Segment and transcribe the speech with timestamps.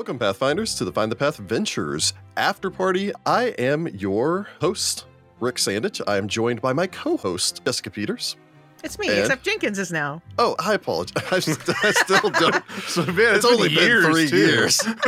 [0.00, 3.12] Welcome, Pathfinders, to the Find the Path Ventures After Party.
[3.26, 5.04] I am your host,
[5.40, 6.00] Rick Sandidge.
[6.06, 8.36] I am joined by my co host, Jessica Peters.
[8.82, 10.22] It's me, And- except Jenkins is now.
[10.38, 11.22] Oh, I apologize.
[11.32, 12.64] I, st- I still don't.
[12.86, 14.36] So man, It's only been three too.
[14.38, 14.80] years.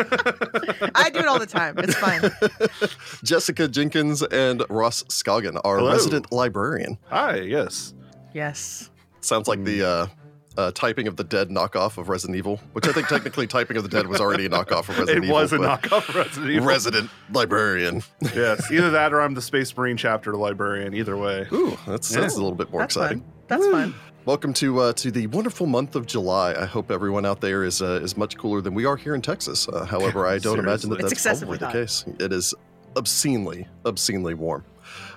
[0.95, 1.76] I do it all the time.
[1.78, 2.20] It's fine.
[3.24, 5.90] Jessica Jenkins and Ross Scoggin, our Hello.
[5.90, 6.98] resident librarian.
[7.09, 7.95] Hi, yes.
[8.34, 8.90] Yes.
[9.20, 10.06] Sounds like the uh,
[10.56, 13.83] uh, typing of the dead knockoff of Resident Evil, which I think technically typing of
[13.83, 15.24] the dead was already a knockoff of Resident Evil.
[15.24, 15.37] it Evil.
[15.41, 16.66] was a knockoff of Resident Evil.
[16.66, 18.02] Resident librarian.
[18.34, 20.95] yes, either that or I'm the Space Marine chapter librarian.
[20.95, 21.46] Either way.
[21.52, 23.21] Ooh, that's, that's a little bit more That's exciting.
[23.21, 23.30] fun.
[23.49, 23.95] That's fine.
[24.24, 26.54] Welcome to uh, to the wonderful month of July.
[26.54, 29.23] I hope everyone out there is uh, is much cooler than we are here in
[29.23, 29.69] Texas.
[29.69, 32.04] Uh, however, I don't imagine that that's probably excessively the case.
[32.21, 32.54] It is
[32.96, 34.65] obscenely, obscenely warm.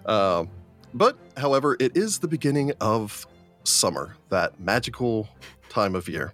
[0.08, 0.50] Um,
[0.96, 3.28] but however, it is the beginning of
[3.68, 5.28] summer, that magical
[5.70, 6.34] time of year.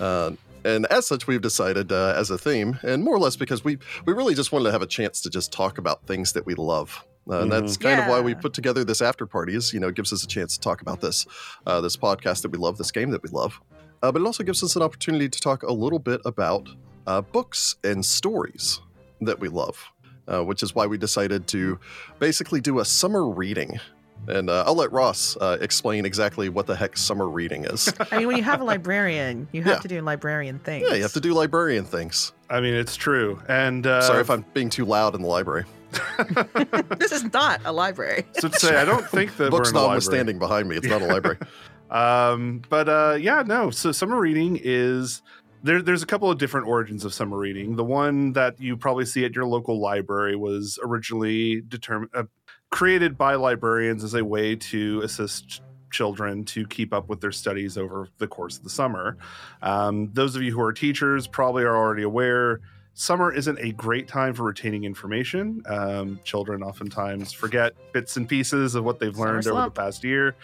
[0.00, 0.32] Uh,
[0.64, 3.78] and as such, we've decided uh, as a theme, and more or less because we
[4.04, 6.54] we really just wanted to have a chance to just talk about things that we
[6.54, 7.04] love.
[7.28, 9.54] Uh, and that's kind of why we put together this after party.
[9.54, 11.26] Is you know it gives us a chance to talk about this
[11.66, 13.60] uh, this podcast that we love, this game that we love.
[14.02, 16.68] Uh, but it also gives us an opportunity to talk a little bit about
[17.06, 18.80] uh, books and stories
[19.20, 19.90] that we love,
[20.28, 21.78] uh, which is why we decided to
[22.18, 23.80] basically do a summer reading.
[24.28, 27.92] And uh, I'll let Ross uh, explain exactly what the heck summer reading is.
[28.10, 29.78] I mean, when you have a librarian, you have Yeah.
[29.80, 30.86] to do librarian things.
[30.88, 32.32] yeah, you have to do librarian things.
[32.50, 33.40] I mean, it's true.
[33.48, 35.64] And uh, Sorry if I'm being too loud in the library.
[36.98, 38.24] this is not a library.
[38.32, 39.88] so to say, I don't think that Books we're in a library.
[39.88, 41.38] notwithstanding behind me, it's not a library.
[41.88, 43.70] Um, but uh, yeah, no.
[43.70, 45.22] So summer reading is
[45.62, 45.80] there.
[45.80, 47.76] There's a couple of different origins of summer reading.
[47.76, 52.24] The one that you probably see at your local library was originally determined, uh,
[52.70, 57.78] created by librarians as a way to assist children to keep up with their studies
[57.78, 59.16] over the course of the summer.
[59.62, 62.60] Um, those of you who are teachers probably are already aware.
[62.94, 65.62] Summer isn't a great time for retaining information.
[65.66, 70.34] Um, children oftentimes forget bits and pieces of what they've learned over the past year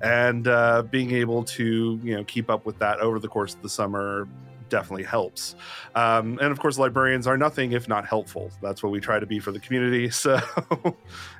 [0.00, 3.62] and uh, being able to you know keep up with that over the course of
[3.62, 4.28] the summer
[4.68, 5.54] definitely helps.
[5.94, 8.50] Um, and of course librarians are nothing if not helpful.
[8.62, 10.10] That's what we try to be for the community.
[10.16, 10.40] So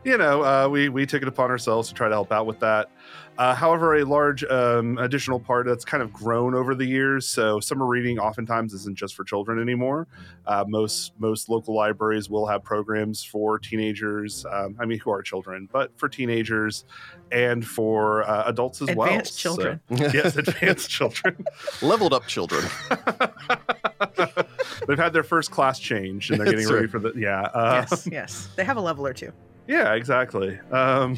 [0.04, 2.60] you know uh, we, we took it upon ourselves to try to help out with
[2.60, 2.90] that
[3.38, 7.60] uh, however a large um, additional part that's kind of grown over the years so
[7.60, 10.06] summer reading oftentimes isn't just for children anymore
[10.46, 15.22] uh, most most local libraries will have programs for teenagers um, i mean who are
[15.22, 16.84] children but for teenagers
[17.32, 19.08] and for uh, adults as well.
[19.08, 19.80] Advanced children.
[19.96, 21.44] So- yes, advanced children.
[21.82, 22.64] Leveled up children.
[24.86, 27.42] They've had their first class change and they're getting ready for the yeah.
[27.42, 28.48] Uh, yes, yes.
[28.56, 29.32] They have a level or two.
[29.66, 30.58] Yeah, exactly.
[30.70, 31.16] Um,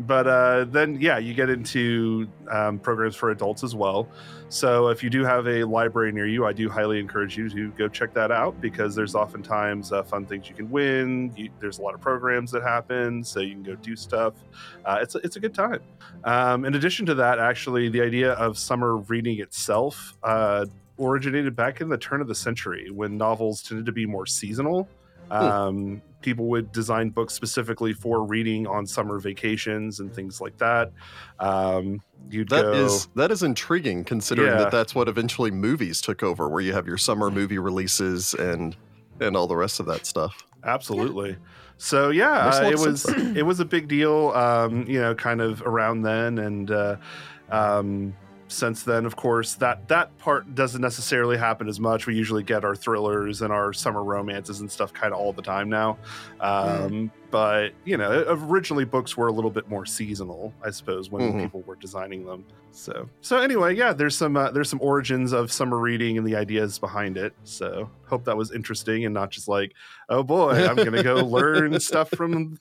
[0.00, 4.08] but uh, then, yeah, you get into um, programs for adults as well.
[4.48, 7.70] So if you do have a library near you, I do highly encourage you to
[7.72, 11.32] go check that out because there's oftentimes uh, fun things you can win.
[11.36, 14.34] You, there's a lot of programs that happen, so you can go do stuff.
[14.84, 15.80] Uh, it's it's a good time.
[16.24, 20.66] Um, in addition to that, actually, the idea of summer reading itself uh,
[20.98, 24.88] originated back in the turn of the century when novels tended to be more seasonal.
[25.30, 30.92] Um, people would design books specifically for reading on summer vacations and things like that.
[31.38, 32.00] Um,
[32.30, 34.58] you'd That go, is that is intriguing, considering Yeah.
[34.58, 38.76] that that's what eventually movies took over, where you have your summer movie releases and
[39.20, 40.44] and all the rest of that stuff.
[40.64, 41.36] absolutely.
[41.78, 43.04] So yeah, uh, it was
[43.36, 44.30] it was a big deal.
[44.30, 46.96] Um, you know, kind of around then, and uh,
[47.50, 48.14] um,
[48.48, 52.06] since then, of course, that that part doesn't necessarily happen as much.
[52.06, 55.42] We usually get our thrillers and our summer romances and stuff kind of all the
[55.42, 55.98] time now.
[56.40, 61.22] Um, But you know, originally books were a little bit more seasonal, I suppose, when
[61.34, 61.42] Mhm.
[61.42, 62.44] people were designing them.
[62.70, 66.36] So so anyway, yeah, there's some uh, there's some origins of summer reading and the
[66.36, 67.34] ideas behind it.
[67.42, 69.72] So hope that was interesting and not just like,
[70.08, 72.58] oh boy, I'm gonna go learn stuff from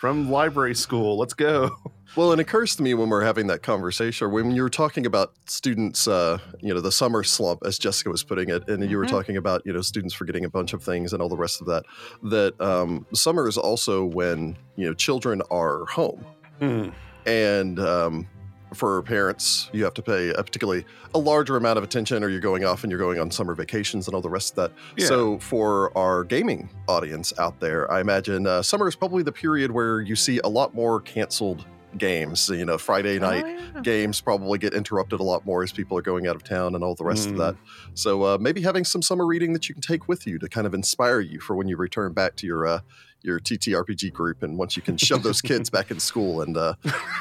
[0.00, 1.18] from library school.
[1.18, 1.70] Let's go.
[2.16, 5.06] Well, it occurs to me when we're having that conversation, or when you were talking
[5.06, 8.96] about students, uh, you know, the summer slump, as Jessica was putting it, and you
[8.98, 9.10] were Mhm.
[9.10, 11.68] talking about, you know, students forgetting a bunch of things and all the rest of
[11.68, 11.84] that,
[12.24, 16.26] that um, summer is also when, you know, children are home.
[16.58, 16.88] Hmm.
[17.26, 18.26] And, um,
[18.74, 20.84] for parents, you have to pay a particularly
[21.14, 24.06] a larger amount of attention, or you're going off and you're going on summer vacations
[24.06, 24.72] and all the rest of that.
[24.96, 25.06] Yeah.
[25.06, 29.70] So, for our gaming audience out there, I imagine uh, summer is probably the period
[29.72, 31.64] where you see a lot more canceled
[31.98, 32.48] games.
[32.48, 33.80] You know, Friday night Oh, yeah.
[33.82, 36.84] games probably get interrupted a lot more as people are going out of town and
[36.84, 37.38] all the rest of Mm.
[37.38, 37.56] that.
[37.94, 40.68] So uh, maybe having some summer reading that you can take with you to kind
[40.68, 42.80] of inspire you for when you return back to your uh,
[43.22, 46.74] your TTRPG group, and once you can shove those kids back in school and uh,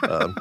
[0.03, 0.33] um,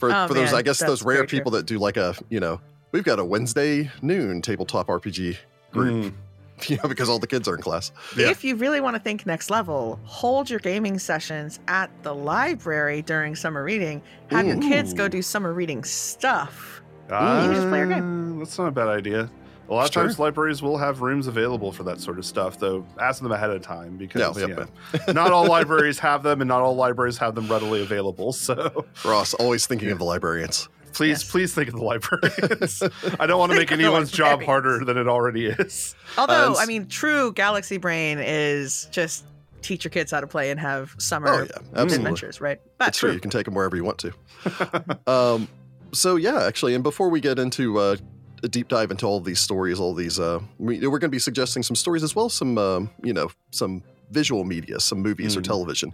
[0.00, 1.38] for Oh, for those I guess those rare very true.
[1.38, 2.60] people that do like a you know
[2.92, 5.36] we've got a Wednesday noon tabletop RPG
[5.70, 6.12] group, Mm.
[6.68, 7.90] you know, because all the kids are in class.
[8.16, 8.28] Yeah.
[8.28, 13.00] If you really want to think next level, hold your gaming sessions at the library
[13.02, 14.02] during summer reading.
[14.30, 16.82] Have your kids go do summer reading stuff.
[17.10, 18.38] Uh, You just play your game.
[18.40, 19.30] That's not a bad idea.
[19.70, 22.84] A lot of times, libraries will have rooms available for that sort of stuff, though.
[23.00, 24.68] Ask them ahead of time because Yeah, you yep,
[25.06, 28.32] know, not all libraries have them, and not all libraries have them readily available.
[28.32, 30.68] So, Ross always thinking of the librarians.
[30.92, 31.30] please, Yes.
[31.30, 32.82] please think of the librarians.
[33.20, 35.94] I don't want to make Think of the anyone's job harder than it already is.
[36.18, 39.24] Although, and I s- mean, true Galaxy Brain is just
[39.62, 42.58] teach your kids how to play and have summer Oh yeah, adventures, right?
[42.78, 43.12] But That's true.
[43.12, 44.98] You can take them wherever you want to.
[45.06, 45.46] um,
[45.92, 47.96] so yeah, actually, and before we get into uh,
[48.42, 51.14] a deep dive into all of these stories, all these, uh, we, we're going to
[51.14, 55.36] be suggesting some stories as well, some, um, you know, some visual media, some movies
[55.36, 55.44] or Mhm.
[55.44, 55.92] television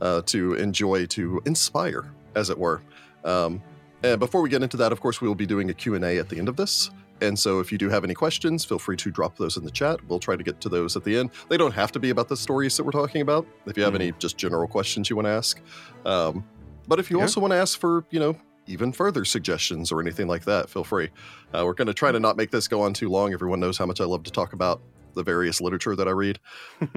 [0.00, 2.82] uh, to enjoy, to inspire, as it were.
[3.24, 3.62] Um,
[4.02, 6.28] and before we get into that, of course, we will be doing a Q&A at
[6.28, 6.90] the end of this.
[7.22, 9.70] And so if you do have any questions, feel free to drop those in the
[9.70, 9.98] chat.
[10.06, 11.30] We'll try to get to those at the end.
[11.48, 13.46] They don't have to be about the stories that we're talking about.
[13.66, 14.00] If you have Mhm.
[14.00, 15.58] any just general questions you want to ask.
[16.04, 16.44] Um,
[16.86, 17.22] but if you Yeah.
[17.22, 18.36] also want to ask for, you know,
[18.66, 21.10] even further suggestions or anything like that, feel free.
[21.54, 23.32] Uh, we're going to try to not make this go on too long.
[23.32, 24.80] Everyone knows how much I love to talk about
[25.14, 26.38] the various literature that I read.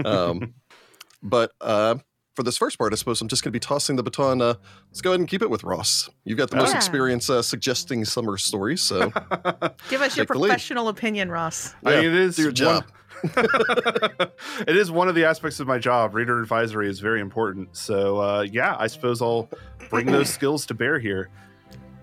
[0.04, 0.54] Um,
[1.24, 1.96] but uh,
[2.36, 4.42] for this first part, I suppose I'm just going to be tossing the baton.
[4.42, 4.56] Uh,
[4.90, 6.10] let's go ahead and keep it with Ross.
[6.26, 6.78] You've got the most Yeah.
[6.78, 9.10] experience uh, suggesting summer stories, so
[9.90, 10.48] give us your Take the lead.
[10.50, 11.74] professional opinion, Ross.
[11.86, 12.84] I mean, it is your job.
[12.86, 12.94] One,
[14.68, 16.16] it is one of the aspects of my job.
[16.16, 17.76] Reader advisory is very important.
[17.76, 19.50] So, uh, yeah, I suppose I'll
[19.90, 21.30] bring those skills to bear here.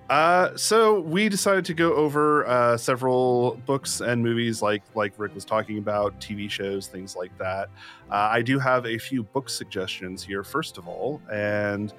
[0.09, 5.35] Uh, so we decided to go over uh, several books and movies, like like Rick
[5.35, 7.69] was talking about, TV shows, things like that.
[8.11, 11.93] Uh, I do have a few book suggestions here, first of all, and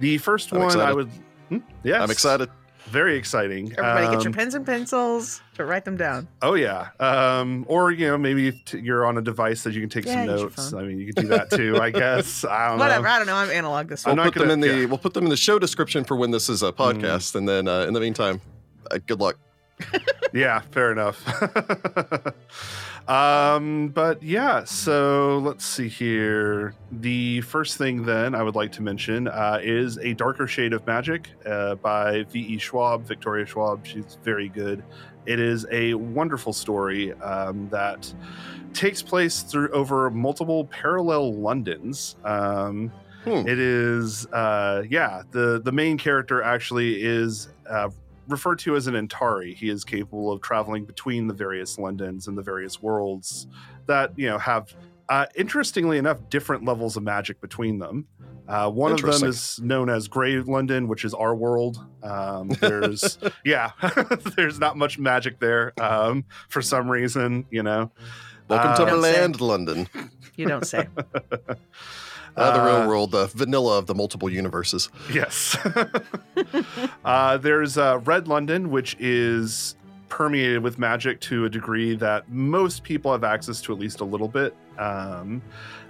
[0.00, 1.10] the 1st I'm one I would.
[1.48, 1.58] Hmm?
[1.84, 2.50] Yes, I'm excited.
[2.90, 3.72] Very exciting.
[3.72, 6.28] Everybody, get your Um, pens and pencils to write them down.
[6.40, 9.80] Oh yeah, um, or you know maybe if t- you're on a device that you
[9.80, 10.72] can take Yeah, some notes.
[10.72, 12.44] I mean, you can do that too, I guess.
[12.44, 12.84] I don't know.
[12.84, 13.04] Whatever.
[13.06, 13.10] know.
[13.12, 13.34] I don't know.
[13.34, 14.16] I'm analog this I'm one.
[14.18, 14.84] We'll not put them in the yeah.
[14.86, 17.66] we'll put them in the show description for when this is a podcast, and then
[17.66, 18.40] uh, in the meantime,
[18.90, 19.36] uh, good luck.
[20.32, 21.22] Yeah, fair enough.
[23.08, 26.74] um, but yeah, so let's see here.
[26.90, 30.86] The first thing then I would like to mention uh, is a darker shade of
[30.86, 32.58] magic uh, by V.E.
[32.58, 33.86] Schwab, Victoria Schwab.
[33.86, 34.82] She's very good.
[35.24, 38.12] It is a wonderful story um, that
[38.72, 42.16] takes place through over multiple parallel Londons.
[42.24, 42.92] Um,
[43.26, 43.44] Hmm.
[43.48, 47.88] It is, uh, yeah, the the main character actually is uh,
[48.28, 49.54] referred to as an Antari.
[49.54, 53.46] He is capable of traveling between the various Londons and the various worlds
[53.86, 54.74] that you know have,
[55.08, 58.06] uh, interestingly enough, different levels of magic between them.
[58.48, 61.84] Uh, one of them is known as Grey London, which is our world.
[62.04, 63.72] Um, there's, yeah,
[64.36, 67.90] there's not much magic there um, for some reason, you know.
[68.48, 69.20] Welcome Uh, to Don't say.
[69.20, 69.88] Land, London,
[70.36, 70.86] You don't say.
[72.36, 74.90] uh, the real Uh, world, the vanilla of the multiple universes.
[75.12, 75.56] Yes.
[77.04, 79.76] uh, there's uh, Red London, which is
[80.08, 84.04] permeated with magic to a degree that most people have access to at least a
[84.04, 84.54] little bit.
[84.78, 85.42] Um,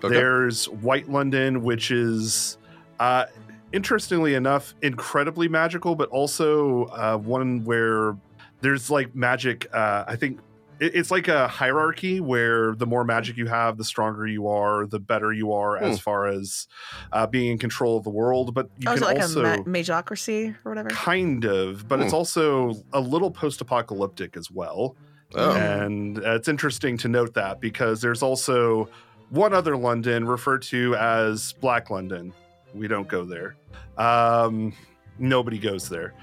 [0.04, 0.14] Okay.
[0.14, 2.58] There's White London, which is,
[3.00, 3.24] uh,
[3.72, 8.14] interestingly enough, incredibly magical, but also uh, one where
[8.60, 9.66] there's like magic.
[9.74, 10.38] Uh, I think
[10.80, 14.98] it's like a hierarchy where the more magic you have, the stronger you are, the
[14.98, 16.66] better you are as far as
[17.12, 18.54] uh, being in control of the world.
[18.54, 20.90] But you oh, can like also a ma- magocracy or whatever?
[20.90, 22.16] kind of, but it's Hmm.
[22.16, 24.96] also a little post-apocalyptic as well.
[25.34, 28.88] Oh, And uh, it's interesting to note that because there's also
[29.30, 32.32] one other London referred to as Black London.
[32.74, 33.56] We don't go there.
[33.98, 34.72] Um,
[35.18, 36.14] nobody goes there.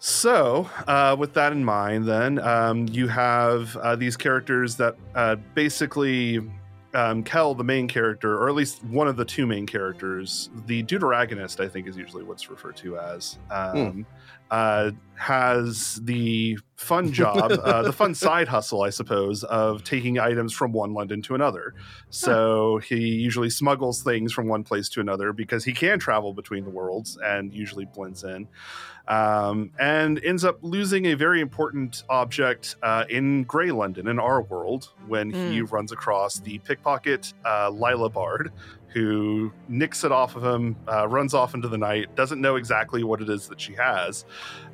[0.00, 5.36] So, uh, with that in mind, then um, you have uh, these characters that uh,
[5.54, 6.40] basically
[6.94, 10.82] um, Kel, the main character, or at least one of the two main characters, the
[10.84, 13.38] deuteragonist, I think is usually what's referred to as.
[13.50, 14.06] Um,
[14.50, 20.54] uh, has the fun job, uh, the fun side hustle, I suppose, of taking items
[20.54, 21.74] from one London to another.
[22.08, 26.64] So he usually smuggles things from one place to another because he can travel between
[26.64, 28.48] the worlds and usually blends in.
[29.08, 34.42] Um, and ends up losing a very important object uh, in Grey London, in our
[34.42, 38.52] world, when he runs across the pickpocket uh, Lila Bard,
[38.88, 43.02] who nicks it off of him, uh, runs off into the night, doesn't know exactly
[43.02, 44.26] what it is that she has,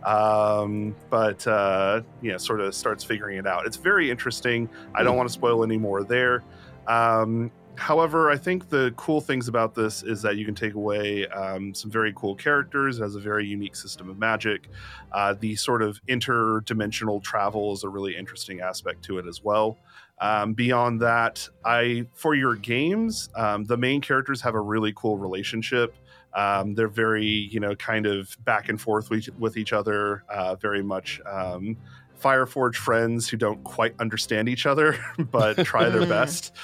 [0.05, 3.67] um, but uh, you know, sort of starts figuring it out.
[3.67, 4.69] It's very interesting.
[4.95, 6.43] I don't want to spoil any more there.
[6.89, 11.27] Um, however, I think the cool things about this is that you can take away
[11.29, 12.99] um, some very cool characters.
[12.99, 14.69] It has a very unique system of magic.
[15.13, 19.79] Uh, the sort of interdimensional travel is a really interesting aspect to it as well.
[20.21, 25.19] Um, beyond that, I for your games, um, the main characters have a really cool
[25.19, 25.95] relationship.
[26.35, 30.57] Um, they're very, you know, kind of back and forth with, with each other, uh,
[30.57, 31.77] very much um,
[32.21, 36.57] Fireforge friends who don't quite understand each other, but try their best.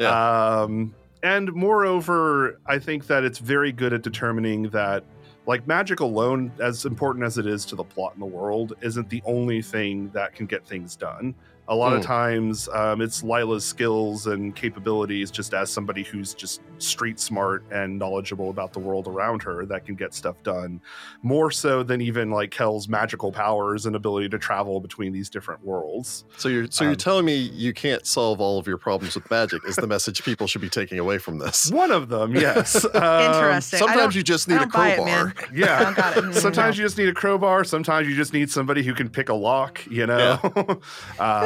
[0.00, 5.04] Um, and moreover, I think that it's very good at determining that,
[5.46, 9.08] like, magic alone, as important as it is to the plot in the world, isn't
[9.08, 11.34] the only thing that can get things done.
[11.66, 12.06] A lot of Mm.
[12.06, 17.98] times, um, it's Lila's skills and capabilities, just as somebody who's just street smart and
[17.98, 20.80] knowledgeable about the world around her, that can get stuff done.
[21.22, 25.64] More so than even like Kel's magical powers and ability to travel between these different
[25.64, 26.24] worlds.
[26.36, 29.30] So you're so Um, you're telling me you can't solve all of your problems with
[29.30, 31.70] magic is the message people should be taking away from this.
[31.72, 32.84] One of them, yes.
[32.94, 33.78] Um, Interesting.
[33.78, 35.34] Sometimes you just need a don't it, crowbar.
[35.54, 35.82] Yeah.
[35.84, 36.24] don't got it.
[36.24, 36.82] Mm, Sometimes no.
[36.82, 37.64] you just need a crowbar.
[37.64, 40.38] Sometimes you just need somebody who can pick a lock, you know.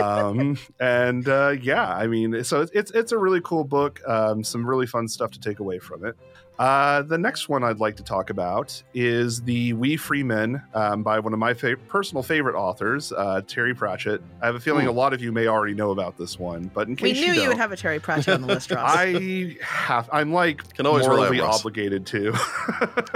[0.09, 4.01] Um, and uh, yeah, I mean, so it's it's it's a really cool book.
[4.07, 6.17] Um, some really fun stuff to take away from it.
[6.59, 11.05] Uh, the next one I'd like to talk about is the Wee Free Men um,
[11.05, 14.21] by one of my fa- personal favorite authors, uh, Terry Pratchett.
[14.43, 14.91] I have a feeling Ooh.
[14.91, 17.27] a lot of you may already know about this one, but in case we knew
[17.27, 18.91] you, you, don't, would have a Terry Pratchett on the list, Ross.
[18.93, 20.11] I have.
[20.13, 22.33] I'm like Can always rely on morally obligated to.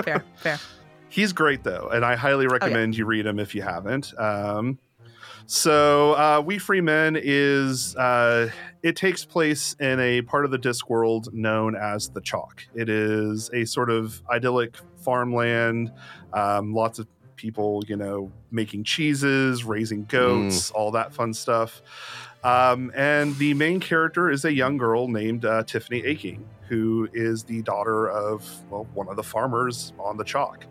[0.04, 0.61] fair, fair.
[1.08, 4.16] He's great though, and I highly Oh, recommend you read him if you haven't.
[4.18, 4.78] Um,
[5.46, 8.50] so, uh, Wee Free Men is uh,
[8.82, 12.64] it takes place in a part of the Discworld known as the Chalk.
[12.75, 15.92] It is a sort of idyllic farmland,
[16.32, 17.06] um, lots of
[17.37, 21.82] people, you know, making cheeses, raising goats, all that fun stuff.
[22.44, 27.44] Um, and the main character is a young girl named uh, Tiffany Aching, who is
[27.44, 30.64] the daughter of well, one of the farmers on the Chalk.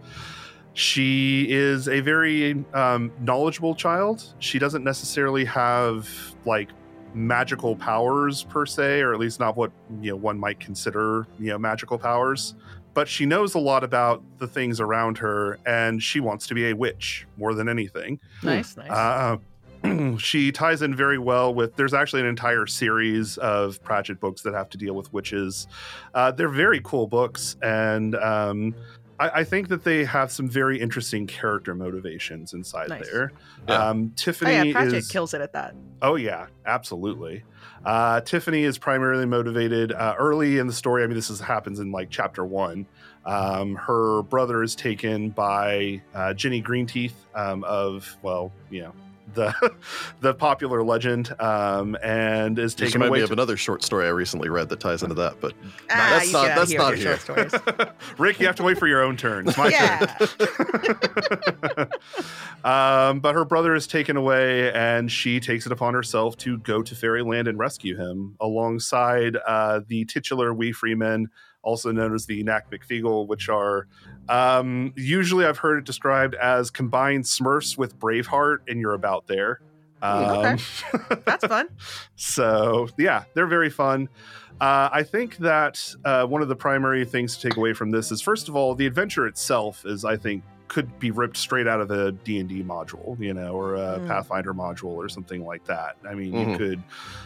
[0.74, 4.24] She is a very um, knowledgeable child.
[4.40, 6.10] She doesn't necessarily have
[6.46, 6.70] like
[7.14, 11.48] magical powers per se, or at least not what you know one might consider you
[11.48, 12.56] know magical powers.
[12.94, 16.70] But she knows a lot about the things around her, and she wants to be
[16.70, 18.20] a witch more than anything.
[18.44, 18.92] Nice, nice.
[18.92, 19.38] Uh,
[20.18, 21.76] she ties in very well with.
[21.76, 25.68] There's actually an entire series of Pratchett books that have to deal with witches.
[26.14, 28.76] Uh, they're very cool books, and um,
[29.22, 33.08] I, I think that they have some very interesting character motivations inside Nice.
[33.10, 33.32] there.
[33.68, 33.90] Yeah.
[33.90, 35.08] Um, oh Tiffany yeah, Pratchett is.
[35.08, 35.76] kills it at that.
[36.02, 37.44] Oh yeah, absolutely.
[37.86, 41.04] Uh, Tiffany is primarily motivated uh, early in the story.
[41.04, 42.88] I mean, this is, happens in like chapter one.
[43.24, 48.94] Um, her brother is taken by uh, Jenny Greenteeth um, of well, you know,
[49.34, 49.72] the
[50.22, 53.20] the popular legend, um, and is taken away.
[53.20, 55.54] me of to- another short story I recently read that ties into that, but
[55.90, 57.18] Ah, That's you not- that's not with here.
[57.18, 57.90] short stories.
[58.18, 59.48] Rick, you have to wait for your own turn.
[59.48, 60.06] It's my yeah.
[60.06, 61.88] turn.
[62.64, 66.82] um, but her brother is taken away, and she takes it upon herself to go
[66.82, 71.28] to Fairyland and rescue him alongside uh, the titular Wee Free Men,
[71.64, 73.88] also known as the Nac Mac Feegle, which are
[74.30, 79.62] um, usually I've heard it described as combined Smurfs with Braveheart, and you're about there.
[80.04, 80.50] Okay.
[80.50, 80.60] Um,
[81.26, 81.70] That's fun.
[82.16, 84.10] so yeah, they're very fun.
[84.60, 88.12] Uh, I think that uh, one of the primary things to take away from this
[88.12, 91.82] is, first of all, the adventure itself is, I think, could be ripped straight out
[91.82, 94.08] of a D&D module, you know, or a Mm.
[94.08, 95.98] Pathfinder module or something like that.
[96.10, 96.52] I mean, Mhm.
[96.52, 96.82] you could,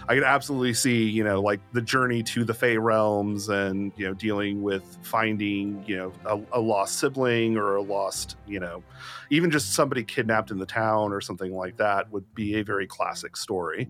[0.10, 4.08] I could absolutely see, you know, like the journey to the Fey realms and, you
[4.08, 8.84] know, dealing with finding, you know, a, a lost sibling or a lost, you know,
[9.30, 12.88] even just somebody kidnapped in the town or something like that would be a very
[12.88, 13.88] classic story.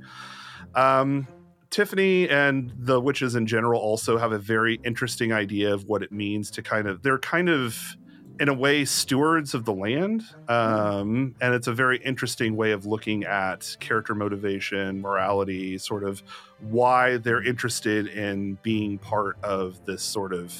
[0.74, 1.30] Um,
[1.70, 6.12] Tiffany and the witches in general also have a very interesting idea of what it
[6.12, 7.96] means to kind of, they're kind of,
[8.40, 10.24] in a way, stewards of the land.
[10.48, 16.22] Um, and it's a very interesting way of looking at character motivation, morality, sort of
[16.60, 20.54] why they're interested in being part of this sort of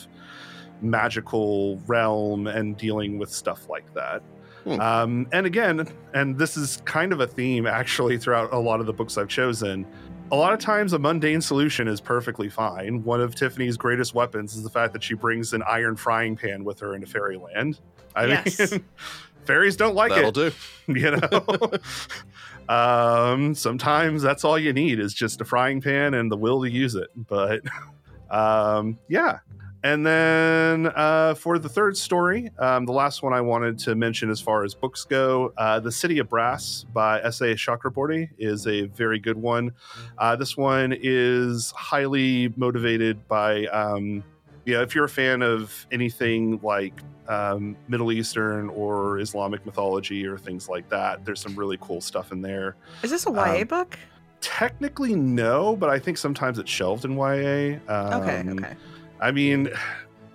[0.82, 4.22] magical realm and dealing with stuff like that.
[4.64, 4.82] Hmm.
[4.82, 8.88] Um, and again, and this is kind of a theme actually throughout a lot of
[8.88, 9.86] the books I've chosen.
[10.32, 13.04] A lot of times, a mundane solution is perfectly fine.
[13.04, 16.64] One of Tiffany's greatest weapons is the fact that she brings an iron frying pan
[16.64, 17.80] with her into fairyland.
[18.16, 18.72] I Yes.
[18.72, 18.84] mean,
[19.46, 20.54] fairies don't like That'll it,
[20.88, 20.94] do.
[21.00, 21.72] you know.
[22.74, 26.70] um, sometimes that's all you need is just a frying pan and the will to
[26.72, 27.10] use it.
[27.16, 27.62] But
[28.32, 29.40] um, yeah.
[29.86, 34.32] And then uh, for the third story, um, the last one I wanted to mention
[34.32, 37.54] as far as books go, uh, The City of Brass by S.A.
[37.54, 39.74] Chakraborty is a very good one.
[40.18, 44.24] Uh, this one is highly motivated by, um,
[44.66, 50.40] yeah, if you're a fan of anything like um, Middle Eastern or Islamic mythology or
[50.40, 52.76] things like that, there's some really cool stuff in there.
[53.04, 54.00] Is this a YA Um, book?
[54.42, 57.78] Technically, no, but I think sometimes it's shelved in YA.
[57.88, 58.76] Um, Okay, okay.
[59.20, 59.70] I mean,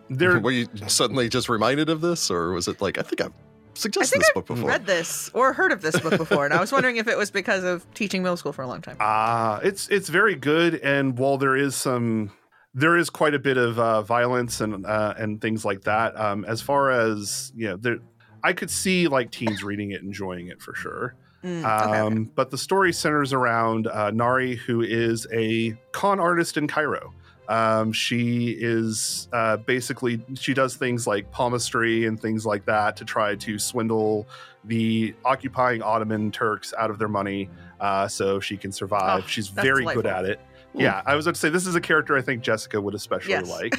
[0.08, 0.38] there.
[0.40, 3.32] Were you suddenly just reminded of this, or was it like I think I've
[3.74, 4.68] suggested think this book before?
[4.68, 7.30] Read this or heard of this book before, and I was wondering if it was
[7.30, 8.96] because of teaching middle school for a long time.
[9.00, 12.32] Ah, it's it's very good, and while there is some,
[12.74, 16.18] there is quite a bit of uh, violence and uh, and things like that.
[16.18, 17.98] Um, as far as you know, there,
[18.42, 21.14] I could see like teens reading it, enjoying it for sure.
[21.44, 22.30] Mm, okay, Um, okay.
[22.34, 27.14] But the story centers around uh, Nahri, who is a con artist in Cairo.
[27.50, 33.04] Um, she is uh, basically she does things like palmistry and things like that to
[33.04, 34.28] try to swindle
[34.64, 39.24] the occupying Ottoman Turks out of their money, uh, so she can survive.
[39.24, 40.40] Oh, She's very good at it.
[40.74, 43.30] Yeah, I was about to say this is a character I think Jessica would especially
[43.32, 43.48] Yes.
[43.50, 43.74] like.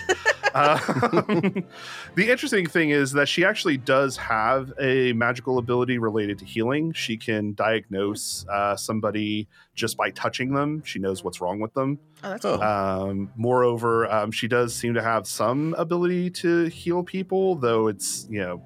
[0.53, 1.63] Um,
[2.15, 6.91] the interesting thing is that she actually does have a magical ability related to healing.
[6.91, 10.83] She can diagnose uh, somebody just by touching them.
[10.83, 11.97] She knows what's wrong with them.
[12.23, 12.57] Oh, that's Oh.
[12.57, 12.63] cool.
[12.67, 18.27] Um, moreover, um, she does seem to have some ability to heal people, though it's
[18.29, 18.61] you know.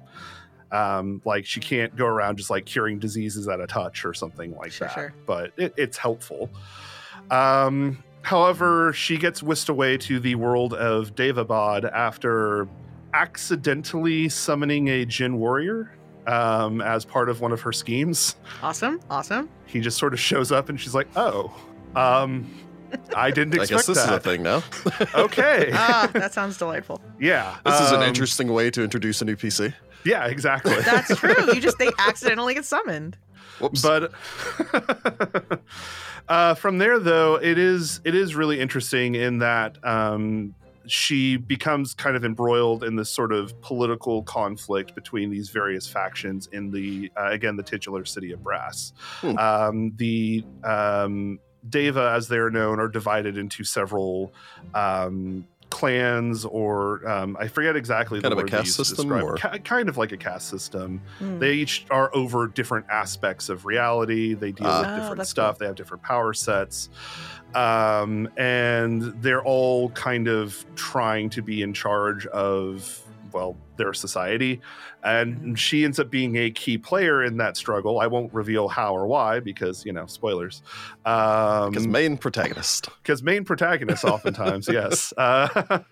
[0.72, 4.52] Um, like she can't go around just like curing diseases at a touch or something
[4.56, 4.94] like Sure, that.
[4.94, 5.14] sure.
[5.24, 6.50] But it, it's helpful.
[7.30, 12.66] Um, however, she gets whisked away to the world of Daevabad after
[13.14, 15.92] accidentally summoning a djinn warrior
[16.26, 18.34] um, as part of one of her schemes.
[18.62, 19.48] Awesome, awesome.
[19.66, 21.54] He just sort of shows up and she's like, "Oh,
[21.94, 22.50] um,
[23.16, 24.62] I didn't expect that." I expect guess this is a thing now.
[25.24, 27.00] okay, Ah, that sounds delightful.
[27.20, 29.72] yeah, This is an um, interesting way to introduce a new PC.
[30.04, 30.74] Yeah, exactly.
[30.80, 31.34] That's true.
[31.54, 33.16] You just they accidentally get summoned.
[33.60, 33.82] Whoops.
[33.82, 34.12] but
[36.28, 40.54] uh, from there though it is it is really interesting in that um,
[40.86, 46.48] she becomes kind of embroiled in this sort of political conflict between these various factions
[46.52, 49.36] in the uh, again the titular city of brass Hmm.
[49.38, 54.32] um, the um, deva as they're known are divided into several
[54.74, 58.76] um, clans or um, i forget exactly Kind the of a word they caste use
[58.78, 61.38] to system, describe- or- Ki- kind of like a caste system Mm.
[61.38, 64.80] they each are over different aspects of reality they deal Ah.
[64.80, 65.58] with Oh, different that's stuff cool.
[65.58, 66.88] they have different power sets
[67.54, 72.98] um, and they're all kind of trying to be in charge of
[73.32, 74.60] well their society.
[75.02, 78.00] And she ends up being a key player in that struggle.
[78.00, 80.62] I won't reveal how or why because you know spoilers.
[81.04, 82.88] Um Because main protagonist.
[83.02, 85.12] because main protagonist, oftentimes yes.
[85.16, 85.80] Uh,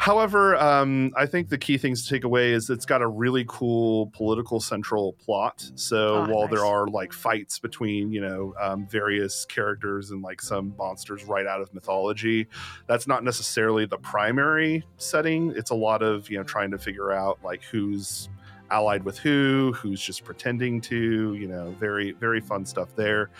[0.00, 3.44] however um, i think the key things to take away is it's got a really
[3.46, 5.70] cool political central plot.
[5.74, 10.40] So Ah, while there are like fights between you know um, various characters and like
[10.40, 12.48] some monsters right out of mythology
[12.86, 15.52] that's not necessarily the primary setting.
[15.56, 18.28] It's a lot of you know trying to figure out like who's
[18.70, 23.30] allied with who who's just pretending to you know very very fun stuff there.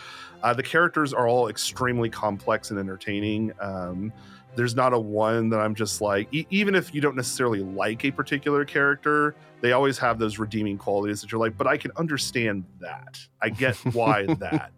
[0.42, 3.52] Uh, the characters are all extremely complex and entertaining.
[3.60, 4.12] Um,
[4.56, 8.04] there's not a one that i'm just like e- even if you don't necessarily like
[8.04, 11.90] a particular character they always have those redeeming qualities that you're like but i can
[11.96, 13.18] understand that.
[13.42, 14.72] I get why that.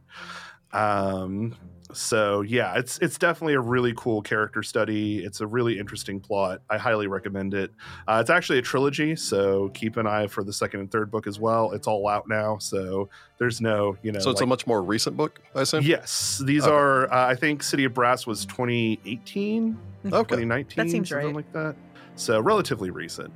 [0.72, 1.56] Um
[1.92, 5.24] so yeah it's it's definitely a really cool character study.
[5.24, 6.62] It's a really interesting plot.
[6.70, 7.70] I highly recommend it.
[8.08, 11.26] Uh, it's actually a trilogy so keep an eye for the second and third book
[11.26, 11.72] as well.
[11.72, 15.16] It's all out now so there's no you know so it's a much more recent
[15.16, 15.82] book, I assume?
[15.84, 16.42] yes.
[16.44, 16.72] These Okay.
[16.72, 20.12] are uh, i think city of brass was 2018 Okay.
[20.36, 21.36] 2019 That seems something right.
[21.36, 21.76] like that.
[22.16, 23.32] So relatively recent.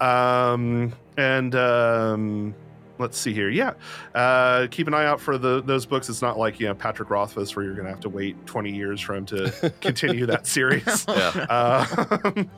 [0.00, 2.54] Um and um
[2.98, 3.72] let's see here yeah
[4.14, 7.10] uh keep an eye out for the those books it's not like you know patrick
[7.10, 11.04] rothfuss where you're gonna have to wait 20 years for him to continue that series
[11.08, 11.30] Yeah.
[11.50, 12.50] um,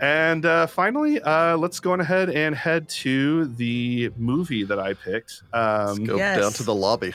[0.00, 4.94] and uh, finally, uh, let's go on ahead and head to the movie that I
[4.94, 5.42] picked.
[5.54, 6.40] Let's Um, go Yes.
[6.40, 7.12] down to the lobby.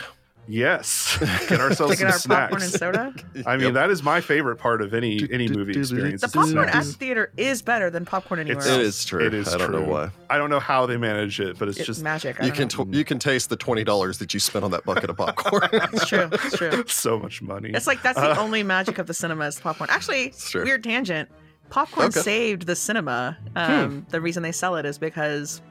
[0.48, 1.18] Yes,
[1.50, 3.22] get ourselves to get some our popcorn and snacks.
[3.24, 3.44] soda.
[3.46, 6.22] I mean, that is my favorite part of any any movie experience.
[6.22, 8.82] The popcorn at the theater is better than popcorn anywhere It's- else.
[8.88, 9.26] is true.
[9.26, 10.10] It is I don't know why.
[10.30, 12.42] I don't know how they manage it, but it's It's just magic.
[12.42, 14.86] I You can t- you can taste the twenty dollars that you spent on that
[14.86, 15.68] bucket of popcorn.
[15.74, 16.30] It's true.
[16.32, 16.84] It's true.
[16.88, 17.72] so much money.
[17.74, 19.90] It's like that's the Uh, only magic of the cinema is popcorn.
[19.90, 21.30] Actually, weird tangent.
[21.70, 22.22] Popcorn Okay.
[22.22, 23.38] saved the cinema.
[23.58, 25.62] Um, The reason they sell it is because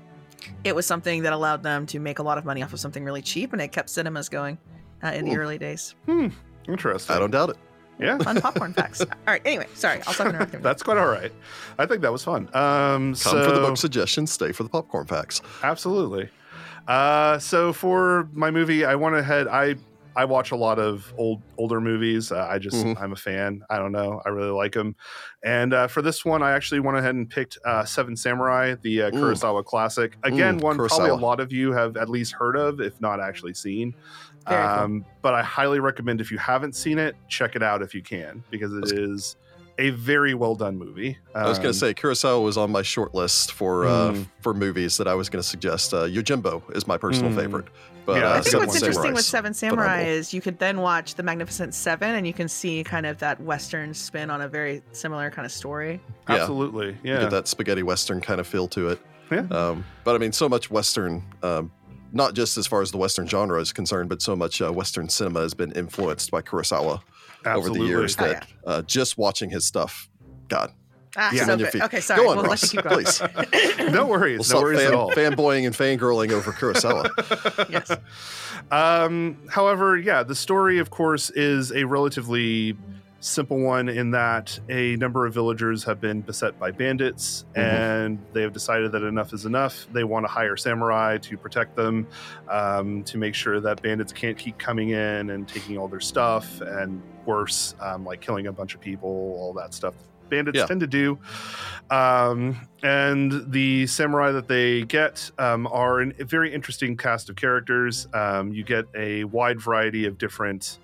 [0.64, 3.04] it was something that allowed them to make a lot of money off of something
[3.04, 4.58] really cheap, and it kept cinemas going
[5.02, 5.94] uh, in the early days.
[6.06, 6.28] Hmm,
[6.68, 7.14] interesting.
[7.14, 7.56] I don't doubt it.
[7.98, 8.18] Yeah.
[8.18, 9.00] Fun popcorn facts.
[9.00, 9.42] All right.
[9.44, 10.00] Anyway, sorry.
[10.06, 10.60] I'll stop interrupting.
[10.62, 11.32] That's quite all right.
[11.78, 12.48] I think that was fun.
[12.48, 15.40] Um, Come so, for the book suggestions, stay for the popcorn facts.
[15.62, 16.28] Absolutely.
[16.86, 19.48] Uh, so for my movie, I went ahead.
[19.48, 19.76] I
[20.16, 22.32] I watch a lot of old older movies.
[22.32, 23.00] Uh, I just Mhm.
[23.00, 23.60] I'm a fan.
[23.70, 24.22] I don't know.
[24.24, 24.96] I really like them.
[25.44, 29.02] And uh, for this one, I actually went ahead and picked uh, Seven Samurai, the
[29.02, 29.12] uh, Ooh.
[29.12, 30.16] Kurosawa classic.
[30.24, 33.20] Again, Mm, one probably a lot of you have at least heard of, if not
[33.20, 33.94] actually seen.
[34.48, 34.82] Very cool.
[34.84, 38.02] Um, but I highly recommend if you haven't seen it, check it out if you
[38.02, 39.36] can, because it is
[39.78, 41.18] a very well done movie.
[41.34, 44.26] I was going Um, to say Kurosawa was on my short list for uh, Mm.
[44.40, 45.92] for movies that I was going to suggest.
[45.92, 47.36] Uh, Yojimbo is my personal Mm.
[47.36, 47.66] favorite,
[48.06, 50.12] but Yeah, uh, I think Seven what's interesting with Samurais, Seven Samurai phenomenal.
[50.18, 53.40] is you could then watch The Magnificent Seven, and you can see kind of that
[53.40, 56.00] Western spin on a very similar kind of story.
[56.28, 56.36] Yeah.
[56.36, 57.20] absolutely, You yeah.
[57.20, 58.98] get that spaghetti western kind of feel to it.
[59.30, 59.40] Yeah.
[59.50, 61.22] Um, but I mean, so much western.
[61.42, 61.70] Um,
[62.12, 65.08] not just as far as the Western genre is concerned, but so much uh, Western
[65.08, 67.00] cinema has been influenced by Kurosawa
[67.46, 70.08] over the years Oh, that uh, just watching his stuff,
[70.48, 70.72] God,
[71.18, 71.46] Ah, Yeah.
[71.46, 71.82] so On your feet.
[71.82, 72.22] Okay, sorry.
[72.22, 73.04] Go on, we'll Ross, let you keep going.
[73.04, 73.92] please.
[73.92, 75.10] no worries, we'll no worries fan, at all.
[75.12, 77.08] fanboying and fangirling over Kurosawa.
[77.70, 77.90] Yes.
[78.70, 82.76] Um, however, yeah, the story, of course, is a relatively
[83.26, 87.60] simple one in that a number of villagers have been beset by bandits Mhm.
[87.62, 89.86] and they have decided that enough is enough.
[89.92, 92.06] They want to hire samurai to protect them,
[92.48, 96.60] um, to make sure that bandits can't keep coming in and taking all their stuff,
[96.60, 99.08] and worse, um, like killing a bunch of people,
[99.40, 99.94] all that stuff.
[100.28, 100.66] Bandits Yeah.
[100.66, 101.18] tend to do.
[101.90, 108.06] Um, and the samurai that they get um, are a very interesting cast of characters.
[108.14, 110.78] Um, you get a wide variety of different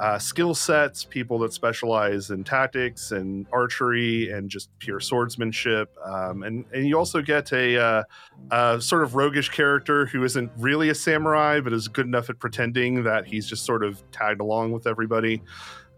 [0.00, 5.96] uh, skill sets, people that specialize in tactics and archery and just pure swordsmanship.
[6.04, 8.02] Um, and, and you also get a, uh,
[8.50, 12.38] a sort of roguish character who isn't really a samurai, but is good enough at
[12.40, 15.42] pretending that he's just sort of tagged along with everybody.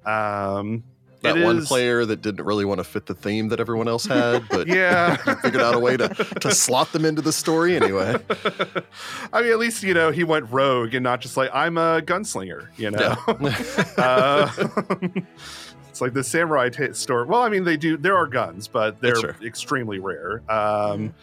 [0.04, 0.84] Um,
[1.22, 3.88] that it one is- player that didn't really want to fit the theme that everyone
[3.88, 5.16] else had, but Yeah.
[5.42, 8.16] figured out a way to, to slot them into the story anyway.
[9.32, 12.00] I mean, at least you know he went rogue and not just like I'm a
[12.02, 12.68] gunslinger.
[12.76, 13.84] You know, Yeah.
[13.96, 14.50] uh,
[15.88, 17.24] it's like the samurai t- store.
[17.24, 17.96] Well, I mean, they do.
[17.96, 19.36] There are guns, but they're Sure.
[19.42, 20.42] extremely rare.
[20.50, 21.14] Um,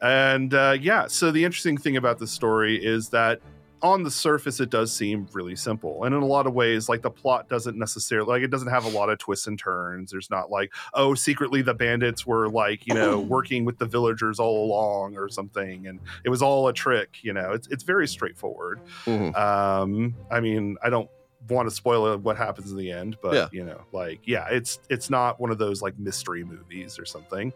[0.00, 3.40] and uh, yeah, so the interesting thing about the story is that
[3.82, 6.04] on the surface it does seem really simple.
[6.04, 8.84] And in a lot of ways like the plot doesn't necessarily like it doesn't have
[8.84, 10.10] a lot of twists and turns.
[10.12, 14.38] There's not like oh secretly the bandits were like you know working with the villagers
[14.38, 17.52] all along or something and it was all a trick you know?
[17.52, 18.80] It's, it's very straightforward.
[19.06, 19.34] Mhm.
[19.36, 21.08] um i mean i don't
[21.48, 23.48] want to spoil what happens in the end but Yeah.
[23.50, 27.52] you know like yeah it's it's not one of those like mystery movies or something.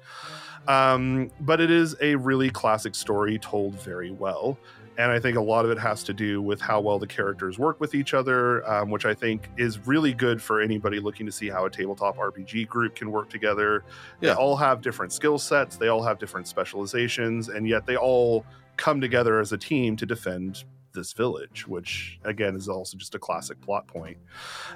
[0.67, 4.59] Um but it is a really classic story told very well
[4.99, 7.59] and I think a lot of it has to do with how well the characters
[7.59, 11.33] work with each other, um, which I think is really good for anybody looking to
[11.33, 13.85] see how a tabletop RPG group can work together.
[14.21, 18.45] They all have different skill sets, they all have different specializations, and yet they all
[18.77, 20.65] come together as a team to defend
[20.97, 24.17] this village, which again is also just a classic plot point.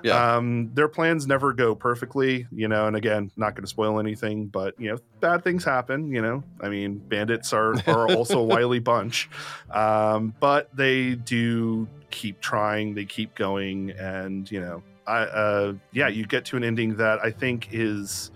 [0.05, 0.37] Yeah.
[0.37, 4.47] Um, their plans never go perfectly, you know, and again, not going to spoil anything,
[4.47, 6.45] but you know, bad things happen, you know.
[6.61, 9.29] I mean, bandits are are also a wily bunch.
[9.71, 16.07] Um, but they do keep trying, they keep going, and you know, I uh yeah,
[16.07, 18.31] you get to an ending that I think is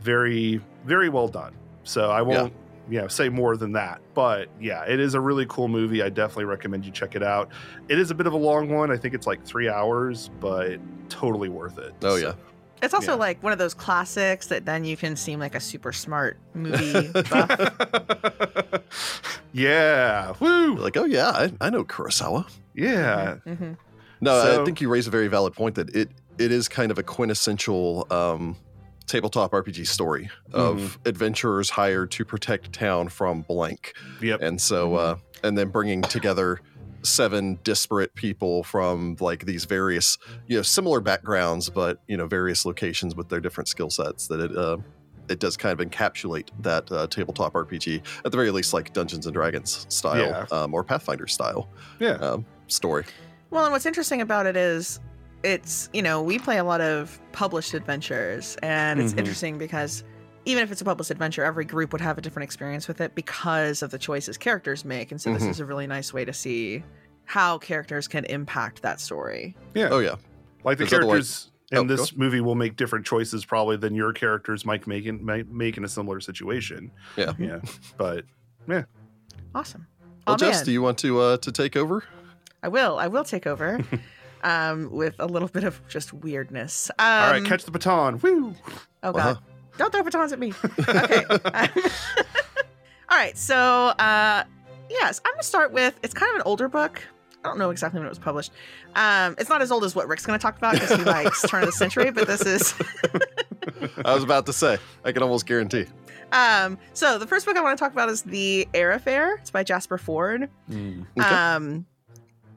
[0.00, 1.54] very, very well done.
[1.84, 2.52] So I won't
[2.88, 6.08] you know say more than that but yeah it is a really cool movie i
[6.08, 7.50] definitely recommend you check it out
[7.88, 10.78] it is a bit of a long one i think it's like three hours but
[11.08, 12.32] totally worth it Oh, So- yeah.
[12.82, 13.18] It's also Yeah.
[13.18, 17.08] like one of those classics that then you can seem like a super smart movie
[17.30, 18.82] buff.
[19.52, 22.46] yeah woo You're like, oh, yeah, I, I know Kurosawa.
[22.74, 23.72] yeah hmm
[24.20, 26.90] No, So- I think you raise a very valid point that it it is kind
[26.90, 28.56] of a quintessential um,
[29.06, 31.08] tabletop RPG story of Mm-hmm.
[31.08, 36.60] adventurers hired to protect town from blank, yep and so uh, and then bringing together
[37.02, 42.64] seven disparate people from like these various you know similar backgrounds, but you know various
[42.66, 44.26] locations with their different skill sets.
[44.28, 44.56] That it.
[44.56, 44.78] Uh,
[45.28, 49.26] it does kind of encapsulate that uh, tabletop RPG, at the very least, like Dungeons
[49.26, 50.46] and Dragons style Yeah.
[50.56, 53.04] um, or Pathfinder style yeah um, story.
[53.50, 55.00] Well, and what's interesting about it is
[55.42, 59.18] it's, you know, we play a lot of published adventures, and it's Mhm.
[59.18, 60.02] interesting because
[60.44, 63.14] even if it's a published adventure, every group would have a different experience with it
[63.14, 65.10] because of the choices characters make.
[65.10, 65.50] And so this Mhm.
[65.50, 66.84] is a really nice way to see
[67.24, 69.56] how characters can impact that story.
[69.74, 69.88] Yeah.
[69.90, 70.14] Oh yeah,
[70.62, 73.92] Like the otherwise- characters in Oh, go this movie will make different choices probably than
[73.96, 76.92] your characters might make in might make in a similar situation.
[77.16, 77.32] Yeah.
[77.38, 77.60] Yeah.
[77.96, 78.24] But
[78.68, 78.84] yeah
[79.52, 79.88] Awesome.
[80.28, 80.64] well, oh, Jess, man.
[80.66, 82.04] do you want to uh, to take over?
[82.62, 82.98] I will.
[83.00, 83.80] I will take over
[84.46, 86.90] um, with a little bit of just weirdness.
[86.98, 88.18] Um, all right, catch the baton.
[88.20, 88.54] Woo!
[89.02, 89.34] Oh Uh-huh.
[89.34, 89.38] God!
[89.78, 90.52] Don't throw batons at me.
[90.88, 91.24] Okay.
[93.08, 93.36] All right.
[93.38, 94.44] So, uh,
[94.90, 95.98] yes, I'm gonna start with.
[96.02, 97.02] It's kind of an older book.
[97.44, 98.50] I don't know exactly when it was published.
[98.96, 101.62] Um, it's not as old as what Rick's gonna talk about because he likes turn
[101.62, 102.74] of the century, but this is.
[104.04, 105.86] I was about to say, I can almost guarantee.
[106.32, 109.36] Um, so the first book I want to talk about is The Eyre Affair.
[109.36, 110.48] It's by Jasper Fforde.
[110.68, 111.22] Okay.
[111.24, 111.86] Um,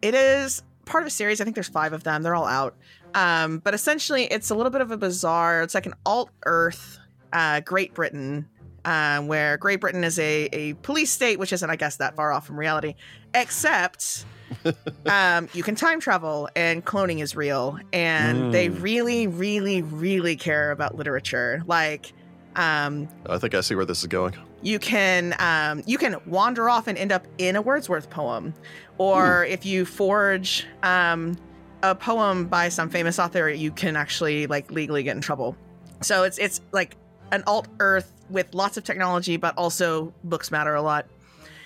[0.01, 1.39] it is part of a series.
[1.39, 2.23] I think there's five of them.
[2.23, 2.75] They're all out.
[3.15, 5.61] Um, but essentially, it's a little bit of a bizarre.
[5.63, 6.99] It's like an alt Earth,
[7.33, 8.47] uh, Great Britain,
[8.85, 12.31] uh, where Great Britain is a a police state, which isn't, I guess, that far
[12.33, 12.95] off from reality.
[13.33, 14.25] Except,
[15.05, 18.81] um, you can time travel, and cloning is real, and they Mm.
[18.81, 21.63] really, really, really care about literature.
[21.65, 22.13] Like,
[22.55, 24.35] um, I think I see where this is going.
[24.61, 28.53] you can um, you can wander off and end up in a Wordsworth poem,
[28.99, 31.35] or if you forge um,
[31.81, 35.55] a poem by some famous author, you can actually like legally get in trouble.
[36.01, 36.95] So it's it's like
[37.31, 41.07] an alt Earth with lots of technology, but also books matter a lot.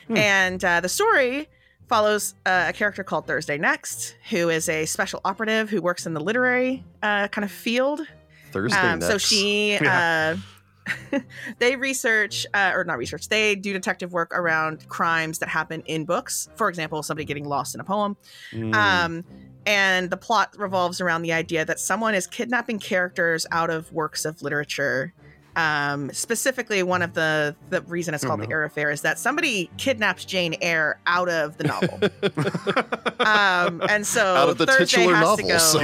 [0.07, 0.17] Hmm.
[0.17, 1.49] And uh, the story
[1.87, 6.13] follows uh, a character called Thursday Next, who is a special operative who works in
[6.13, 8.01] the literary uh, kind of field.
[8.51, 9.11] Thursday Um, next.
[9.11, 10.37] so she, Yeah.
[11.59, 16.05] they research, uh, or not research, they do detective work around crimes that happen in
[16.05, 16.49] books.
[16.55, 18.17] For example, somebody getting lost in a poem.
[18.51, 18.75] Mm.
[18.75, 19.23] Um,
[19.65, 24.25] and the plot revolves around the idea that someone is kidnapping characters out of works
[24.25, 25.13] of literature.
[25.55, 28.45] Um, specifically, one of the the reason it's Oh, called no.
[28.47, 31.99] the Eyre Affair is that somebody kidnaps Jane Eyre out of the novel.
[33.19, 35.37] um, and so Out of the Thursday titular has novel.
[35.37, 35.57] to go.
[35.57, 35.81] So.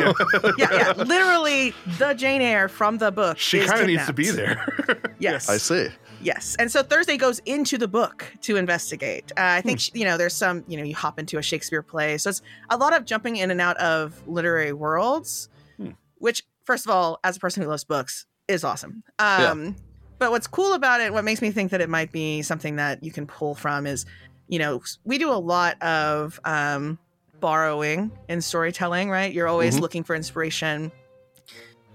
[0.58, 3.38] yeah, yeah, literally the Jane Eyre from the book.
[3.38, 4.66] she kind of needs to be there.
[5.20, 5.90] Yes, I see.
[6.22, 6.56] yes.
[6.60, 9.34] And so Thursday goes into the book to investigate.
[9.38, 9.68] Uh, I Hmm.
[9.68, 12.30] think sh you know there's some you know you hop into a Shakespeare play, so
[12.30, 15.90] it's a lot of jumping in and out of literary worlds, Hmm.
[16.18, 19.04] which first of all, as a person who loves books, is awesome.
[19.20, 19.52] Yeah.
[19.52, 19.76] Um,
[20.18, 23.02] But what's cool about it, what makes me think that it might be something that
[23.04, 24.06] you can pull from is,
[24.50, 27.00] you know, we do a lot of um,
[27.40, 29.32] borrowing in storytelling, right?
[29.34, 29.82] You're always Mhm.
[29.82, 30.92] looking for inspiration.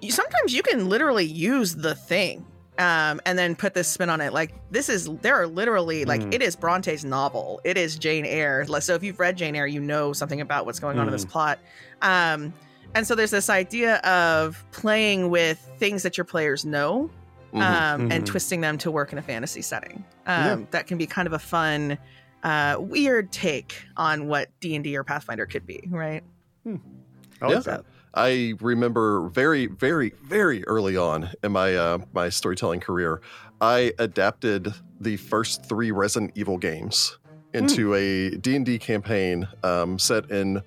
[0.01, 2.47] You, sometimes you can literally use the thing
[2.79, 4.33] um, and then put this spin on it.
[4.33, 6.33] Like this is there are literally like Mm.
[6.35, 7.61] it is Bronte's novel.
[7.63, 8.65] It is Jane Eyre.
[8.81, 11.25] So if you've read Jane Eyre, you know something about what's going on in this
[11.27, 11.59] plot.
[12.01, 12.55] Um,
[12.95, 17.11] and so there's this idea of playing with things that your players know
[17.53, 17.61] Mhm.
[17.63, 18.27] um, and Mhm.
[18.27, 20.05] twisting them to work in a fantasy setting.
[20.27, 20.67] Um, Yeah.
[20.73, 21.99] That can be kind of a fun,
[22.43, 26.23] uh, weird take on what D and D or Pathfinder could be, right?
[26.67, 27.59] I Yeah.
[27.61, 27.85] that.
[28.17, 33.21] I remember very, very, very early on in my uh, my storytelling career,
[33.61, 37.19] I adapted the first three Resident Evil games
[37.53, 40.63] into a D and D campaign um, set in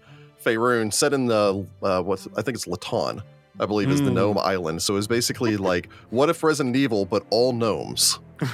[0.47, 3.21] Faerun, set in the uh, what I think it's Laton,
[3.59, 4.15] I believe, is the Hmm.
[4.15, 4.81] gnome island.
[4.81, 8.19] So it's basically like what if Resident Evil, but all gnomes.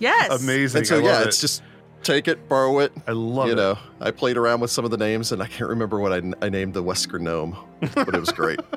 [0.00, 0.42] Yes.
[0.42, 0.78] Amazing.
[0.78, 1.26] and so I love yeah, it.
[1.28, 1.62] it's just
[2.02, 2.92] take it, borrow it.
[3.06, 3.56] I love you it.
[3.56, 6.12] You know, I played around with some of the names, and I can't remember what
[6.12, 7.56] I, I named the Wesker gnome,
[7.94, 8.58] but it was great.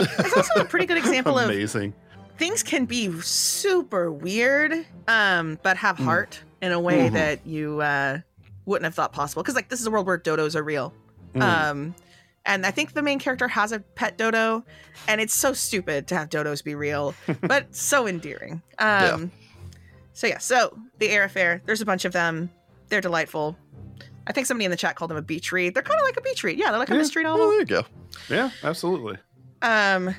[0.00, 1.92] It's also a pretty good example of Amazing.
[2.36, 6.04] things can be super weird, um, but have Mm.
[6.04, 7.14] heart in a way Mhm.
[7.14, 8.18] that you uh,
[8.68, 9.42] wouldn't have thought possible.
[9.42, 10.92] Because like this is a world where dodos are real.
[11.34, 11.42] Mm.
[11.42, 11.94] Um,
[12.46, 14.64] and I think the main character has a pet dodo,
[15.06, 18.62] and it's so stupid to have dodos be real, but so endearing.
[18.78, 19.30] Um,
[20.14, 21.62] So yeah, so the Eyre affair.
[21.66, 22.50] There's a bunch of them.
[22.88, 23.56] They're delightful.
[24.26, 25.74] I think somebody in the chat called them a beach read.
[25.74, 26.58] They're kind of like a beach read.
[26.58, 26.98] Yeah, they're like a Yeah.
[26.98, 27.50] mystery Oh, novel.
[27.50, 27.84] there you go.
[28.28, 29.16] yeah, absolutely.
[29.62, 30.14] Um,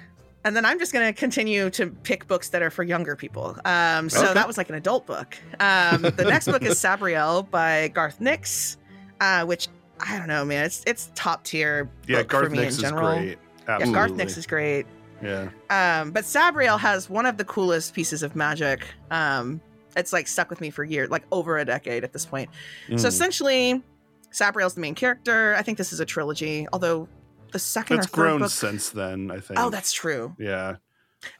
[0.46, 3.58] and then I'm just going to continue to pick books that are for younger people.
[3.66, 4.34] Um, so Okay.
[4.36, 5.38] that was like an adult book.
[5.60, 8.78] Um, the next book is Sabriel by Garth Nix,
[9.20, 9.68] uh, which
[10.00, 10.66] I don't know, man.
[10.66, 11.90] It's it's top tier.
[12.08, 13.38] Yeah, book for Garth me Nix in is great.
[13.68, 14.86] Yeah, Garth Nix is great.
[15.22, 15.50] Yeah.
[15.70, 18.86] Um, but Sabriel has one of the coolest pieces of magic.
[19.12, 19.60] Um,
[19.98, 22.50] it's like stuck with me for years, like over a decade at this point.
[22.88, 23.06] So Mm.
[23.06, 23.84] essentially,
[24.32, 25.56] Sabriel's the main character.
[25.58, 27.10] I think this is a trilogy, although
[27.52, 28.50] the second it's or third grown book.
[28.52, 29.60] since then, I think.
[29.60, 30.36] Oh, that's true.
[30.40, 30.76] yeah.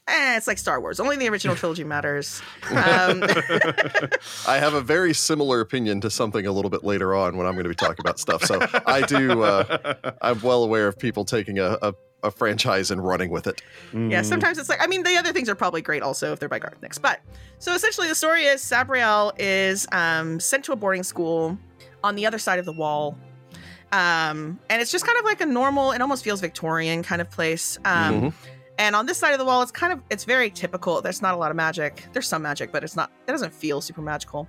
[0.06, 1.00] Eh, it's like Star Wars.
[1.00, 2.42] Only the original trilogy matters.
[2.70, 3.22] Um,
[4.46, 7.54] I have a very similar opinion to something a little bit later on when I'm
[7.54, 8.44] going to be talking about stuff.
[8.44, 9.42] So I do.
[9.42, 13.62] Uh, I'm well aware of people taking a, a, a franchise and running with it.
[13.94, 16.48] yeah, sometimes it's like I mean the other things are probably great also if they're
[16.48, 16.98] by Garth Nix.
[16.98, 17.20] But
[17.58, 21.58] so essentially the story is Sabriel is um, sent to a boarding school
[22.04, 23.16] on the other side of the wall.
[23.92, 27.30] Um, and it's just kind of like a normal, it almost feels Victorian kind of
[27.30, 27.78] place.
[27.84, 28.32] Um, Mhm.
[28.78, 31.02] And on this side of the wall, it's kind of it's very typical.
[31.02, 32.06] There's not a lot of magic.
[32.14, 33.10] There's some magic, but it's not.
[33.28, 34.48] It doesn't feel super magical.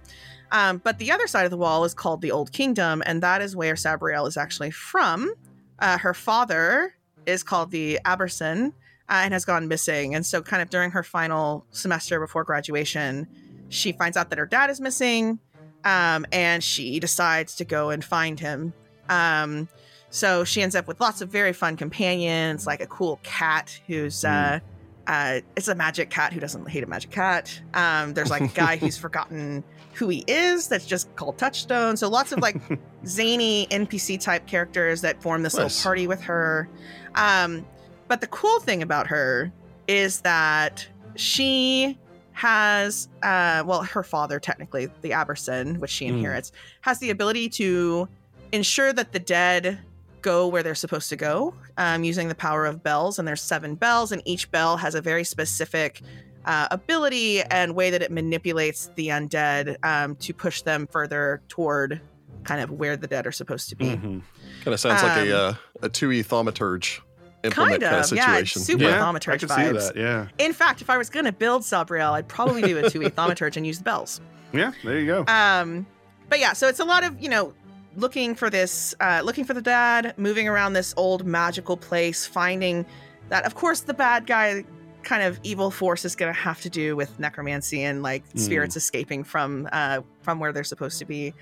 [0.53, 3.41] Um, but the other side of the wall is called the Old Kingdom, and that
[3.41, 5.33] is where Sabriel is actually from.
[5.79, 8.67] Uh, her father is called the Aberson
[9.09, 10.15] uh, and has gone missing.
[10.15, 13.27] And so, kind of during her final semester before graduation,
[13.67, 15.39] she finds out that her dad is missing,
[15.83, 18.73] um, and she decides to go and find him.
[19.11, 19.67] Um,
[20.09, 24.25] so she ends up with lots of very fun companions, like a cool cat who's
[24.25, 24.59] uh,
[25.07, 27.61] uh, it's a magic cat who doesn't hate a magic cat.
[27.73, 31.97] Um, there's like a guy who's forgotten who he is that's just called Touchstone.
[31.97, 32.57] So lots of like
[33.05, 35.63] zany NPC type characters that form this Nice.
[35.75, 36.69] little party with her.
[37.15, 37.65] Um,
[38.07, 39.51] but the cool thing about her
[39.87, 41.97] is that she
[42.33, 46.09] has, uh, well, her father, technically, the Abhorsen, which she Mm.
[46.19, 48.07] inherits, has the ability to
[48.51, 49.79] ensure that the dead
[50.21, 53.17] go where they're supposed to go um, using the power of bells.
[53.17, 56.01] And there's seven bells, and each bell has a very specific
[56.45, 62.01] uh, ability and way that it manipulates the undead um, to push them further toward
[62.43, 63.85] kind of where the dead are supposed to be.
[63.85, 64.21] Mhm.
[64.63, 66.99] Kind of sounds like a Um, uh, a 2e thaumaturge
[67.43, 68.25] implement Kind kind of of, yeah.
[68.25, 68.59] situation.
[68.59, 69.81] It's super Yeah, thaumaturge I can vibes.
[69.81, 69.95] see that.
[69.95, 73.09] Yeah, In fact, if I was going to build Sabriel, I'd probably do a 2e
[73.11, 74.19] thaumaturge and use the bells.
[74.53, 74.71] yeah.
[74.83, 75.25] There you go.
[75.31, 75.85] Um,
[76.29, 77.53] but yeah, so it's a lot of you know
[77.95, 82.85] looking for this, uh, looking for the dad, moving around this old magical place, finding
[83.29, 84.63] that of course the bad guy
[85.03, 88.39] kind of evil force is going to have to do with necromancy and like Mm.
[88.39, 91.33] spirits escaping from uh from where they're supposed to be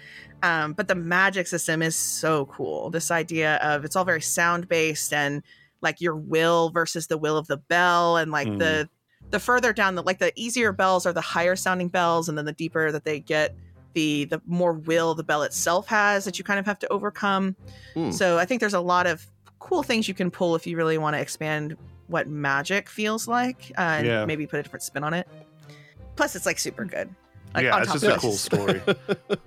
[0.44, 4.70] um but the magic system is so cool this idea of it's all very sound
[4.70, 5.44] based and
[5.82, 8.60] like your will versus the will of the bell and like Mm.
[8.60, 8.90] the
[9.32, 12.46] the further down the like the easier bells are the higher sounding bells and then
[12.46, 13.54] the deeper that they get
[13.94, 17.56] the the more will the bell itself has that you kind of have to overcome
[17.96, 18.12] Hmm.
[18.12, 19.26] so i think there's a lot of
[19.60, 21.76] cool things you can pull if you really want to expand
[22.08, 24.26] what magic feels like uh, and Yeah.
[24.26, 25.28] maybe put a different spin on it
[26.16, 27.10] plus it's like super good
[27.56, 28.82] like yeah, on it's top just of a it, cool story.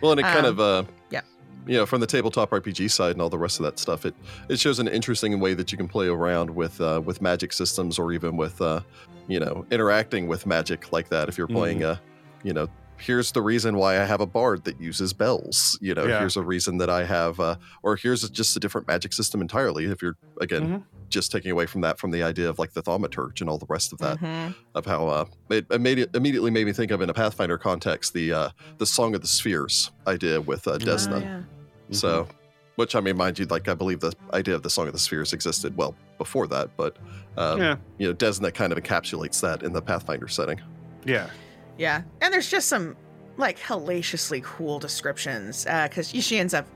[0.00, 1.22] Well, and it kind Um, of, uh, yeah.
[1.66, 4.14] you know, from the tabletop RPG side and all the rest of that stuff, it
[4.48, 7.98] it shows an interesting way that you can play around with uh, with magic systems
[7.98, 8.80] or even with, uh,
[9.28, 11.28] you know, interacting with magic like that.
[11.28, 11.92] If you're playing Mhm.
[11.92, 12.00] a,
[12.42, 15.78] you know, here's the reason why I have a bard that uses bells.
[15.80, 16.20] You know, Yeah.
[16.20, 19.84] here's a reason that I have, uh, or here's just a different magic system entirely.
[19.86, 20.82] If you're again Mhm.
[21.10, 23.66] just taking away from that, from the idea of like the thaumaturge and all the
[23.68, 24.54] rest of that Mhm.
[24.74, 27.58] of how uh, it, it made it immediately made me think of in a Pathfinder
[27.58, 31.20] context the uh, the Song of the Spheres idea with uh, Oh, Desna.
[31.22, 31.42] yeah.
[31.90, 32.26] So,
[32.76, 34.98] which I mean, mind you, like I believe the idea of the Song of the
[34.98, 36.96] Spheres existed well before that, but
[37.36, 40.60] um, yeah, you know, Desna kind of encapsulates that in the Pathfinder setting.
[41.04, 41.28] yeah.
[41.78, 42.96] Yeah, and there's just some
[43.36, 46.66] like hellaciously cool descriptions because she ends up,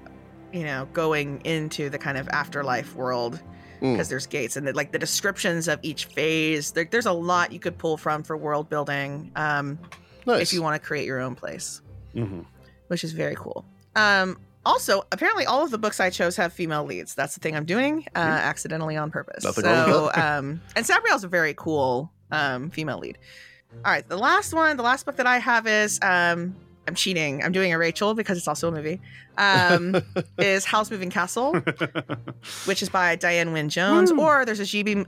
[0.52, 3.40] you know, going into the kind of afterlife world
[3.80, 3.92] Mm.
[3.92, 6.72] because there's gates and the, like the descriptions of each phase.
[6.72, 9.78] There, there's a lot you could pull from for world building um,
[10.26, 10.40] Nice.
[10.42, 11.80] if you want to create your own place,
[12.12, 12.40] hmm
[12.88, 13.64] which is very cool.
[13.94, 17.14] Um, also, apparently, all of the books I chose have female leads.
[17.14, 19.44] That's the thing I'm doing uh, accidentally on purpose.
[19.44, 23.16] Nothing so, um, and Sabriel's a very cool um, female lead.
[23.84, 27.42] All right, the last one, the last book that I have is um, I'm cheating.
[27.44, 29.00] I'm doing a Rachel because it's also a movie.
[29.36, 29.96] Um,
[30.38, 31.54] is Howl's Moving Castle,
[32.64, 34.20] which is by Diane Wynne Jones, Woo.
[34.20, 35.06] or there's a Ghibli,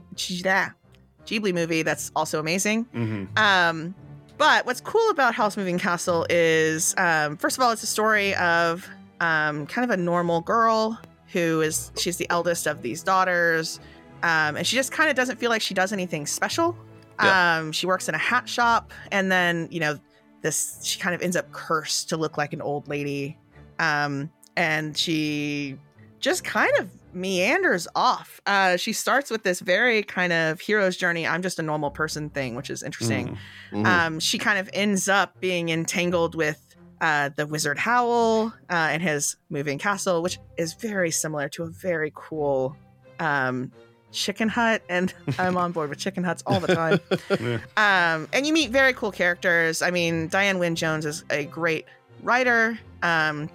[1.25, 2.83] Ghibli movie that's also amazing.
[2.85, 3.93] hmm Um,
[4.37, 8.33] but what's cool about Howl's Moving Castle is, um, first of all, it's a story
[8.35, 8.87] of
[9.19, 10.99] um, kind of a normal girl
[11.31, 13.79] who is she's the eldest of these daughters,
[14.23, 16.75] um, and she just kind of doesn't feel like she does anything special.
[17.23, 17.57] Yeah.
[17.59, 19.99] Um, she works in a hat shop, and then you know
[20.41, 23.37] this she kind of ends up cursed to look like an old lady,
[23.79, 25.77] um, and she
[26.19, 28.39] just kind of meanders off.
[28.45, 31.27] Uh, she starts with this very kind of hero's journey.
[31.27, 33.37] I'm just a normal person thing, which is interesting.
[33.71, 33.85] Mhm.
[33.85, 36.63] Um, she kind of ends up being entangled with
[37.01, 41.67] uh, the wizard Howl uh, and his moving castle, which is very similar to a
[41.67, 42.77] very cool
[43.19, 43.71] um,
[44.11, 44.81] chicken hut.
[44.89, 46.99] And I'm on board with chicken huts all the time.
[47.39, 47.59] Yeah.
[47.77, 49.81] Um, and you meet very cool characters.
[49.81, 51.85] I mean, Diane Wynne Jones is a great
[52.23, 53.49] writer um,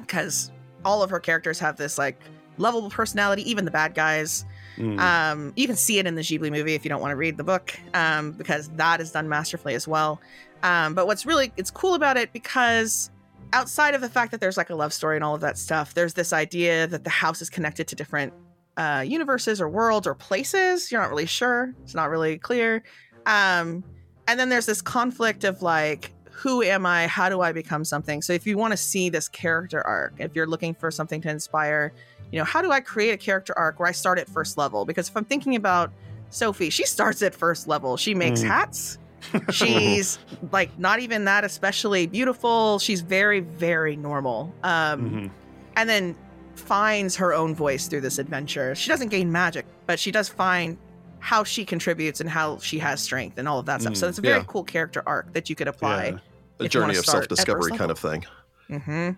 [0.00, 0.50] because
[0.84, 2.20] all of her characters have this like
[2.58, 4.44] lovable personality, even the bad guys.
[4.76, 4.98] Mm.
[4.98, 7.36] Um, you can see it in the Ghibli movie if you don't want to read
[7.36, 10.20] the book, um, because that is done masterfully as well.
[10.62, 13.10] Um, but what's really it's cool about it because
[13.52, 15.94] outside of the fact that there's like a love story and all of that stuff,
[15.94, 18.32] there's this idea that the house is connected to different
[18.76, 20.90] uh, universes or worlds or places.
[20.90, 21.72] You're not really sure.
[21.82, 22.82] It's not really clear.
[23.26, 23.84] Um,
[24.26, 27.06] and then there's this conflict of like, who am I?
[27.06, 28.22] How do I become something?
[28.22, 31.30] So if you want to see this character arc, if you're looking for something to
[31.30, 31.92] inspire,
[32.30, 34.84] you know, how do I create a character arc where I start at first level?
[34.84, 35.92] Because if I'm thinking about
[36.30, 37.96] Sophie, she starts at first level.
[37.96, 38.46] She makes Mm.
[38.46, 38.98] hats.
[39.50, 40.18] She's
[40.50, 42.78] like not even that especially beautiful.
[42.78, 44.52] She's very, very normal.
[44.64, 45.30] Um, Mhm.
[45.76, 46.16] and then
[46.62, 48.74] finds her own voice through this adventure.
[48.74, 50.78] She doesn't gain magic, but she does find
[51.18, 53.96] how she contributes and how she has strength and all of that stuff.
[53.96, 54.44] So Mm, it's a very yeah.
[54.46, 56.04] cool character arc that you could apply.
[56.06, 56.18] Yeah.
[56.60, 58.24] A if you wanna journey of first self-discovery kind of thing.
[58.68, 59.10] hmm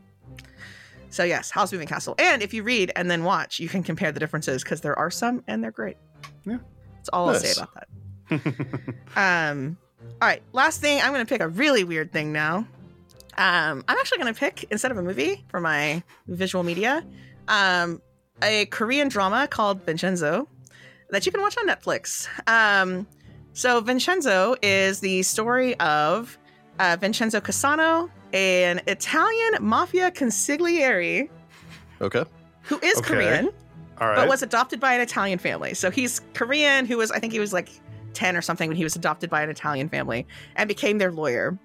[1.11, 2.15] So yes, Howl's Moving Castle.
[2.19, 5.11] And if you read and then watch, you can compare the differences because there are
[5.11, 5.97] some and they're great.
[6.45, 6.59] Yeah.
[6.97, 7.89] That's all I'll say about that.
[9.17, 9.77] Um,
[10.21, 12.67] all right, last thing, I'm going to pick a really weird thing now.
[13.37, 17.05] Um, I'm actually going to pick instead of a movie for my visual media,
[17.49, 18.01] um,
[18.43, 20.49] a Korean drama called Vincenzo
[21.11, 22.27] that you can watch on Netflix.
[22.47, 23.07] Um,
[23.53, 26.37] so Vincenzo is the story of
[26.81, 31.29] uh, Vincenzo Cassano, an Italian mafia consigliere
[32.01, 32.25] Okay.
[32.63, 33.07] who is Okay.
[33.15, 33.51] Korean
[33.99, 34.17] All right.
[34.17, 35.75] but was adopted by an Italian family.
[35.75, 37.69] So he's Korean, who was, I think he was like
[38.15, 40.27] 10 or something when he was adopted by an Italian family
[40.57, 41.57] and became their lawyer.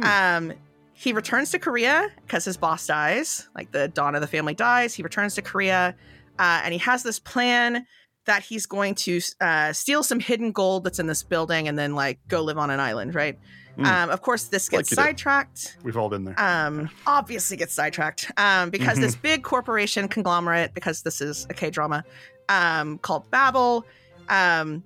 [0.00, 0.04] Hmm.
[0.04, 0.52] Um,
[0.98, 4.94] he returns to Korea because his boss dies, like the Don of the family dies.
[4.94, 5.94] He returns to Korea
[6.40, 7.86] uh, and he has this plan
[8.26, 11.94] that he's going to uh, steal some hidden gold that's in this building and then
[11.94, 13.38] like go live on an island, right?
[13.76, 13.84] Hmm.
[13.84, 14.96] Um, of course, this gets do.
[14.96, 16.40] sidetracked We've all been there.
[16.40, 21.70] um, obviously gets sidetracked um, because this big corporation conglomerate, because this is a K
[21.70, 22.04] drama
[22.48, 23.86] um, called Babel,
[24.28, 24.82] um,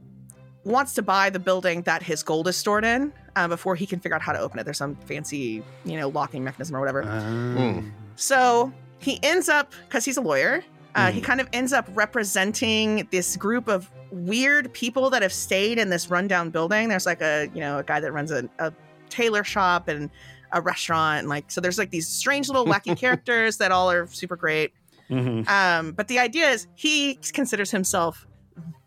[0.64, 3.98] wants to buy the building that his gold is stored in uh, before he can
[4.00, 4.64] figure out how to open it.
[4.64, 7.02] There's some fancy, you know, locking mechanism or whatever.
[7.04, 10.62] Um, So he ends up, because he's a lawyer,
[10.94, 11.24] uh, he Mhm.
[11.24, 16.10] kind of ends up representing this group of weird people that have stayed in this
[16.10, 16.88] rundown building.
[16.88, 18.72] There's like a, you know, a guy that runs a, a
[19.08, 20.10] tailor shop and
[20.52, 21.20] a restaurant.
[21.20, 24.72] And like, so there's like these strange little wacky characters that all are super great.
[25.10, 25.48] mhm.
[25.48, 28.26] Um, but the idea is he considers himself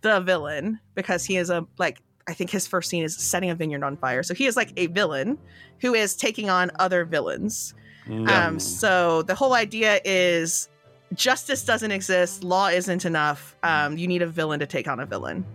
[0.01, 3.55] the villain because he is a, like, I think his first scene is setting a
[3.55, 4.23] vineyard on fire.
[4.23, 5.37] So he is like a villain
[5.81, 7.73] who is taking on other villains.
[8.07, 8.61] Um, Mm.
[8.61, 10.69] so the whole idea is
[11.13, 13.55] justice doesn't exist, law isn't enough.
[13.63, 15.45] Um, you need a villain to take on a villain.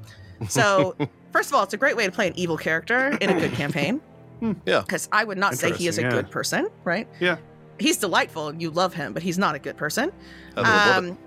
[0.49, 0.97] So
[1.33, 3.53] first of all, it's a great way to play an evil character in a good
[3.53, 4.01] campaign.
[4.65, 4.81] Yeah.
[4.81, 6.09] Because I would not say he is a yeah.
[6.09, 7.07] good person, right?
[7.21, 7.37] Yeah.
[7.79, 10.11] He's delightful and you love him, but he's not a good person.
[10.57, 10.61] I
[10.97, 11.11] love it.
[11.11, 11.19] Um,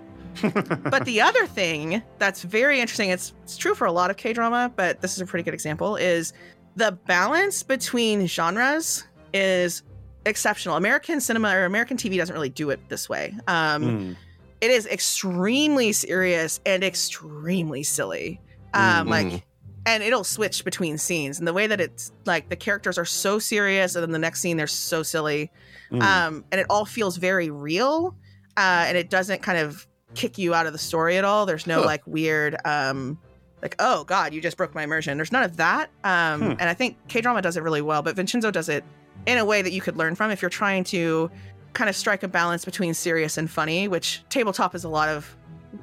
[0.42, 4.32] but the other thing that's very interesting, it's, it's true for a lot of K
[4.32, 6.32] drama, but this is a pretty good example, is
[6.76, 9.82] the balance between genres is
[10.26, 10.76] exceptional.
[10.76, 13.34] American cinema or American TV doesn't really do it this way.
[13.46, 14.16] Um, Mm.
[14.60, 18.40] It is extremely serious and extremely silly.
[18.72, 19.10] Um, Mhm.
[19.10, 19.44] Like,
[19.84, 21.38] and it'll switch between scenes.
[21.38, 24.40] And the way that it's like the characters are so serious, and then the next
[24.40, 25.50] scene they're so silly
[25.92, 26.02] Mm.
[26.02, 28.16] um, and it all feels very real
[28.56, 31.66] uh, and it doesn't kind of kick you out of the story at all there's
[31.66, 31.86] no Huh.
[31.86, 33.18] like weird um,
[33.62, 36.50] like oh god you just broke my immersion there's none of that um, Hmm.
[36.52, 38.84] and i think k-drama does it really well but vincenzo does it
[39.26, 41.30] in a way that you could learn from if you're trying to
[41.72, 45.36] kind of strike a balance between serious and funny which tabletop is a lot of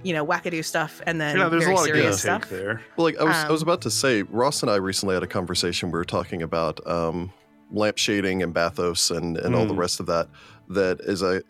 [0.04, 2.46] you know wackadoo stuff and then yeah, there's a lot of give serious and take
[2.46, 2.82] stuff there.
[2.96, 5.24] Well, like I was, I was Um, about to say, Ross and I recently had
[5.24, 5.90] a conversation.
[5.92, 7.30] We were talking about um,
[7.74, 9.80] lamp shading and bathos and and all the Mm.
[9.80, 10.30] rest of that.
[10.70, 11.42] That is a,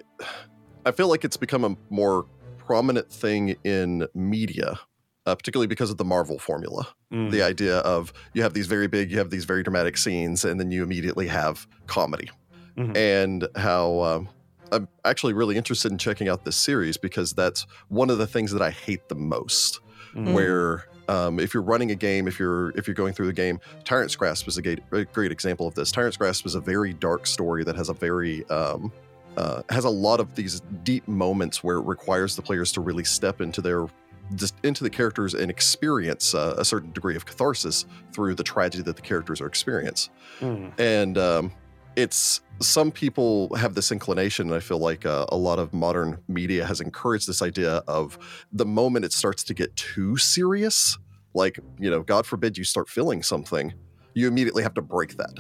[0.88, 2.26] I feel like it's become a more
[2.72, 4.80] prominent thing in media,
[5.26, 6.88] uh, particularly because of the Marvel formula.
[7.14, 7.30] Mm.
[7.30, 10.58] The idea of you have these very big, you have these very dramatic scenes, and
[10.58, 12.30] then you immediately have comedy,
[12.78, 12.96] Mhm.
[12.96, 14.00] and how.
[14.02, 14.30] Um,
[14.72, 18.54] I'm actually really interested in checking out this series because that's one of the things
[18.54, 19.82] that I hate the most
[20.16, 20.32] Mm.
[20.34, 23.60] where um, if you're running a game, if you're if you're going through the game,
[23.84, 25.92] Tyrant's Grasp is a great, a great example of this.
[25.92, 28.94] Tyrant's Grasp is a very dark story that has a very um,
[29.38, 33.04] uh, has a lot of these deep moments where it requires the players to really
[33.04, 33.88] step into their
[34.36, 38.82] just into the characters and experience uh, a certain degree of catharsis through the tragedy
[38.84, 40.10] that the characters are experience
[40.40, 40.72] Mm.
[40.80, 41.52] and um,
[41.98, 46.18] it's some people have this inclination and i feel like uh, a lot of modern
[46.30, 48.18] media has encouraged this idea of
[48.54, 50.98] the moment it starts to get too serious
[51.34, 53.74] like you know god forbid you start feeling something
[54.14, 55.34] you immediately have to break that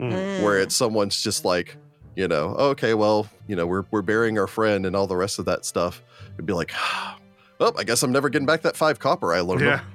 [0.00, 0.40] Mm.
[0.42, 1.76] where it's someone's just like
[2.18, 5.38] you know okay well you know we're, we're burying our friend and all the rest
[5.38, 6.02] of that stuff
[6.34, 6.72] it'd be like
[7.60, 9.78] oh, I guess I'm never getting back that five copper I loaned Yeah.
[9.78, 9.86] him.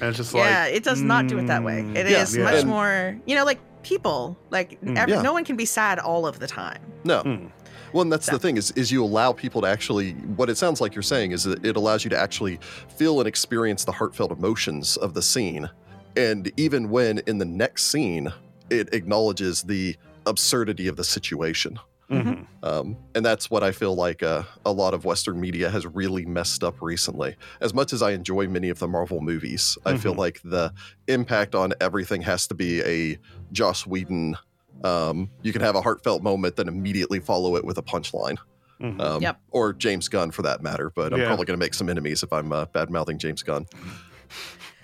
[0.00, 1.82] And it's just yeah, like it does not do it that way.
[1.82, 4.36] mm, It is Yeah, much and- more, you know, like people.
[4.50, 4.96] Like Mm.
[4.96, 5.20] every, Yeah.
[5.22, 6.80] no one can be sad all of the time.
[7.04, 7.22] No.
[7.22, 7.50] mm,
[7.92, 10.12] Well, and that's So- the thing is, is you allow people to actually.
[10.36, 12.58] What it sounds like you're saying is that it allows you to actually
[12.96, 15.68] feel and experience the heartfelt emotions of the scene,
[16.16, 18.32] and even when in the next scene,
[18.70, 19.96] it acknowledges the
[20.26, 21.78] absurdity of the situation.
[22.10, 22.44] mhm.
[22.64, 26.24] Um, and that's what I feel like uh, a lot of Western media has really
[26.26, 27.36] messed up recently.
[27.60, 30.18] As much as I enjoy many of the Marvel movies, I feel Mhm.
[30.18, 30.72] like the
[31.06, 33.16] impact on everything has to be a
[33.52, 34.36] Joss Whedon.
[34.82, 38.38] Um, you can have a heartfelt moment, then immediately follow it with a punchline.
[38.80, 39.00] Mhm.
[39.00, 39.40] Um, Yep.
[39.52, 41.26] Or James Gunn for that matter, but I'm Yeah.
[41.26, 43.66] probably going to make some enemies if I'm uh, bad mouthing James Gunn.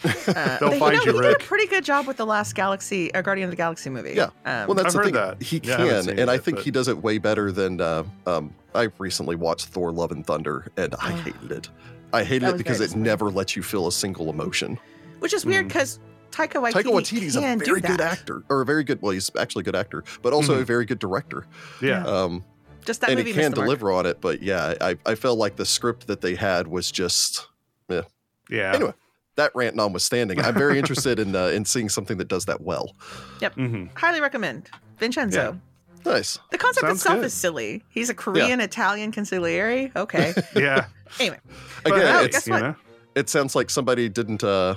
[0.04, 0.12] Uh,
[0.60, 1.38] They'll they- find know, you, he Rick.
[1.38, 4.12] did a pretty good job with the last Galaxy, uh, Guardian of the Galaxy movie.
[4.14, 4.24] Yeah.
[4.44, 5.14] Um, Well, that's I've the heard thing.
[5.14, 5.42] that.
[5.42, 7.50] He Yeah, I haven't can, seen and I think but- he does it way better
[7.52, 7.80] than.
[7.80, 11.68] Uh, um, I recently watched Thor: Love and Thunder, and I hated it.
[12.12, 14.78] I hated it because it never lets you feel a single emotion.
[15.20, 15.68] which is weird Mm.
[15.68, 15.98] because
[16.30, 19.00] Taika Waititi, Taika Waititi's a very do good actor, or a very good.
[19.00, 20.66] Well, he's actually a good actor, but also a Mhm.
[20.66, 21.46] very good director.
[21.80, 22.04] yeah.
[22.04, 22.44] Um,
[22.84, 24.20] Just that and movie he can deliver on it.
[24.20, 27.48] But yeah, I, I felt like the script that they had was just
[27.88, 28.02] yeah.
[28.50, 28.74] yeah.
[28.74, 28.92] anyway.
[29.36, 32.94] That rant notwithstanding, I'm very interested in uh, in seeing something that does that well.
[33.40, 33.90] Mhm.
[33.96, 34.68] Highly recommend
[34.98, 35.58] Vincenzo.
[36.04, 36.38] Nice.
[36.52, 37.24] The concept Sounds itself good.
[37.26, 37.82] is silly.
[37.88, 39.94] He's a Korean Italian consigliere.
[39.96, 40.32] Okay.
[40.54, 40.86] Yeah.
[41.18, 41.38] anyway,
[41.84, 42.62] Again, hey, it's, guess what?
[42.62, 42.74] know?
[43.16, 44.76] it sounds like somebody didn't uh,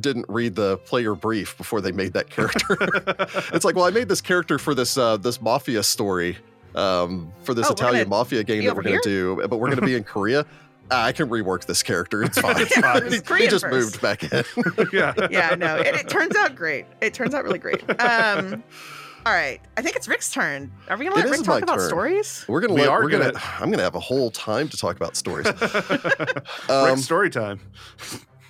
[0.00, 2.76] didn't read the player brief before they made that character.
[3.52, 6.36] it's like, well, I made this character for this uh, this mafia story,
[6.76, 9.66] um, for this Oh, Italian gonna mafia game that we're going to do, but we're
[9.68, 10.46] going to be in Korea.
[10.90, 12.22] Ah, I can rework this character.
[12.22, 12.60] It's fine.
[12.60, 13.02] It's fine.
[13.06, 13.74] It's he, Korean just first.
[13.74, 14.44] moved back in.
[14.92, 15.14] yeah.
[15.30, 16.86] yeah, no, it, it turns out great.
[17.00, 17.82] It turns out really great.
[18.00, 18.62] Um,
[19.26, 20.70] all right, I think it's Rick's turn.
[20.88, 21.88] Are we gonna It let Rick talk about turn.
[21.88, 22.44] stories?
[22.48, 24.76] We're gonna We let, are we're gonna, gonna- I'm gonna have a whole time to
[24.76, 25.46] talk about stories.
[26.70, 27.60] Um, Rick story time.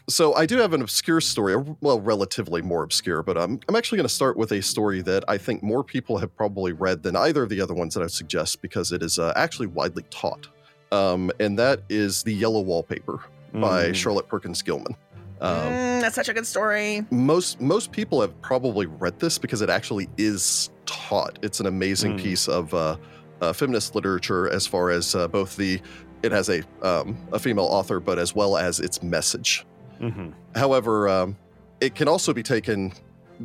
[0.08, 3.96] so I do have an obscure story, well, relatively more obscure, but um, I'm actually
[3.96, 7.14] going to start with a story that I think more people have probably read than
[7.16, 10.48] either of the other ones that I suggest because it is uh, actually widely taught,
[10.92, 13.20] um, and that is the Yellow Wallpaper
[13.54, 13.94] by Mm.
[13.94, 14.94] Charlotte Perkins Gilman.
[15.40, 17.04] Um, Mm, that's such a good story.
[17.10, 21.38] most most people have probably read this because it actually is taught.
[21.42, 22.22] It's an amazing Mm.
[22.22, 22.96] piece of uh,
[23.40, 25.80] uh, feminist literature as far as uh, both the
[26.24, 29.64] it has a um, a female author, but as well as its message.
[30.00, 30.32] Mhm.
[30.56, 31.36] However, um,
[31.80, 32.92] it can also be taken.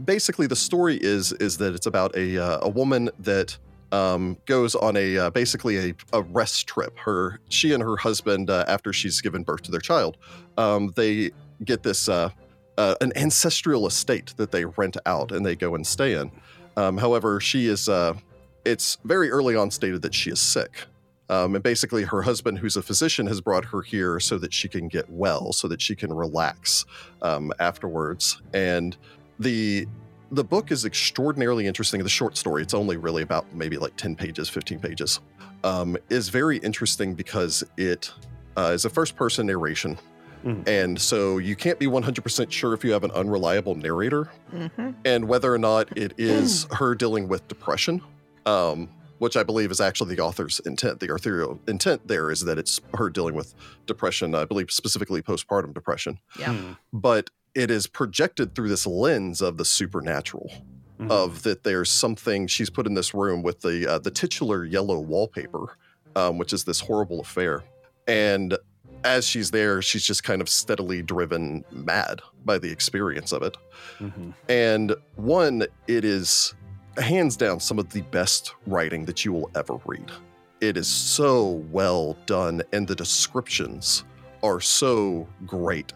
[0.05, 3.55] Basically, the story is is that it's about a uh, a woman that
[3.93, 6.97] um, goes on a uh, basically a, a rest trip.
[6.97, 10.17] Her she and her husband, uh, after she's given birth to their child,
[10.57, 11.31] um, they
[11.63, 12.29] get this uh,
[12.77, 16.31] uh, an ancestral estate that they rent out and they go and stay in.
[16.75, 17.87] Um, however, she is.
[17.87, 18.15] Uh,
[18.65, 20.85] it's very early on stated that she is sick.
[21.29, 24.67] Um, and basically, her husband, who's a physician, has brought her here so that she
[24.67, 26.85] can get well, so that she can relax
[27.21, 28.41] um, afterwards.
[28.53, 28.97] And
[29.39, 29.87] the
[30.33, 32.01] the book is extraordinarily interesting.
[32.01, 35.19] The short story, it's only really about maybe like 10 pages, 15 pages,
[35.63, 38.11] um, is very interesting because it
[38.57, 39.97] uh, is a first person narration.
[40.43, 40.67] Mhm.
[40.67, 45.27] And so you can't be 100% sure if you have an unreliable narrator hmm and
[45.27, 48.01] whether or not it is her dealing with depression,
[48.45, 48.89] um,
[49.23, 50.99] which I believe is actually the author's intent.
[50.99, 53.55] The authorial intent there is that it's her dealing with
[53.85, 56.53] depression, I believe specifically postpartum depression, Yeah.
[56.53, 56.77] Mhm.
[56.91, 60.51] but it is projected through this lens of the supernatural,
[60.99, 61.09] Mhm.
[61.09, 64.99] of that there's something she's put in this room with the uh, the titular yellow
[64.99, 65.77] wallpaper,
[66.17, 67.63] um, which is this horrible affair,
[68.05, 68.57] and
[69.05, 73.55] as she's there, she's just kind of steadily driven mad by the experience of it.
[74.01, 74.33] Mhm.
[74.49, 76.53] And one, it is
[76.97, 80.11] hands down some of the best writing that you will ever read.
[80.61, 84.03] It is so well done, and the descriptions
[84.43, 85.93] are so great.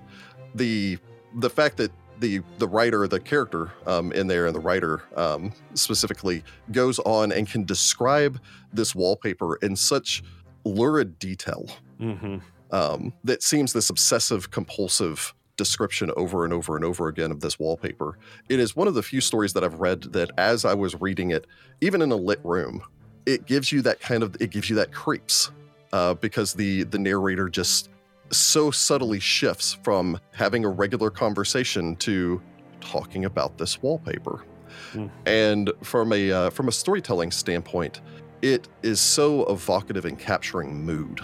[0.56, 0.98] The
[1.40, 5.54] the fact that the the writer, the character um, in there, and the writer um,
[5.76, 8.42] specifically goes on and can describe
[8.74, 10.24] this wallpaper in such
[10.66, 11.70] lurid detail
[12.02, 12.42] Mhm.
[12.72, 17.60] um, that seems this obsessive compulsive description over and over and over again of this
[17.60, 18.18] wallpaper.
[18.50, 21.32] It is one of the few stories that I've read that as I was reading
[21.32, 21.46] it,
[21.82, 22.82] even in a lit room,
[23.26, 25.52] it gives you that kind of it gives you that creeps
[25.94, 27.90] uh, because the the narrator just
[28.32, 32.42] so subtly shifts from having a regular conversation to
[32.80, 34.44] talking about this wallpaper.
[34.92, 35.08] Hmm.
[35.26, 38.02] And from a uh, from a storytelling standpoint,
[38.42, 41.22] it is so evocative in capturing mood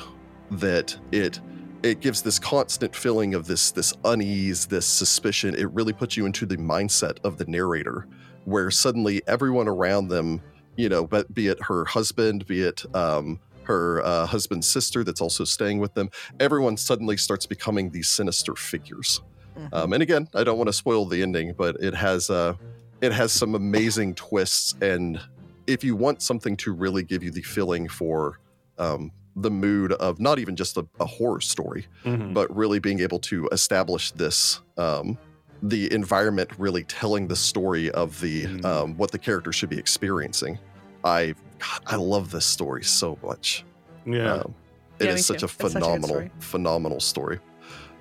[0.52, 1.40] that it
[1.84, 5.54] it gives this constant feeling of this this unease, this suspicion.
[5.54, 8.08] It really puts you into the mindset of the narrator,
[8.46, 10.42] where suddenly everyone around them,
[10.78, 15.22] you know, but be it her husband, be it um, her uh, husband's sister that's
[15.22, 16.10] also staying with them.
[16.40, 19.22] Everyone suddenly starts becoming these sinister figures.
[19.58, 19.74] Mhm.
[19.74, 22.56] Um, and again, I don't want to spoil the ending, but it has uh,
[23.02, 24.74] it has some amazing twists.
[24.82, 25.20] And
[25.68, 28.40] if you want something to really give you the feeling for
[28.78, 32.34] um, the mood of not even just a, a horror story, Mhm.
[32.34, 35.18] but really being able to establish this um,
[35.66, 38.66] the environment really telling the story of the Mm.
[38.66, 40.60] um, what the character should be experiencing
[41.06, 43.64] i God, i love this story so much
[44.06, 44.34] yeah.
[44.34, 44.54] um,
[45.00, 45.46] it Yeah, is such too.
[45.46, 46.32] a It's such a phenomenal story.
[46.40, 47.40] phenomenal story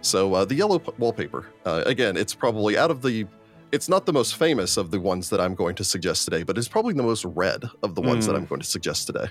[0.01, 3.27] so uh, the yellow p- wallpaper uh, again it's probably out of the
[3.71, 6.59] it's not the most famous of the ones that i'm going to suggest today but
[6.59, 8.39] it's probably the most read of the ones that Mm.
[8.39, 9.27] i'm going to suggest today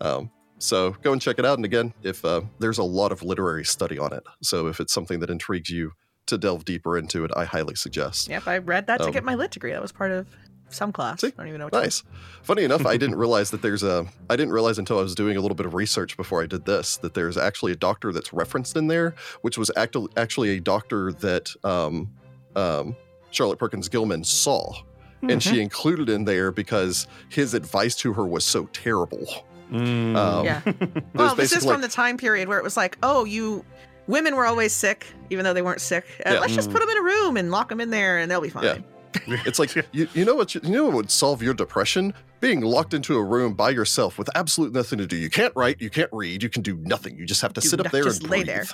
[0.00, 3.22] um, so go and check it out and again if uh, there's a lot of
[3.22, 5.92] literary study on it so if it's something that intrigues you
[6.26, 9.24] to delve deeper into it i highly suggest Yep, I read that to Um, get
[9.24, 9.72] my lit degree.
[9.72, 10.26] That was part of
[10.70, 11.22] some class.
[11.22, 11.28] See?
[11.28, 11.72] I don't even know what.
[11.72, 12.02] Nice.
[12.42, 14.04] Funny enough, I didn't realize that there's a.
[14.28, 16.66] I didn't realize until I was doing a little bit of research before I did
[16.66, 20.60] this that there's actually a doctor that's referenced in there, which was actually actually a
[20.60, 22.10] doctor that um,
[22.54, 22.94] um,
[23.30, 24.74] Charlotte Perkins Gilman saw,
[25.22, 25.38] and Mm-hmm.
[25.38, 29.26] she included in there because his advice to her was so terrible.
[29.72, 30.16] Mm.
[30.16, 30.60] Um, Yeah.
[31.14, 33.64] Well, this is from the time period where it was like, oh, you
[34.06, 36.04] women were always sick, even though they weren't sick.
[36.24, 36.40] Uh, Yeah.
[36.40, 36.72] Let's just Mm.
[36.72, 38.64] put them in a room and lock them in there, and they'll be fine.
[38.64, 38.78] Yeah.
[39.26, 42.14] It's like you, you know what you, you know what would solve your depression?
[42.40, 45.16] Being locked into a room by yourself with absolutely nothing to do.
[45.16, 47.16] You can't write, you can't read, you can do nothing.
[47.18, 48.46] You just have to Do sit up there just and lay breathe.
[48.46, 48.64] there.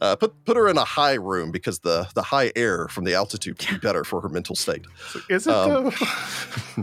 [0.00, 3.14] Uh, put put her in a high room because the the high air from the
[3.14, 4.86] altitude would be better for her mental state.
[5.28, 5.90] Is it Um, though?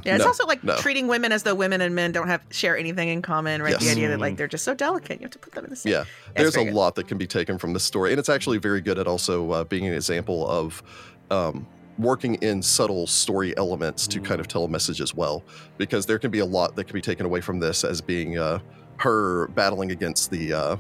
[0.04, 0.76] Yeah, it's No, also like no.
[0.78, 3.80] treating women as though women and men don't have share anything in common, right?
[3.80, 4.22] The idea that Mm.
[4.22, 5.92] like they're just so delicate, you have to put them in the same.
[5.94, 6.74] Yeah, It's there's a good.
[6.74, 9.50] lot that can be taken from this story, and it's actually very good at also
[9.52, 10.84] uh, being an example of
[11.32, 11.66] um,
[11.98, 15.44] working in subtle story elements to kind of tell a message as well.
[15.78, 18.38] Because there can be a lot that can be taken away from this as being
[18.38, 18.60] uh,
[18.98, 20.54] her battling against the.
[20.54, 20.76] Uh,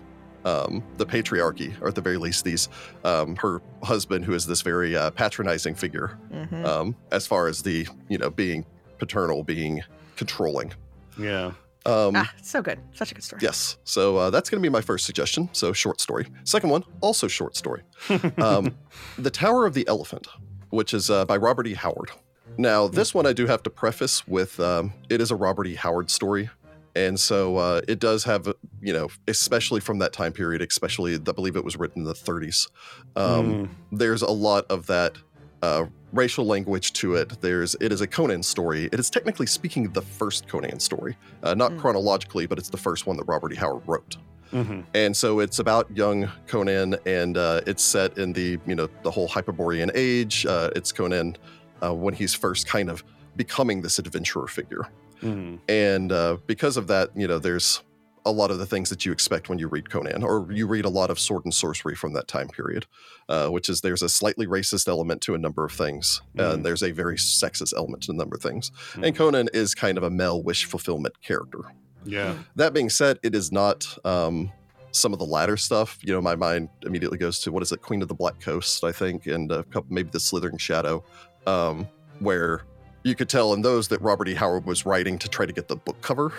[0.45, 2.69] um, the patriarchy, or at the very least, these
[3.03, 6.63] um, her husband, who is this very uh, patronizing figure, Mhm.
[6.65, 8.65] um, as far as the you know being
[8.97, 9.83] paternal, being
[10.15, 10.71] controlling.
[11.19, 11.51] yeah.
[11.85, 12.79] Um, ah, so good.
[12.93, 13.39] Such a good story.
[13.41, 13.77] Yes.
[13.83, 15.49] So uh, that's going to be my first suggestion.
[15.53, 16.27] So short story.
[16.45, 17.81] Second one, also short story.
[18.41, 18.77] Um,
[19.17, 20.27] the Tower of the Elephant,
[20.69, 21.73] which is uh, by Robert E.
[21.73, 22.11] Howard.
[22.57, 25.75] Now, this one I do have to preface with um, it is a Robert E.
[25.75, 26.49] Howard story.
[26.95, 28.51] And so uh, it does have,
[28.81, 32.13] you know, especially from that time period, especially I believe it was written in the
[32.15, 32.67] 30s.
[33.15, 33.69] Um, Mm.
[33.91, 35.15] There's a lot of that
[35.61, 37.39] uh, racial language to it.
[37.41, 38.85] There's it is a Conan story.
[38.91, 41.79] It is technically speaking the first Conan story, uh, not Mm.
[41.79, 43.55] chronologically, but it's the first one that Robert E.
[43.57, 44.17] Howard wrote.
[44.51, 44.85] Mhm.
[44.93, 49.11] And so it's about young Conan, and uh, it's set in the you know the
[49.11, 50.45] whole Hyperborean age.
[50.45, 51.37] Uh, it's Conan
[51.83, 53.03] uh, when he's first kind of
[53.35, 54.87] becoming this adventurer figure,
[55.21, 55.59] Mhm.
[55.69, 57.81] and uh, because of that, you know, there's
[58.25, 60.83] a lot of the things that you expect when you read Conan, or you read
[60.83, 62.85] a lot of sword and sorcery from that time period,
[63.29, 66.53] uh, which is there's a slightly racist element to a number of things, Mm.
[66.55, 68.69] and there's a very sexist element to a number of things.
[69.01, 71.59] And Conan is kind of a male wish fulfillment character.
[72.07, 72.35] Yeah.
[72.55, 74.51] That being said, it is not um,
[74.91, 75.97] some of the latter stuff.
[76.01, 78.83] You know, my mind immediately goes to what is it, Queen of the Black Coast,
[78.83, 81.03] I think, and a couple, maybe the Slithering Shadow,
[81.45, 81.87] um,
[82.19, 82.61] where
[83.03, 84.33] you could tell in those that Robert E.
[84.33, 86.33] Howard was writing to try to get the book cover.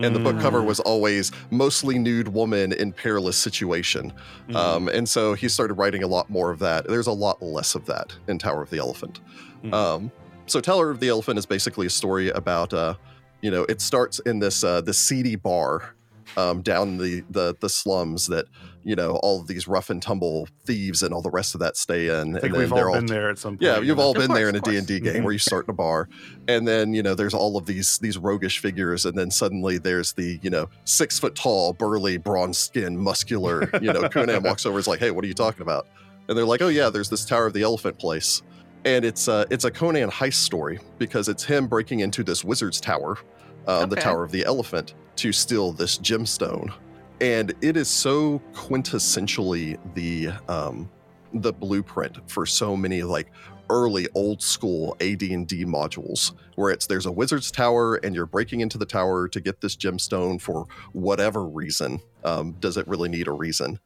[0.00, 0.66] And the book cover Mm.
[0.66, 4.12] was always mostly nude woman in perilous situation.
[4.48, 4.54] Mhm.
[4.54, 6.86] Um, and so he started writing a lot more of that.
[6.86, 9.18] There's a lot less of that in Tower of the Elephant.
[9.64, 9.74] Mhm.
[9.74, 10.12] Um,
[10.46, 12.94] so Tower of the Elephant is basically a story about, uh,
[13.40, 15.94] you know, it starts in this uh, this seedy bar
[16.36, 18.46] um, down the, the the slums that
[18.84, 21.76] you know all of these rough and tumble thieves and all the rest of that
[21.76, 22.36] stay in.
[22.36, 23.62] I think and we've they're all been there at some point.
[23.62, 24.84] yeah, you've all Of been there in a of course.
[24.86, 26.08] D&D game where you start in a bar
[26.46, 30.12] and then, you know, there's all of these these roguish figures and then suddenly there's
[30.12, 34.78] the, you know, 6 foot tall, burly, bronze skin, muscular, you know, Conan walks over
[34.78, 35.86] is like, "Hey, what are you talking about?"
[36.28, 38.42] And they're like, "Oh yeah, there's this Tower of the Elephant place."
[38.88, 42.80] And it's uh it's a Conan heist story because it's him breaking into this wizard's
[42.80, 43.18] tower,
[43.66, 46.72] um, the Tower of the Elephant, to steal this gemstone.
[47.20, 50.88] And it is so quintessentially the um
[51.34, 53.30] the blueprint for so many like
[53.68, 58.78] early old school AD&D modules where it's there's a wizard's tower and you're breaking into
[58.78, 62.00] the tower to get this gemstone for whatever reason.
[62.24, 63.78] Um, does it really need a reason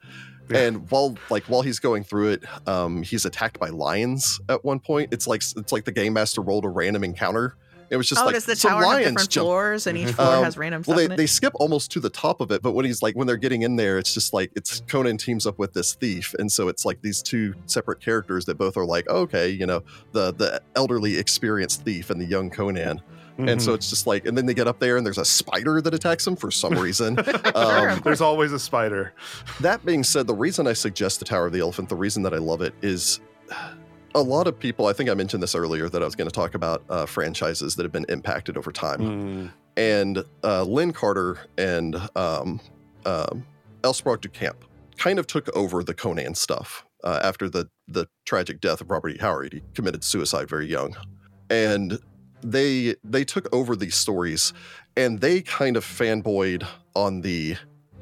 [0.52, 0.60] Yeah.
[0.66, 4.80] and while like while he's going through it um, he's attacked by lions at one
[4.80, 7.56] point it's like it's like the game master rolled a random encounter
[7.90, 9.98] it was just oh, like does the some tower have lions different jump floors and
[9.98, 10.14] each Mhm.
[10.14, 11.16] floor Um, has random well, they, in it?
[11.16, 13.60] they skip almost to the top of it, but when he's like, when they're getting
[13.62, 16.34] in there, it's just like, it's Conan teams up with this thief.
[16.38, 19.82] And so it's like these two separate characters that both are like, okay, you know,
[20.12, 23.02] the, the elderly experienced thief and the young Conan.
[23.38, 23.74] And so Mhm.
[23.76, 26.24] it's just like, and then they get up there and there's a spider that attacks
[26.24, 27.16] them for some reason.
[27.54, 29.12] Um, there's always a spider.
[29.60, 32.32] that being said, the reason I suggest the Tower of the Elephant, the reason that
[32.34, 33.20] I love it is
[34.14, 36.34] a lot of people, I think I mentioned this earlier, that I was going to
[36.34, 39.00] talk about uh, franchises that have been impacted over time.
[39.00, 39.50] Mm.
[39.76, 42.60] And uh, Lin Carter and um,
[43.06, 43.46] um,
[43.84, 43.94] L.
[43.94, 44.64] Sprague de Camp
[44.98, 49.10] kind of took over the Conan stuff uh, after the, the tragic death of Robert
[49.10, 49.18] E.
[49.18, 49.52] Howard.
[49.54, 50.94] He committed suicide very young.
[51.50, 51.98] And
[52.42, 54.52] they they took over these stories
[54.96, 57.56] and they kind of fanboyed on the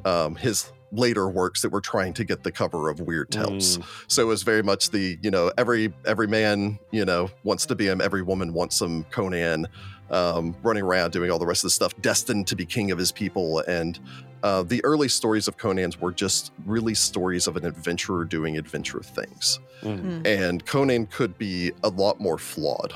[0.04, 3.78] um, his later works that were trying to get the cover of Weird Tales.
[3.78, 3.84] Mm.
[4.08, 7.74] So it was very much the you know every every man you know wants to
[7.74, 9.68] be him, every woman wants some Conan,
[10.10, 12.98] um, running around doing all the rest of the stuff, destined to be king of
[12.98, 13.60] his people.
[13.60, 13.98] And
[14.42, 19.00] uh, the early stories of Conan's were just really stories of an adventurer doing adventure
[19.00, 19.60] things.
[19.82, 20.22] Mm.
[20.22, 20.26] Mm.
[20.26, 22.94] And Conan could be a lot more flawed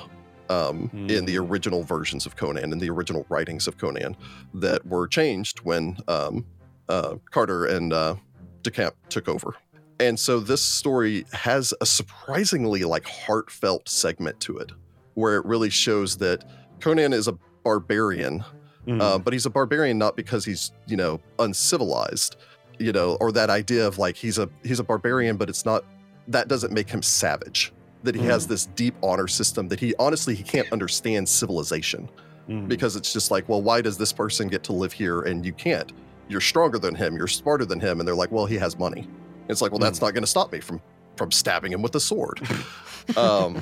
[0.50, 1.48] um, in the Mm.
[1.50, 4.16] original versions of Conan and the original writings of Conan
[4.54, 6.44] that were changed when um,
[6.88, 8.16] uh, Carter and uh,
[8.62, 9.54] DeCamp took over.
[10.00, 14.72] And so this story has a surprisingly like heartfelt segment to it,
[15.14, 16.44] where it really shows that
[16.80, 18.44] Conan is a barbarian
[18.86, 19.00] Mm.
[19.00, 22.36] uh, but he's a barbarian not because he's you know uncivilized
[22.78, 25.84] you know or that idea of like he's a he's a barbarian but it's not
[26.28, 27.72] that doesn't make him savage
[28.04, 28.48] that he has Mm.
[28.50, 32.08] this deep honor system that he honestly he can't understand civilization
[32.48, 32.68] Mm.
[32.68, 35.52] because it's just like well why does this person get to live here and you
[35.52, 35.92] can't
[36.28, 39.08] you're stronger than him you're smarter than him and they're like well he has money
[39.48, 40.80] it's like well that's not going to stop me from
[41.16, 42.40] from stabbing him with a sword
[43.16, 43.60] um,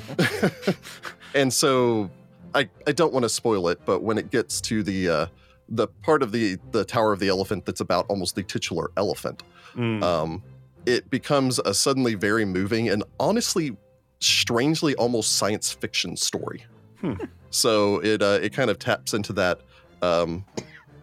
[1.35, 2.11] and so
[2.55, 5.27] I, I don't want to spoil it, but when it gets to the uh,
[5.69, 9.43] the part of the the Tower of the Elephant that's about almost the titular elephant,
[9.75, 10.03] Mm.
[10.03, 10.43] um,
[10.85, 13.75] it becomes a suddenly very moving and honestly,
[14.23, 16.65] strangely almost science fiction story.
[17.01, 17.15] Hmm.
[17.51, 19.61] So it uh, it kind of taps into that
[20.03, 20.45] um,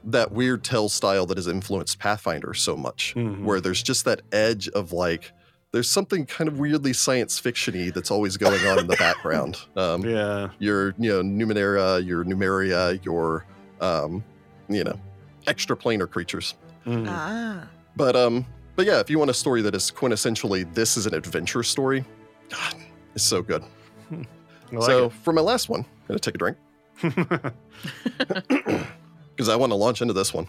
[0.05, 3.43] that weird tell style that has influenced Pathfinder so much Mhm.
[3.43, 5.31] where there's just that edge of like
[5.71, 9.57] there's something kind of weirdly science fictiony that's always going on in the background.
[9.77, 10.49] Um, yeah.
[10.59, 13.45] Your you know Numenera, your Numeria, your
[13.81, 14.23] um,
[14.67, 14.99] you know
[15.45, 16.55] extraplanar creatures.
[16.85, 17.05] Mm.
[17.07, 17.67] Ah.
[17.95, 18.45] But um,
[18.75, 22.03] but yeah, if you want a story that is quintessentially this is an adventure story,
[22.49, 22.75] God,
[23.15, 23.63] it's so good.
[24.71, 26.55] Like so for my last one, I'm gonna take a drink
[29.35, 30.47] because I want to launch into this one.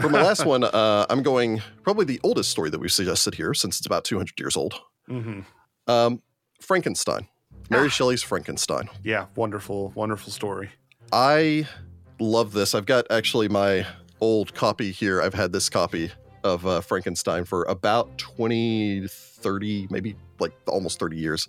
[0.00, 3.52] For my last one, uh, I'm going probably the oldest story that we've suggested here,
[3.54, 4.74] since it's about 200 years old.
[5.10, 5.44] Mhm.
[5.86, 6.22] Um,
[6.60, 7.26] Frankenstein,
[7.68, 7.90] Mary Ah.
[7.90, 8.88] Shelley's Frankenstein.
[9.02, 10.70] Yeah, wonderful, wonderful story.
[11.12, 11.66] I
[12.18, 12.74] love this.
[12.74, 13.86] I've got actually my
[14.20, 15.20] old copy here.
[15.20, 16.10] I've had this copy
[16.44, 21.46] of uh, Frankenstein for about 20, 30, maybe like almost 30 years.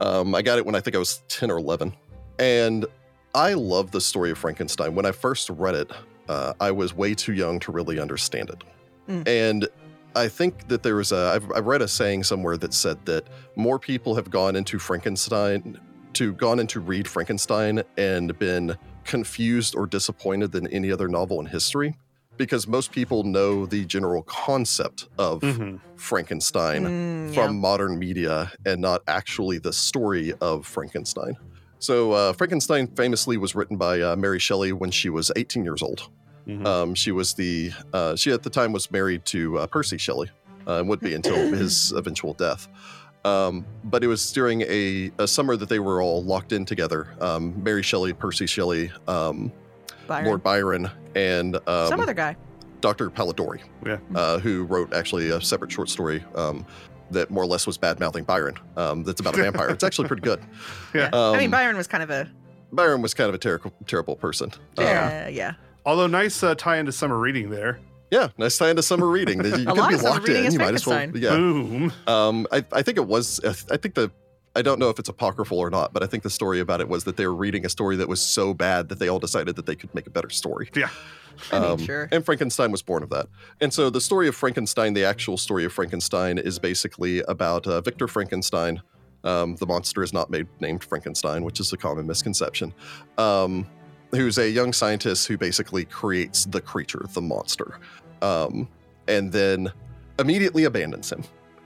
[0.00, 1.94] Um, I got it when I think I was 10 or 11.
[2.38, 2.86] And
[3.34, 4.94] I love the story of Frankenstein.
[4.94, 5.90] When I first read it,
[6.28, 8.64] uh, I was way too young to really understand it.
[9.08, 9.28] Mm.
[9.28, 9.68] And
[10.14, 13.26] I think that there was a, I've, I've read a saying somewhere that said that
[13.56, 15.78] more people have gone into Frankenstein,
[16.14, 21.46] to gone into read Frankenstein and been confused or disappointed than any other novel in
[21.46, 21.94] history
[22.38, 25.80] because most people know the general concept of Mhm.
[25.96, 27.60] Frankenstein Mm, from yeah.
[27.60, 31.34] modern media and not actually the story of Frankenstein.
[31.80, 35.82] So, uh, Frankenstein famously was written by uh, Mary Shelley when she was 18 years
[35.82, 36.08] old.
[36.48, 36.66] Mhm.
[36.66, 40.30] Um, she was the uh, she at the time was married to uh, Percy Shelley,
[40.66, 42.66] uh, and would be until his eventual death.
[43.24, 47.08] Um, but it was during a, a summer that they were all locked in together.
[47.20, 49.52] Um, Mary Shelley, Percy Shelley, um,
[50.08, 50.24] Byron.
[50.26, 52.36] Lord Byron, and um, Some other guy.
[52.80, 53.10] Dr.
[53.10, 53.98] Polidori, Yeah.
[54.14, 56.64] uh, who wrote actually a separate short story um,
[57.10, 58.56] that more or less was bad mouthing Byron.
[58.76, 59.68] Um, that's about a vampire.
[59.70, 60.40] it's actually pretty good.
[60.94, 61.06] Yeah.
[61.12, 62.28] Um, I mean, Byron was kind of a
[62.72, 64.50] Byron was kind of a terrible, terrible person.
[64.78, 65.52] Um, yeah, yeah.
[65.86, 67.78] Although nice uh, tie into summer reading there.
[68.10, 69.42] yeah, nice tie into summer reading.
[69.44, 70.52] You A could lot be of summer locked reading in.
[70.52, 70.96] You might as well.
[70.98, 71.22] Frankenstein.
[71.22, 71.36] Yeah.
[71.36, 71.92] Boom.
[72.06, 73.40] Um, I, I think it was.
[73.70, 74.10] I think the.
[74.58, 76.88] I don't know if it's apocryphal or not, but I think the story about it
[76.88, 79.54] was that they were reading a story that was so bad that they all decided
[79.54, 80.68] that they could make a better story.
[80.74, 80.90] Yeah.
[81.52, 82.08] I mean, Um, sure.
[82.10, 83.28] And Frankenstein was born of that.
[83.60, 87.80] And so the story of Frankenstein, the actual story of Frankenstein, is basically about uh,
[87.82, 88.82] Victor Frankenstein.
[89.22, 92.74] Um, the monster is not made named Frankenstein, which is a common misconception.
[93.16, 93.64] Um,
[94.10, 97.78] who's a young scientist who basically creates the creature, the monster,
[98.22, 98.68] um,
[99.06, 99.70] and then
[100.18, 101.22] immediately abandons him.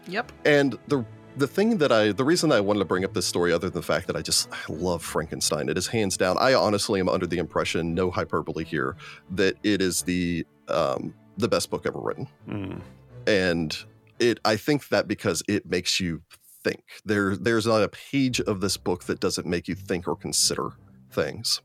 [0.09, 0.33] Yep.
[0.45, 1.07] And the
[1.37, 3.81] the thing that I the reason I wanted to bring up this story, other than
[3.81, 6.37] the fact that I just I love Frankenstein, it is hands down.
[6.39, 8.97] I honestly am under the impression, no hyperbole here,
[9.31, 12.29] that it is the um, the best book ever written.
[12.49, 12.81] Mm.
[13.27, 13.77] And
[14.19, 16.23] it I think that because it makes you
[16.63, 16.85] think.
[17.05, 20.71] There there's not a page of this book that doesn't make you think or consider
[21.11, 21.61] things.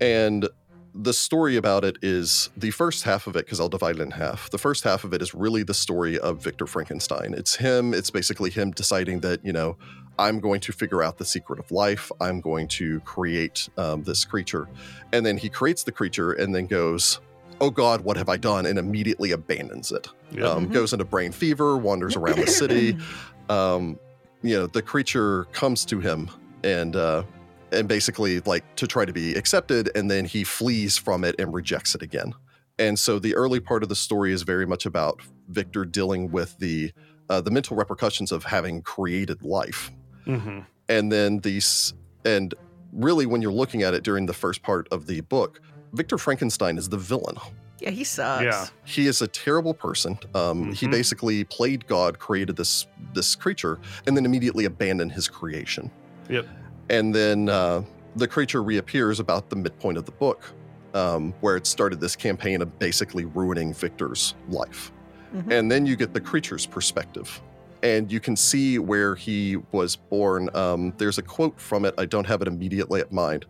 [0.00, 0.48] And
[0.94, 4.10] the story about it is the first half of it, because I'll divide it in
[4.10, 4.50] half.
[4.50, 7.34] The first half of it is really the story of Victor Frankenstein.
[7.34, 9.76] It's him, it's basically him deciding that, you know,
[10.18, 12.12] I'm going to figure out the secret of life.
[12.20, 14.68] I'm going to create um, this creature.
[15.12, 17.20] And then he creates the creature and then goes,
[17.60, 18.66] Oh God, what have I done?
[18.66, 20.08] And immediately abandons it.
[20.32, 20.44] Yep.
[20.44, 20.72] Um, Mhm.
[20.72, 22.96] Goes into brain fever, wanders around the city.
[23.48, 23.98] Um,
[24.42, 26.30] you know, the creature comes to him
[26.62, 27.24] and uh,
[27.72, 31.52] and basically like to try to be accepted, and then he flees from it and
[31.52, 32.34] rejects it again.
[32.78, 36.56] And so the early part of the story is very much about Victor dealing with
[36.58, 36.92] the
[37.28, 39.90] uh, the mental repercussions of having created life
[40.26, 41.94] hmm and then these
[42.24, 42.54] and
[42.92, 45.60] really when you're looking at it during the first part of the book
[45.94, 47.36] victor frankenstein is the villain
[47.80, 48.44] yeah, he sucks.
[48.44, 48.66] Yeah.
[48.84, 50.90] he is a terrible person um, he Mhm.
[50.90, 55.90] basically played god created this this creature and then immediately abandoned his creation
[56.28, 56.46] Yep.
[56.92, 57.82] And then uh,
[58.14, 60.52] the creature reappears about the midpoint of the book
[60.94, 64.92] um, where it started this campaign of basically ruining victor's life.
[65.34, 65.50] Mhm.
[65.50, 67.40] and then you get the creature's perspective
[67.82, 70.50] and you can see where he was born.
[70.54, 71.94] Um, there's a quote from it.
[71.96, 73.46] I don't have it immediately at mind.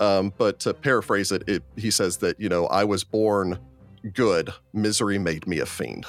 [0.00, 3.58] Um, but to paraphrase it, it he says that you know i was born
[4.12, 4.50] good.
[4.72, 6.06] Misery made me a fiend.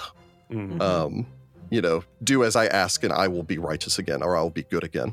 [0.51, 0.79] Mhm.
[0.79, 1.25] um,
[1.71, 4.61] you know do as i ask and i will be righteous again or i'll be
[4.63, 5.11] good again.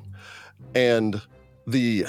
[0.75, 1.21] And
[1.67, 2.05] the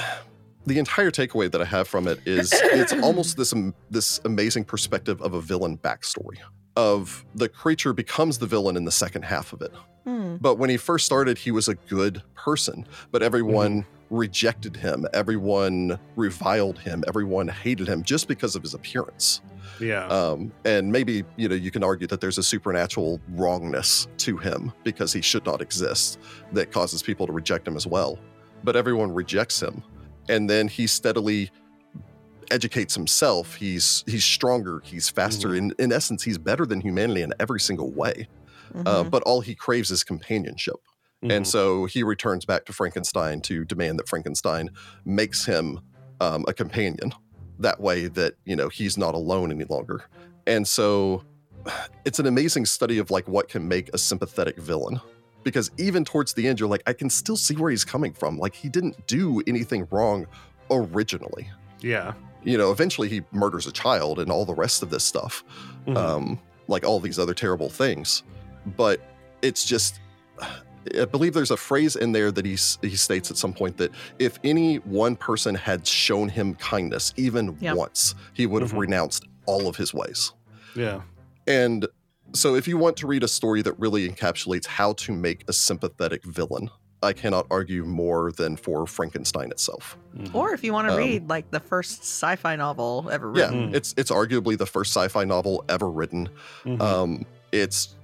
[0.66, 4.64] the entire takeaway that i have from it is it's almost this am- this amazing
[4.64, 6.38] perspective of a villain backstory
[6.76, 9.72] of the creature becomes the villain in the second half of it
[10.06, 10.36] Hmm.
[10.36, 15.98] but when he first started he was a good person but everyone rejected him everyone
[16.18, 19.40] reviled him everyone hated him just because of his appearance
[19.80, 20.06] yeah.
[20.08, 24.72] um, and maybe you know you can argue that there's a supernatural wrongness to him
[24.84, 26.20] because he should not exist
[26.52, 28.20] that causes people to reject him as well.
[28.64, 29.84] But everyone rejects him,
[30.30, 31.52] and then he steadily
[32.52, 33.56] educates himself.
[33.56, 34.82] He's he's stronger.
[34.86, 35.50] He's faster.
[35.50, 35.58] Mhm.
[35.58, 38.28] In in essence, he's better than humanity in every single way.
[38.86, 39.12] Uh, Mhm.
[39.12, 40.76] but all he craves is companionship.
[41.22, 41.48] And Mhm.
[41.48, 44.70] so he returns back to Frankenstein to demand that Frankenstein
[45.06, 45.80] makes him
[46.20, 47.14] um, a companion.
[47.60, 50.04] That way, that you know he's not alone any longer.
[50.48, 51.24] And so,
[52.06, 55.02] it's an amazing study of like what can make a sympathetic villain.
[55.44, 58.38] Because even towards the end, you're like, I can still see where he's coming from.
[58.38, 60.28] Like he didn't do anything wrong
[60.72, 61.50] originally.
[61.82, 62.14] yeah.
[62.46, 65.46] You know, eventually he murders a child and all the rest of this stuff
[65.88, 65.96] Mhm.
[65.98, 68.24] um, like all these other terrible things.
[68.76, 69.00] But
[69.42, 70.02] it's just,
[70.42, 73.92] I believe there's a phrase in there that he he states at some point that
[74.20, 77.78] if any one person had shown him kindness even Yep.
[77.78, 78.80] once, he would have Mhm.
[78.80, 80.34] renounced all of his ways.
[80.76, 81.02] yeah.
[81.48, 81.88] And
[82.34, 85.54] so, if you want to read a story that really encapsulates how to make a
[85.54, 86.70] sympathetic villain,
[87.02, 89.98] I cannot argue more than for Frankenstein itself.
[90.18, 90.34] Mhm.
[90.34, 93.72] Or if you want to Um, read like the first sci-fi novel ever Yeah, written.
[93.72, 93.76] Mm.
[93.76, 96.30] it's it's arguably the first sci-fi novel ever written.
[96.66, 96.82] Mhm.
[96.82, 97.96] um it's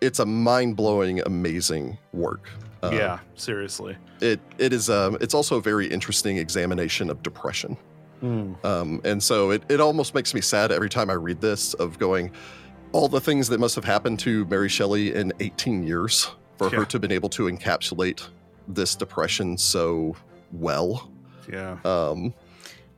[0.00, 2.48] it's a mind-blowing amazing work
[2.82, 3.18] Uh, yeah.
[3.34, 3.96] Seriously.
[4.20, 7.76] it it is um it's also a very interesting examination of depression
[8.22, 8.62] Mm.
[8.64, 11.98] um and so it, it almost makes me sad every time i read this of
[11.98, 12.30] going
[12.92, 16.78] all the things that must have happened to mary shelley in 18 years for Yeah.
[16.80, 18.28] her to have been able to encapsulate
[18.68, 20.14] this depression so
[20.52, 21.10] well
[21.50, 21.78] Yeah.
[21.84, 22.32] um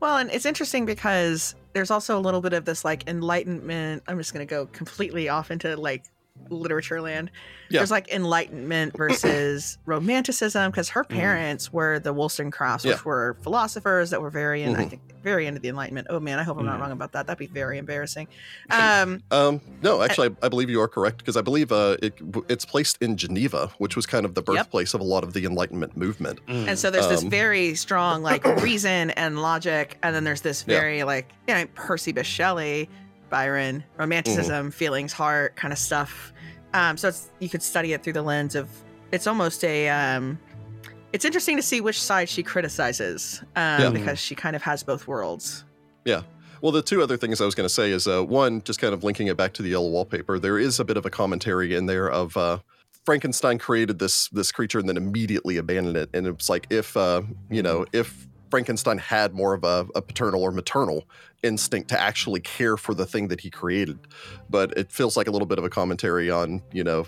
[0.01, 4.03] Well, and it's interesting because there's also a little bit of this like enlightenment.
[4.07, 6.05] I'm just going to go completely off into like
[6.51, 7.31] literature land.
[7.71, 7.81] Yeah.
[7.81, 11.09] There's like enlightenment versus romanticism because her Mhm.
[11.09, 13.03] parents were the Wollstonecrafts, which Yeah.
[13.05, 14.91] were philosophers that were very, in, I Mhm.
[14.91, 16.09] think, very into the Enlightenment.
[16.11, 16.81] Oh man, I hope I'm not Mhm.
[16.83, 17.27] wrong about that.
[17.27, 18.29] That'd be very embarrassing.
[18.71, 22.15] Um, Um, no, actually, I, I believe you are correct because I believe uh, it,
[22.49, 24.47] it's placed in Geneva, which was kind of the Yep.
[24.47, 26.41] birthplace of a lot of the Enlightenment movement.
[26.47, 26.69] Mm.
[26.69, 30.65] And so there's this Um, very strong like reason and logic, and then there's this
[30.67, 30.79] Yeah.
[30.81, 32.91] very like you know Percy Bysshe Shelley,
[33.39, 34.71] Byron, romanticism, Mm-hmm.
[34.71, 36.33] feelings, heart kind of stuff.
[36.73, 38.69] Um, so it's you could study it through the lens of
[39.11, 40.39] it's almost a um,
[41.13, 43.91] it's interesting to see which side she criticizes um, Yeah.
[43.91, 45.65] because she kind of has both worlds.
[46.05, 46.23] Yeah.
[46.61, 48.95] Well, the two other things I was going to say is uh, one, just kind
[48.95, 50.39] of linking it back to the yellow wallpaper.
[50.39, 52.59] There is a bit of a commentary in there of uh,
[53.05, 57.23] Frankenstein created this this creature and then immediately abandoned it, and it's like if uh,
[57.51, 58.29] you know if
[58.59, 61.03] Frankenstein had more of a, a paternal or maternal
[61.43, 63.99] instinct to actually care for the thing that he created,
[64.49, 67.05] but it feels like a little bit of a commentary on you know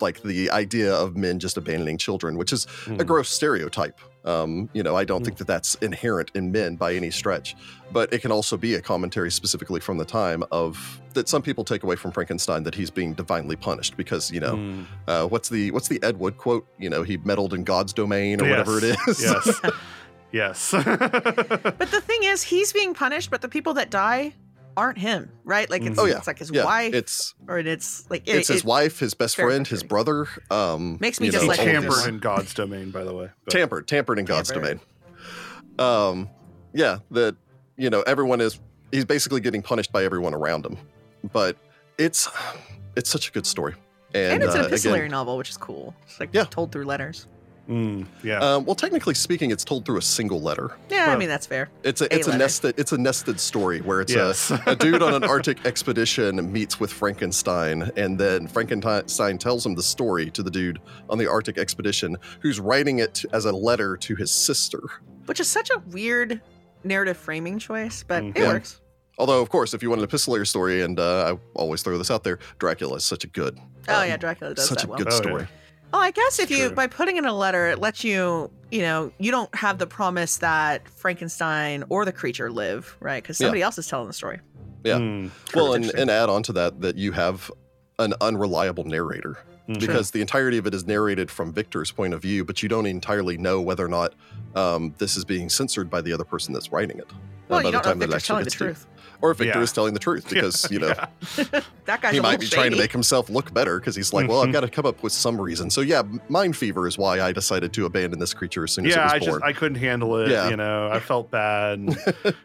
[0.00, 3.06] like the idea of men just abandoning children, which is a Mm.
[3.06, 3.98] gross stereotype.
[4.24, 5.24] Um, you know, I don't Mm.
[5.26, 7.54] think that that's inherent in men by any stretch,
[7.92, 11.62] but it can also be a commentary specifically from the time of that some people
[11.64, 14.86] take away from Frankenstein that he's being divinely punished because you know Mm.
[15.08, 16.64] uh, what's the what's the Ed Wood quote?
[16.78, 19.20] You know, he meddled in God's domain or whatever it is.
[19.20, 19.60] Yes.
[20.34, 20.72] Yes.
[20.72, 24.34] But the thing is, he's being punished, but the people that die
[24.76, 25.70] aren't him, right?
[25.70, 26.16] Like it's, Oh, yeah.
[26.18, 29.14] it's like his Yeah, wife, it's or it's like it's it, his it- wife, his
[29.14, 30.26] best friend, his brother.
[30.50, 33.28] Um, Makes me just know, like all of tampered in God's domain, by the way.
[33.44, 34.80] But- tampered, tampered in God's Tampered.
[35.78, 35.78] domain.
[35.78, 36.30] Um,
[36.72, 37.36] yeah, that
[37.76, 38.58] you know everyone is
[38.90, 40.76] he's basically getting punished by everyone around him,
[41.32, 41.56] but
[41.98, 42.28] it's
[42.96, 43.74] it's such a good story,
[44.14, 45.94] and, and it's an uh, epistolary again, novel, which is cool.
[46.04, 46.44] It's like Yeah.
[46.44, 47.26] told through letters.
[47.68, 48.38] Mm, yeah.
[48.40, 50.76] um, well, technically speaking, it's told through a single letter.
[50.90, 51.70] Yeah, I mean that's fair.
[51.82, 52.38] It's a A it's a letter.
[52.42, 54.50] nested it's a nested story where it's yes.
[54.50, 59.74] a, a dude on an Arctic expedition meets with Frankenstein, and then Frankenstein tells him
[59.74, 63.96] the story to the dude on the Arctic expedition, who's writing it as a letter
[63.96, 64.80] to his sister.
[65.26, 66.42] Which is such a weird
[66.82, 68.36] narrative framing choice, but Mhm.
[68.36, 68.52] it Yeah.
[68.52, 68.80] works.
[69.16, 72.10] Although, of course, if you want an epistolary story, and uh, I always throw this
[72.10, 73.58] out there, Dracula is such a good,
[73.88, 74.98] Oh um, yeah, Dracula does such that a well.
[74.98, 75.42] good Oh, story.
[75.42, 75.48] yeah.
[75.94, 76.74] Oh, I guess if you True.
[76.74, 80.38] by putting in a letter, it lets you, you know, you don't have the promise
[80.38, 83.22] that Frankenstein or the creature live, right?
[83.22, 83.44] Because Yeah.
[83.46, 84.40] somebody else is telling the story.
[84.82, 84.96] Yeah.
[84.96, 87.48] Mm, Well, and, and add on to that that you have
[88.00, 89.38] an unreliable narrator
[89.68, 89.78] Mm.
[89.80, 92.84] because the entirety of it is narrated from Victor's point of view, but you don't
[92.86, 94.14] entirely know whether or not
[94.56, 97.06] um, this is being censored by the other person that's writing it.
[97.08, 97.14] uh,
[97.48, 98.70] Well, by you don't know if time that it Victor's telling the gets to you.
[98.72, 98.86] truth.
[99.24, 99.62] Or if Victor Yeah.
[99.64, 100.88] is telling the truth because, you know,
[101.86, 104.28] That guy's he might be little trying to make himself look better because he's like,
[104.28, 104.52] well, I've Mhm.
[104.52, 105.70] got to come up with some reason.
[105.70, 108.90] So, yeah, Mind Fever is why I decided to abandon this creature as soon as
[108.94, 109.40] Yeah, it I was born.
[109.40, 110.30] just I couldn't handle it.
[110.30, 110.50] Yeah.
[110.50, 111.88] You know, I felt bad.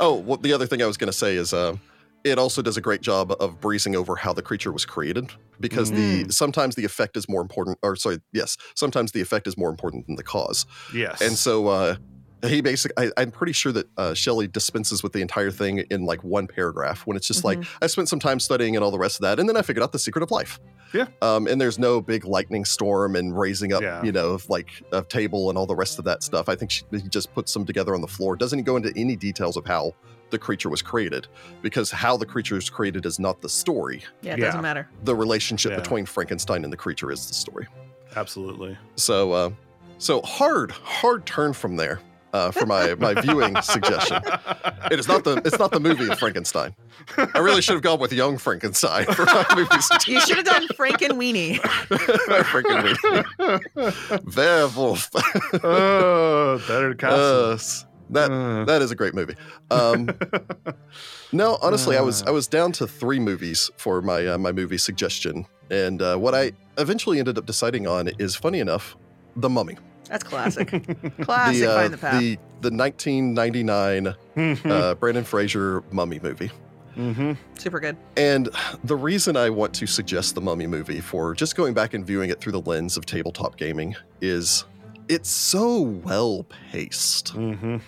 [0.00, 1.76] Oh, well, the other thing I was going to say is uh,
[2.24, 5.92] it also does a great job of breezing over how the creature was created because
[5.92, 9.70] the sometimes the effect is more important or sorry, yes, sometimes the effect is more
[9.70, 10.66] important than the cause.
[10.92, 11.20] yes.
[11.20, 11.96] And so uh
[12.46, 16.04] he basically I, I'm pretty sure that uh, Shelley dispenses with the entire thing in
[16.04, 18.98] like one paragraph when it's just like I spent some time studying and all the
[18.98, 20.58] rest of that, and then I figured out the secret of life.
[20.92, 21.06] Yeah.
[21.22, 24.02] Um, and there's no big lightning storm and raising up, Yeah.
[24.04, 26.48] you know, of like a table and all the rest of that stuff.
[26.48, 28.36] I think she, he just puts them together on the floor.
[28.36, 29.92] Doesn't go into any details of how
[30.30, 31.26] the creature was created,
[31.62, 34.02] because how the creature is created is not the story.
[34.22, 34.44] Yeah, it Yeah.
[34.46, 34.88] doesn't matter.
[35.02, 35.80] The relationship Yeah.
[35.80, 37.66] between Frankenstein and the creature is the story.
[38.16, 38.76] Absolutely.
[38.96, 39.50] So, uh,
[39.98, 42.00] so hard, hard turn from there
[42.34, 44.20] uh, for my my viewing suggestion.
[44.90, 46.74] It is not the it's not the movie of Frankenstein.
[47.16, 50.14] I really should have gone with Young Frankenstein for my movie suggestion.
[50.14, 51.60] You should have done Frankenweenie.
[54.36, 55.10] Werewolf.
[55.64, 57.52] oh, better castle.
[57.52, 57.58] Uh,
[58.10, 58.64] that Uh.
[58.66, 59.34] that is a great movie.
[59.70, 60.10] Um,
[61.32, 64.78] no, honestly, I was I was down to three movies for my uh, my movie
[64.78, 68.96] suggestion, and uh, what I eventually ended up deciding on is funny enough,
[69.36, 69.78] The Mummy.
[70.14, 70.68] That's classic.
[71.22, 72.20] Classic the, uh, find the path.
[72.20, 74.14] the the 1999
[74.70, 76.52] uh, Brendan Fraser Mummy movie.
[76.94, 77.96] hmm Super good.
[78.16, 78.48] And
[78.84, 82.30] the reason I want to suggest the Mummy movie for just going back and viewing
[82.30, 84.64] it through the lens of tabletop gaming is
[85.08, 87.30] it's so well paced.
[87.30, 87.78] hmm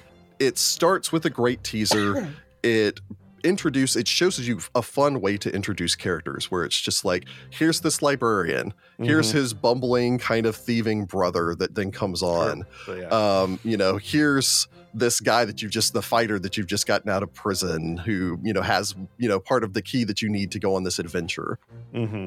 [0.41, 2.29] It starts with a great teaser.
[2.65, 2.99] It
[3.45, 7.81] introduce it shows you a fun way to introduce characters where it's just like here's
[7.81, 8.73] this librarian
[9.03, 9.39] here's Mm-hmm.
[9.39, 13.11] his bumbling kind of thieving brother that then comes on So, yeah.
[13.11, 17.11] um, you know, here's this guy that you've just the fighter that you've just gotten
[17.11, 20.29] out of prison who, you know, has, you know, part of the key that you
[20.31, 21.59] need to go on this adventure.
[21.93, 22.27] hmm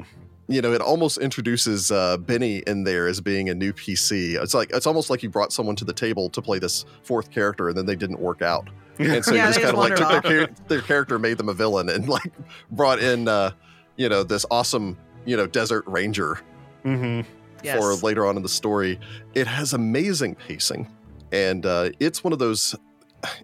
[0.50, 4.34] You know, it almost introduces uh, Benny in there as being a new PC.
[4.42, 7.30] It's like it's almost like you brought someone to the table to play this fourth
[7.30, 8.68] character and then they didn't work out.
[8.98, 11.48] And so Yeah, you just kind of like took their, char- their character, made them
[11.48, 12.32] a villain, and like
[12.72, 13.52] brought in, uh,
[13.96, 16.40] you know, this awesome, you know, desert ranger
[16.82, 17.20] hmm
[17.62, 17.76] Yes.
[17.78, 18.98] for later on in the story.
[19.34, 20.88] It has amazing pacing,
[21.30, 22.74] and uh, it's one of those.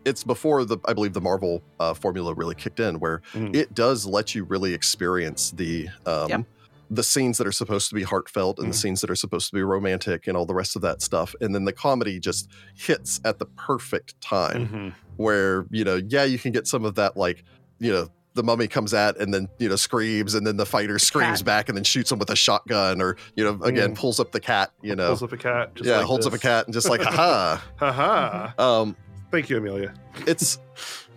[0.05, 3.55] It's before the I believe the Marvel uh, formula really kicked in, where Mhm.
[3.55, 6.45] it does let you really experience the um, Yep.
[6.91, 8.81] The scenes that are supposed to be heartfelt and the Mhm.
[8.81, 11.55] scenes that are supposed to be romantic and all the rest of that stuff, and
[11.55, 14.93] then the comedy just hits at the perfect time Mhm.
[15.17, 17.43] where you know yeah you can get some of that like
[17.81, 20.99] you know the mummy comes at and then you know screams and then the fighter
[20.99, 21.45] screams cat.
[21.47, 23.97] back and then shoots him with a shotgun or you know again Mm.
[23.99, 25.75] pulls up the cat you know Pulls up a cat.
[25.75, 28.55] Just yeah like holds up a cat and just like haha Ha ha.
[28.81, 28.95] um
[29.33, 29.93] Thank you, Amelia.
[30.27, 30.59] it's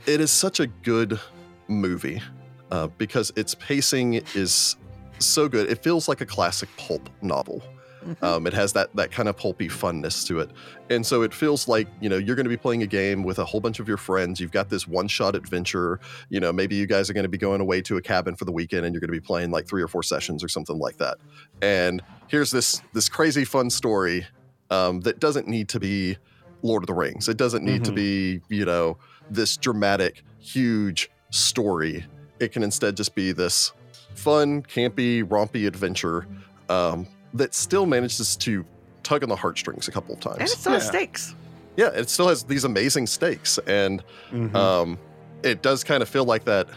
[0.08, 1.20] it is such a good
[1.68, 2.22] movie
[2.72, 4.76] uh, because its pacing is
[5.20, 7.62] so good it feels like a classic pulp novel
[8.06, 8.24] Mhm.
[8.24, 10.50] um, it has that that kind of pulpy funness to it,
[10.90, 13.40] and so it feels like you know you're going to be playing a game with
[13.40, 14.40] a whole bunch of your friends.
[14.40, 16.00] You've got this one-shot adventure.
[16.30, 18.46] You know, maybe you guys are going to be going away to a cabin for
[18.46, 20.80] the weekend, and you're going to be playing like three or four sessions or something
[20.80, 21.18] like that.
[21.62, 24.26] And here's this this crazy fun story
[24.70, 26.18] um, that doesn't need to be
[26.64, 27.28] Lord of the Rings.
[27.28, 27.96] It doesn't need to Mhm.
[27.96, 28.98] be you know
[29.30, 32.06] this dramatic, huge story.
[32.40, 33.74] It can instead just be this
[34.20, 36.28] fun, campy, rompy adventure
[36.70, 38.66] um, that still manages to
[39.04, 40.38] tug on the heartstrings a couple of times.
[40.40, 40.90] and it still has Yeah.
[40.90, 41.36] stakes.
[41.78, 44.54] yeah, it still has these amazing stakes, and Mhm.
[44.56, 44.98] um,
[45.44, 46.68] it does kind of feel like that.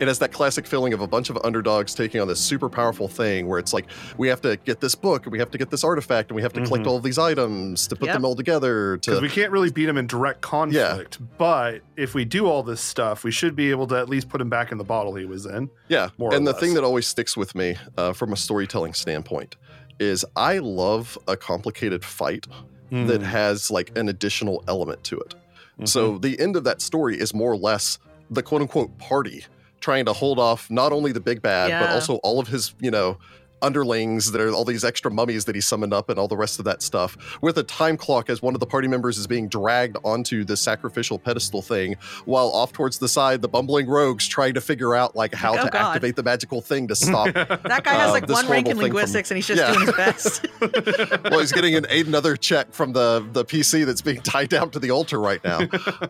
[0.00, 3.08] It has that classic feeling of a bunch of underdogs taking on this super powerful
[3.08, 3.86] thing where it's like,
[4.16, 6.42] we have to get this book, and we have to get this artifact, and we
[6.42, 6.88] have to collect Mhm.
[6.88, 8.14] all of these items to put Yep.
[8.14, 8.96] them all together.
[8.96, 11.18] because To we can't really beat him in direct conflict.
[11.20, 11.26] yeah.
[11.36, 14.40] But if we do all this stuff, we should be able to at least put
[14.40, 15.68] him back in the bottle he was in.
[15.88, 16.60] yeah, more or and the less.
[16.60, 19.56] thing that always sticks with me uh, from a storytelling standpoint
[19.98, 22.46] is I love a complicated fight
[22.92, 23.22] that Mm.
[23.22, 25.34] has like an additional element to it.
[25.80, 25.88] Mhm.
[25.88, 27.98] So the end of that story is more or less
[28.30, 29.44] the quote unquote party
[29.80, 32.90] trying to hold off not only the big bad, but also all of his, you
[32.90, 33.16] know,
[33.62, 36.58] underlings that are all these extra mummies that he summoned up and all the rest
[36.58, 39.48] of that stuff with a time clock as one of the party members is being
[39.48, 41.94] dragged onto the sacrificial pedestal thing
[42.24, 45.64] while off towards the side the bumbling rogues trying to figure out like how Oh,
[45.64, 45.74] to God.
[45.94, 48.76] activate the magical thing to stop That guy has Uh, like this one rank in
[48.76, 49.72] thing from- linguistics, and he's just Yeah.
[49.72, 50.46] doing his best.
[51.30, 54.78] well he's getting an another check from the the pc that's being tied down to
[54.78, 55.60] the altar right now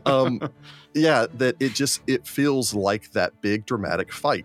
[0.06, 0.40] um
[0.94, 4.44] yeah that it just it feels like that big dramatic fight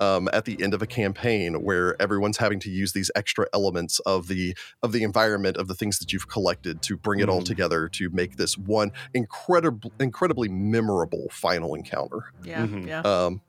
[0.00, 4.00] um, at the end of a campaign where everyone's having to use these extra elements
[4.00, 7.40] of the of the environment of the things that you've collected to bring it all
[7.40, 7.46] Mhm.
[7.46, 12.86] together to make this one incredible incredibly memorable final encounter yeah, Mhm.
[12.88, 13.00] yeah.
[13.00, 13.42] um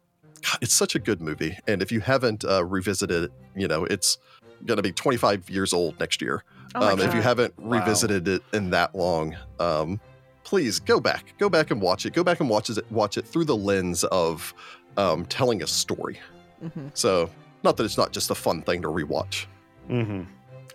[0.43, 3.85] God, it's such a good movie and if you haven't uh, revisited it you know
[3.85, 4.17] it's
[4.65, 6.43] going to be 25 years old next year
[6.75, 7.79] Oh um, if you haven't Wow.
[7.79, 10.01] revisited it in that long, um,
[10.45, 12.13] please go back, go back and watch it.
[12.13, 14.53] Go back and watch it, watch it through the lens of
[14.97, 16.19] um, telling a story.
[16.65, 16.91] Mhm.
[16.93, 17.29] So,
[17.63, 19.45] not that it's not just a fun thing to rewatch.
[19.89, 20.25] Mhm.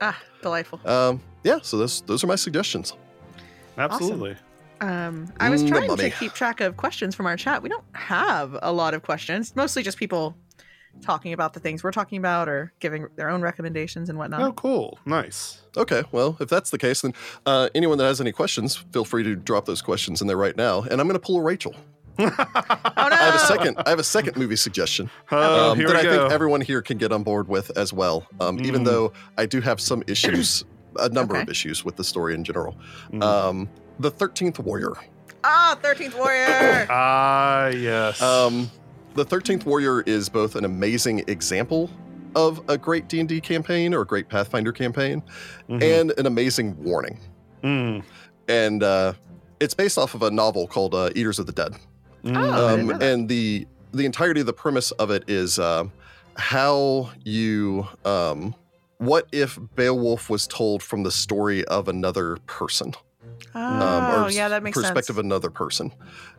[0.01, 0.81] Ah, delightful.
[0.89, 2.95] Um, yeah, so those those are my suggestions.
[3.77, 4.37] Absolutely.
[4.81, 7.63] Um, I was Mm, trying to keep track of questions from our chat.
[7.63, 9.55] We don't have a lot of questions.
[9.55, 10.35] Mostly just people
[11.03, 14.41] talking about the things we're talking about or giving their own recommendations and whatnot.
[14.43, 14.99] Oh, cool.
[15.07, 15.61] Nice.
[15.77, 17.15] Okay, well, if that's the case, then
[17.47, 20.57] uh, anyone that has any questions, feel free to drop those questions in there right
[20.57, 20.83] now.
[20.83, 21.75] And I'm going to pull a Rachel.
[22.23, 23.17] Oh no!
[23.17, 23.77] I have a second.
[23.87, 25.11] I have a second movie suggestion.
[25.31, 26.11] Oh, um, here that I go.
[26.23, 28.27] think everyone here can get on board with as well.
[28.41, 28.87] Um, Even Mm.
[28.87, 30.65] though I do have some issues,
[30.99, 32.77] a number of issues with the story in general.
[33.13, 33.23] Mm.
[33.23, 33.69] Um,
[33.99, 34.93] the Thirteenth Warrior.
[35.45, 36.87] Ah, Thirteenth Warrior.
[36.91, 38.21] Ah, yes.
[38.21, 38.71] Um,
[39.15, 41.91] the Thirteenth Warrior is both an amazing example
[42.37, 45.23] of a great D and D campaign or a great Pathfinder campaign,
[45.69, 45.83] Mhm.
[46.01, 47.19] and an amazing warning.
[47.65, 48.03] Mm.
[48.49, 49.15] And uh,
[49.61, 51.75] it's based off of a novel called uh, Eaters of the Dead.
[52.25, 52.37] Mm.
[52.37, 55.85] Oh, um, and the the entirety of the premise of it is uh,
[56.37, 58.55] how you um,
[58.99, 62.95] what if Beowulf was told from the story of another person
[63.55, 65.19] Oh, um, or yeah, that makes perspective sense.
[65.19, 65.93] of another person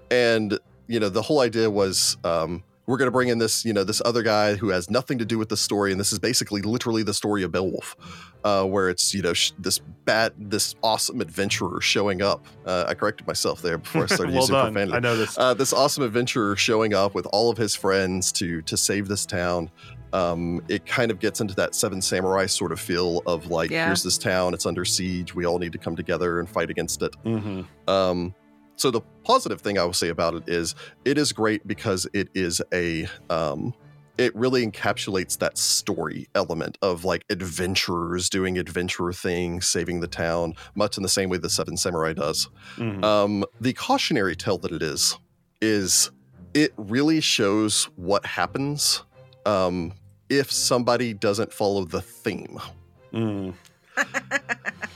[0.10, 0.58] and
[0.88, 3.84] you know the whole idea was um, we're going to bring in this you know
[3.84, 6.62] this other guy who has nothing to do with the story and this is basically
[6.62, 7.96] literally the story of beowulf
[8.44, 12.94] uh, where it's you know sh- this bat, this awesome adventurer showing up uh, i
[12.94, 14.74] corrected myself there before i started well using done.
[14.74, 15.38] profanity I noticed.
[15.38, 19.26] uh, this awesome adventurer showing up with all of his friends to to save this
[19.26, 19.72] town.
[20.14, 23.86] Um, it kind of gets into that Seven Samurai sort of feel of like, Yeah.
[23.86, 27.02] here's this town, it's under siege, we all need to come together and fight against
[27.02, 27.16] it.
[27.24, 27.66] Mhm.
[27.88, 28.36] Um,
[28.82, 30.74] so the positive thing I will say about it is
[31.06, 33.76] it is great because it is a um,
[34.18, 40.56] it really encapsulates that story element of like adventurers doing adventurer things, saving the town,
[40.74, 42.50] much in the same way the Seven Samurai does.
[42.78, 43.04] Mhm.
[43.04, 45.18] Um, the cautionary tale that it is
[45.62, 46.10] is
[46.56, 49.04] it really shows what happens
[49.46, 49.94] um,
[50.28, 52.60] if somebody doesn't follow the theme.
[53.14, 53.54] Mm.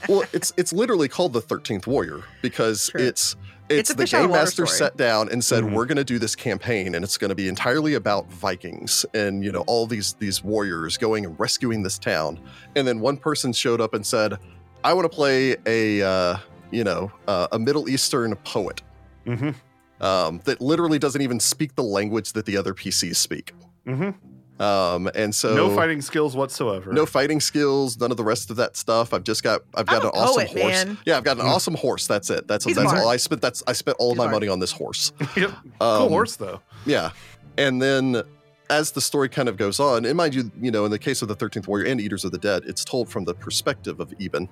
[0.08, 3.00] Well, it's it's literally called the Thirteenth Warrior because True.
[3.00, 3.36] it's
[3.68, 4.78] It's it's, the fish out of game master story.
[4.78, 5.72] sat down and said Mhm.
[5.72, 9.44] we're going to do this campaign and it's going to be entirely about Vikings and
[9.44, 12.38] you know all these these warriors going and rescuing this town
[12.76, 14.38] and then one person showed up and said
[14.84, 16.36] I want to play a uh,
[16.70, 18.82] you know uh, a Middle Eastern poet
[19.26, 19.54] Mhm.
[20.00, 23.52] um, that literally doesn't even speak the language that the other PCs speak.
[23.86, 24.14] Mhm.
[24.58, 26.90] Um, and so no fighting skills whatsoever.
[26.92, 29.12] no fighting skills, none of the rest of that stuff.
[29.12, 30.84] I've just got I've got I'm an a awesome poet, horse.
[30.86, 30.98] man.
[31.04, 31.50] Yeah, I've got an Mm.
[31.50, 32.06] awesome horse.
[32.06, 32.48] That's it.
[32.48, 33.04] That's He's that's smart.
[33.04, 33.42] all I spent.
[33.42, 34.32] That's I spent all of He's my smart.
[34.36, 35.12] money on this horse.
[35.36, 35.50] yep.
[35.80, 36.60] Um, Cool horse though.
[36.86, 37.10] Yeah,
[37.58, 38.22] and then
[38.70, 41.20] as the story kind of goes on, and mind you, you know, in the case
[41.20, 44.14] of the Thirteenth Warrior and Eaters of the Dead, it's told from the perspective of
[44.18, 44.48] Ibn.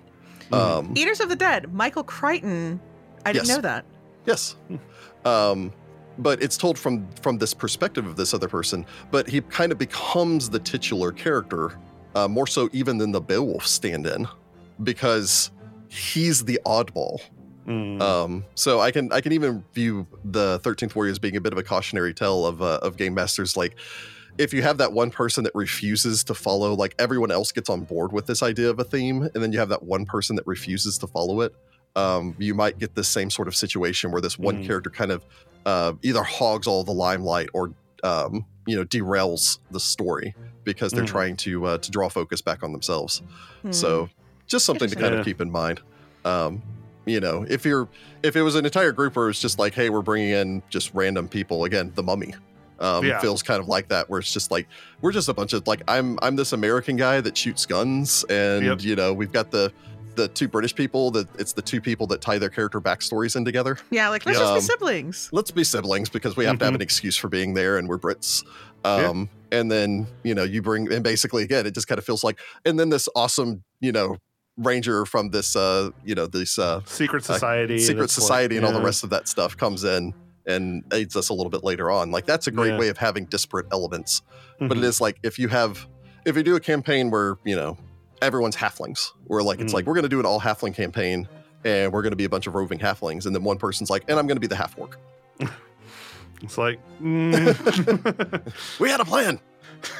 [0.50, 0.54] Mhm.
[0.54, 1.72] Um, Eaters of the Dead.
[1.72, 2.78] Michael Crichton.
[3.24, 3.56] I didn't Yes.
[3.56, 3.84] know that.
[4.26, 4.56] Yes.
[5.24, 5.72] Um,
[6.18, 8.86] but it's told from from this perspective of this other person.
[9.10, 11.78] But he kind of becomes the titular character,
[12.14, 14.26] uh, more so even than the Beowulf stand-in,
[14.82, 15.50] because
[15.88, 17.20] he's the oddball.
[17.66, 18.00] Mm.
[18.02, 21.52] Um, so I can I can even view the Thirteenth Warrior as being a bit
[21.52, 23.56] of a cautionary tale of uh, of game masters.
[23.56, 23.74] Like,
[24.36, 27.84] if you have that one person that refuses to follow, like everyone else gets on
[27.84, 30.46] board with this idea of a theme, and then you have that one person that
[30.46, 31.54] refuses to follow it.
[31.96, 34.66] um, you might get this same sort of situation where this one Mm.
[34.66, 35.24] character kind of
[35.66, 37.72] uh, either hogs all the limelight or
[38.02, 40.34] um, you know derails the story
[40.64, 41.08] because they're Mm.
[41.08, 43.22] trying to uh, to draw focus back on themselves.
[43.62, 43.72] Hmm.
[43.72, 44.08] So
[44.46, 45.20] just something to kind Yeah.
[45.20, 45.80] of keep in mind.
[46.24, 46.62] Um,
[47.06, 47.88] you know, if you're
[48.22, 50.92] if it was an entire group where it's just like, hey, we're bringing in just
[50.94, 52.34] random people again, the mummy.
[52.80, 53.20] Um, Yeah.
[53.20, 54.66] feels kind of like that, where it's just like
[55.00, 58.64] we're just a bunch of like I'm I'm this American guy that shoots guns, and
[58.64, 58.82] Yep.
[58.82, 59.72] you know we've got the
[60.16, 63.44] the two British people that it's the two people that tie their character backstories in
[63.44, 63.78] together.
[63.90, 64.44] yeah, like let's Yeah.
[64.44, 65.28] just be Um, siblings.
[65.32, 67.98] Let's be siblings because we have to have an excuse for being there, and we're
[67.98, 68.44] Brits.
[68.84, 69.08] Yeah.
[69.08, 72.22] Um, and then you know you bring and basically again it just kind of feels
[72.24, 74.16] like, and then this awesome you know
[74.56, 78.64] ranger from this uh you know this uh Secret Society, secret that's what- society and
[78.64, 80.14] all the rest of that stuff comes in
[80.46, 82.78] and aids us a little bit later on like that's a great Yeah.
[82.78, 84.20] way of having disparate elements
[84.60, 84.84] but it Mhm.
[84.84, 85.88] is like if you have
[86.26, 87.76] if you do a campaign where you know
[88.24, 89.76] everyone's halflings We're like it's Mm.
[89.76, 91.28] like we're going to do an all halfling campaign
[91.64, 94.04] and we're going to be a bunch of roving halflings and then one person's like
[94.08, 94.98] and i'm going to be the half orc
[96.42, 98.78] It's like, mm.
[98.80, 99.40] we had a plan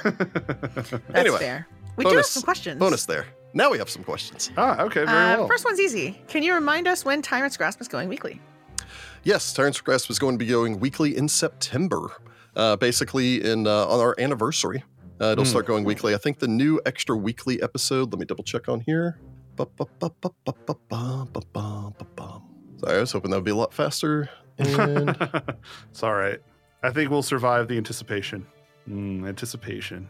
[0.03, 1.67] That's anyway, fair.
[1.97, 2.79] We do have some questions.
[2.79, 5.49] bonus there now we have some questions ah, okay, very Uh, well.
[5.49, 6.21] First one's easy.
[6.29, 8.41] Can you remind us when Tyrant's Grasp is going weekly?
[9.23, 12.11] Yes, Tyrant's Grasp is going to be going weekly in September,
[12.57, 14.83] uh, basically in uh, on our anniversary.
[15.20, 15.49] Uh, it'll mm.
[15.49, 15.73] start hmm.
[15.73, 16.15] going weekly.
[16.15, 18.12] I think the new extra weekly episode.
[18.12, 19.19] Let me double check on here.
[22.78, 24.28] Sorry, I was hoping that would be a lot faster.
[24.59, 25.11] And...
[25.91, 26.41] it's all right.
[26.82, 28.47] I think we'll survive the anticipation.
[28.89, 30.09] Mm, anticipation.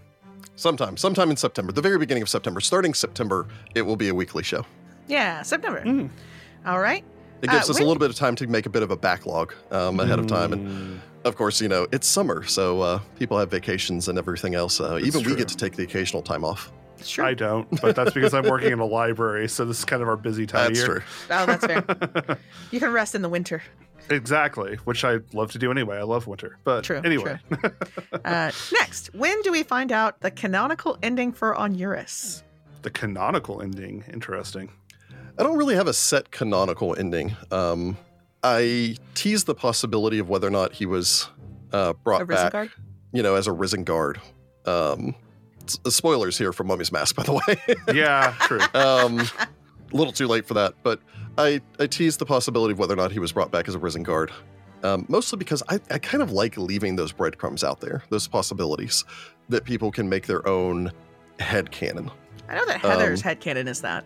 [0.56, 4.14] Sometime, sometime in September, the very beginning of September, starting September, it will be a
[4.14, 4.64] weekly show.
[5.06, 5.82] Yeah, September.
[5.82, 6.10] Mm.
[6.66, 7.04] All right.
[7.44, 8.96] It Uh, gives us a little bit of time to make a bit of a
[8.96, 10.98] backlog um, ahead of time, and Mm.
[11.26, 14.80] of course, you know it's summer, so uh, people have vacations and everything else.
[14.80, 16.72] Uh, That's even we get to take the occasional time off.
[16.98, 17.24] It's true.
[17.26, 20.08] I don't, but that's because I'm working in a library, so this is kind of
[20.08, 20.94] our busy time That's of true.
[20.94, 21.04] year.
[21.30, 22.38] Oh, that's fair.
[22.70, 23.62] you can rest in the winter.
[24.08, 25.98] exactly, which I love to do anyway.
[25.98, 27.38] I love winter, but True, anyway,
[28.24, 32.42] Uh, next, when do we find out the canonical ending for Onuris?
[32.82, 34.70] the canonical ending, interesting.
[35.38, 37.36] I don't really have a set canonical ending.
[37.50, 37.96] Um,
[38.42, 41.28] I tease the possibility of whether or not he was
[41.72, 42.70] uh, brought A back, Risengard?
[43.12, 44.20] you know, as a risen guard.
[44.66, 45.14] Um,
[45.64, 47.76] s- spoilers here from Mummy's Mask, by the way.
[47.94, 48.60] Yeah, true.
[48.74, 51.00] um, a little too late for that, but
[51.36, 53.78] I, I teased the possibility of whether or not he was brought back as a
[53.78, 54.30] risen guard.
[54.84, 59.04] Um, mostly because I, I kind of like leaving those breadcrumbs out there, those possibilities
[59.48, 60.92] that people can make their own
[61.40, 62.10] head canon.
[62.48, 64.04] I know that Heather's Um, headcanon is that.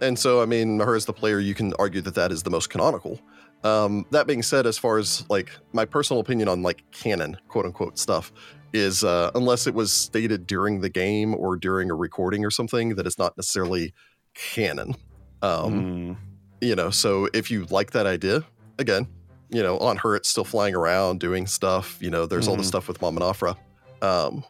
[0.00, 2.50] And so, I mean, her as the player, you can argue that that is the
[2.50, 3.18] most canonical.
[3.64, 7.64] Um, that being said, as far as like my personal opinion on like canon, quote
[7.64, 8.30] unquote stuff,
[8.72, 12.94] is uh, unless it was stated during the game or during a recording or something,
[12.96, 13.94] that it's not necessarily
[14.34, 14.94] canon.
[15.42, 16.16] Um, Mm.
[16.62, 18.42] You know, so if you like that idea,
[18.78, 19.06] again,
[19.50, 21.98] you know, on her, it's still flying around doing stuff.
[22.00, 22.66] You know, there's all the Mhm.
[22.66, 23.56] stuff with Mom and Afra.
[24.00, 24.42] Um,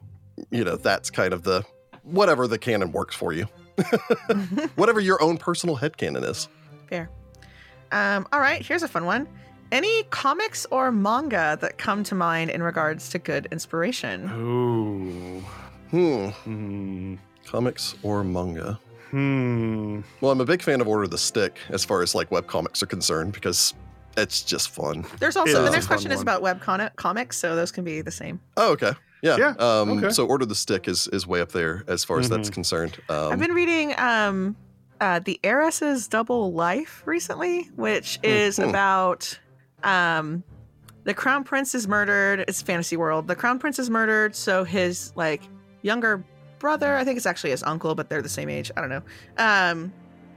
[0.50, 1.64] you know, that's kind of the
[2.02, 3.46] whatever the canon works for you,
[4.76, 6.48] whatever your own personal head canon is.
[6.88, 7.10] Fair.
[7.92, 9.28] Um, all right, here's a fun one.
[9.72, 14.30] Any comics or manga that come to mind in regards to good inspiration?
[14.32, 15.40] Ooh.
[15.90, 16.28] Hmm.
[16.28, 17.14] Hmm.
[17.44, 18.78] Comics or manga?
[19.10, 20.00] Hmm.
[20.20, 22.46] Well, I'm a big fan of Order of the Stick as far as like web
[22.46, 23.74] comics are concerned because
[24.16, 25.04] it's just fun.
[25.18, 27.84] There's also is the next fun question is about web con- comics, so those can
[27.84, 28.40] be the same.
[28.56, 28.92] Oh, okay.
[29.22, 29.36] Yeah.
[29.38, 30.10] Yeah, Um, okay.
[30.10, 32.54] So Order of the Stick is is way up there as far as that's Mhm.
[32.54, 32.98] concerned.
[33.08, 34.56] Um, I've been reading um,
[35.00, 38.68] uh, The Heiress's Double Life recently, which is Mhm.
[38.70, 39.38] about
[39.84, 40.42] um,
[41.04, 42.44] the Crown Prince is murdered.
[42.48, 43.28] It's fantasy world.
[43.28, 45.42] The Crown Prince is murdered, so his like
[45.82, 46.24] younger
[46.58, 48.70] brother, I think it's actually his uncle, but they're the same age.
[48.76, 49.02] I don't know.
[49.38, 49.92] Um,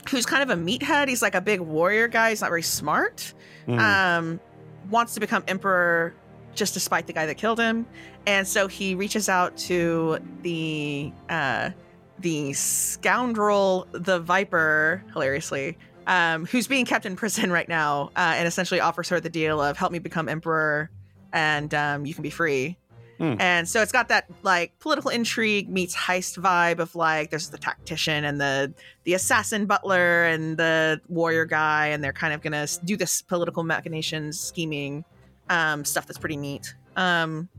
[0.10, 1.08] who's kind of a meathead.
[1.08, 2.30] He's like a big warrior guy.
[2.30, 3.34] He's not very smart.
[3.66, 3.80] Hmm.
[3.80, 4.40] Um,
[4.90, 6.14] wants to become emperor
[6.56, 7.86] just despite the guy that killed him,
[8.26, 11.72] and so he reaches out to the uh,
[12.20, 15.78] the scoundrel, the Viper, hilariously,
[16.08, 19.62] um, who's being kept in prison right now, uh, and essentially offers her the deal
[19.62, 20.90] of help me become emperor,
[21.34, 22.78] and um, you can be free.
[23.20, 23.36] Hmm.
[23.40, 27.58] And so it's got that like political intrigue meets heist vibe of like there's the
[27.58, 28.74] tactician and the
[29.04, 33.64] the assassin butler and the warrior guy, and they're kind of gonna do this political
[33.64, 35.04] machinations, scheming
[35.50, 36.74] um, stuff that's pretty neat.
[36.96, 37.50] Um,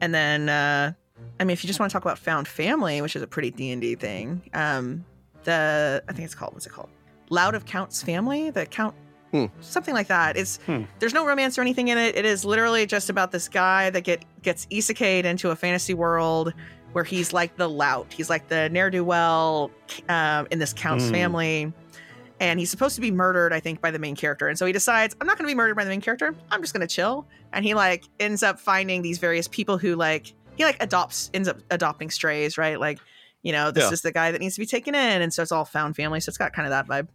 [0.00, 0.92] and then, uh,
[1.38, 3.50] I mean, if you just want to talk about found family, which is a pretty
[3.50, 5.04] D and D thing, um,
[5.44, 6.90] the I think it's called what's it called?
[7.30, 8.94] Lout of Count's family, the Count,
[9.32, 9.46] Hmm.
[9.60, 10.36] something like that.
[10.36, 10.82] It's Hmm.
[10.98, 12.16] there's no romance or anything in it.
[12.16, 16.52] It is literally just about this guy that get gets isekai'd into a fantasy world
[16.92, 18.12] where he's like the lout.
[18.12, 19.70] He's like the ne'er do well
[20.08, 21.12] um, in this count's Hmm.
[21.12, 21.72] family,
[22.40, 24.48] and he's supposed to be murdered, I think, by the main character.
[24.48, 26.34] And so he decides, I'm not going to be murdered by the main character.
[26.50, 27.26] I'm just going to chill.
[27.52, 31.46] And he like ends up finding these various people who like he like adopts ends
[31.48, 32.80] up adopting strays, right?
[32.80, 32.98] Like,
[33.42, 33.90] you know, this Yeah.
[33.92, 36.20] is the guy that needs to be taken in, and so it's all found family.
[36.20, 37.08] So it's got kind of that vibe.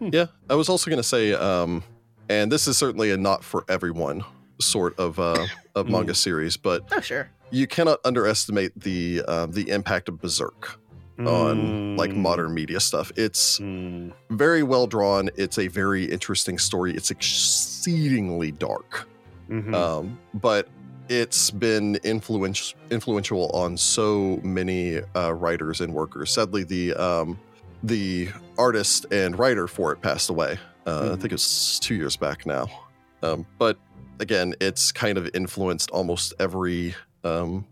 [0.00, 1.82] Yeah, I was also going to say, um,
[2.28, 4.24] and this is certainly a not for everyone
[4.60, 5.90] sort of uh, of Mm.
[5.90, 7.30] manga series, but Oh sure.
[7.50, 10.78] you cannot underestimate the uh, the impact of Berserk
[11.18, 12.16] on like Mm.
[12.16, 13.12] modern media stuff.
[13.16, 14.12] It's Mm.
[14.30, 15.30] very well drawn.
[15.36, 16.94] It's a very interesting story.
[16.94, 19.08] It's exceedingly dark,
[19.50, 19.74] Mhm.
[19.74, 20.68] um, but
[21.08, 26.30] it's been influential influential on so many uh, writers and workers.
[26.30, 27.38] Sadly, the um,
[27.82, 28.28] the
[28.58, 30.58] artist and writer for it passed away.
[30.86, 31.20] Uh, I Mhm.
[31.20, 32.68] think it's two years back now.
[33.22, 33.76] Um, but
[34.20, 36.94] again, it's kind of influenced almost every
[37.24, 37.64] um,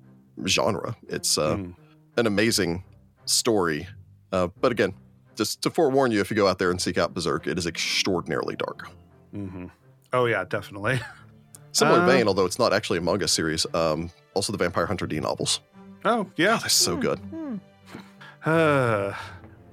[0.47, 0.97] genre.
[1.09, 1.75] It's uh, Mm.
[2.17, 2.85] an amazing
[3.31, 3.87] story.
[4.33, 4.95] Uh, but again,
[5.37, 7.67] just to forewarn you, if you go out there and seek out Berserk, it is
[7.67, 8.89] extraordinarily dark.
[9.35, 9.71] Mhm.
[10.13, 11.01] Oh yeah, definitely.
[11.73, 13.65] Similar Uh, vein, although it's not actually a manga series.
[13.75, 15.61] Um, also, the Vampire Hunter D novels.
[16.05, 16.57] Oh Oh, yeah.
[16.57, 17.21] they're so Hmm, good.
[18.45, 19.13] Uh,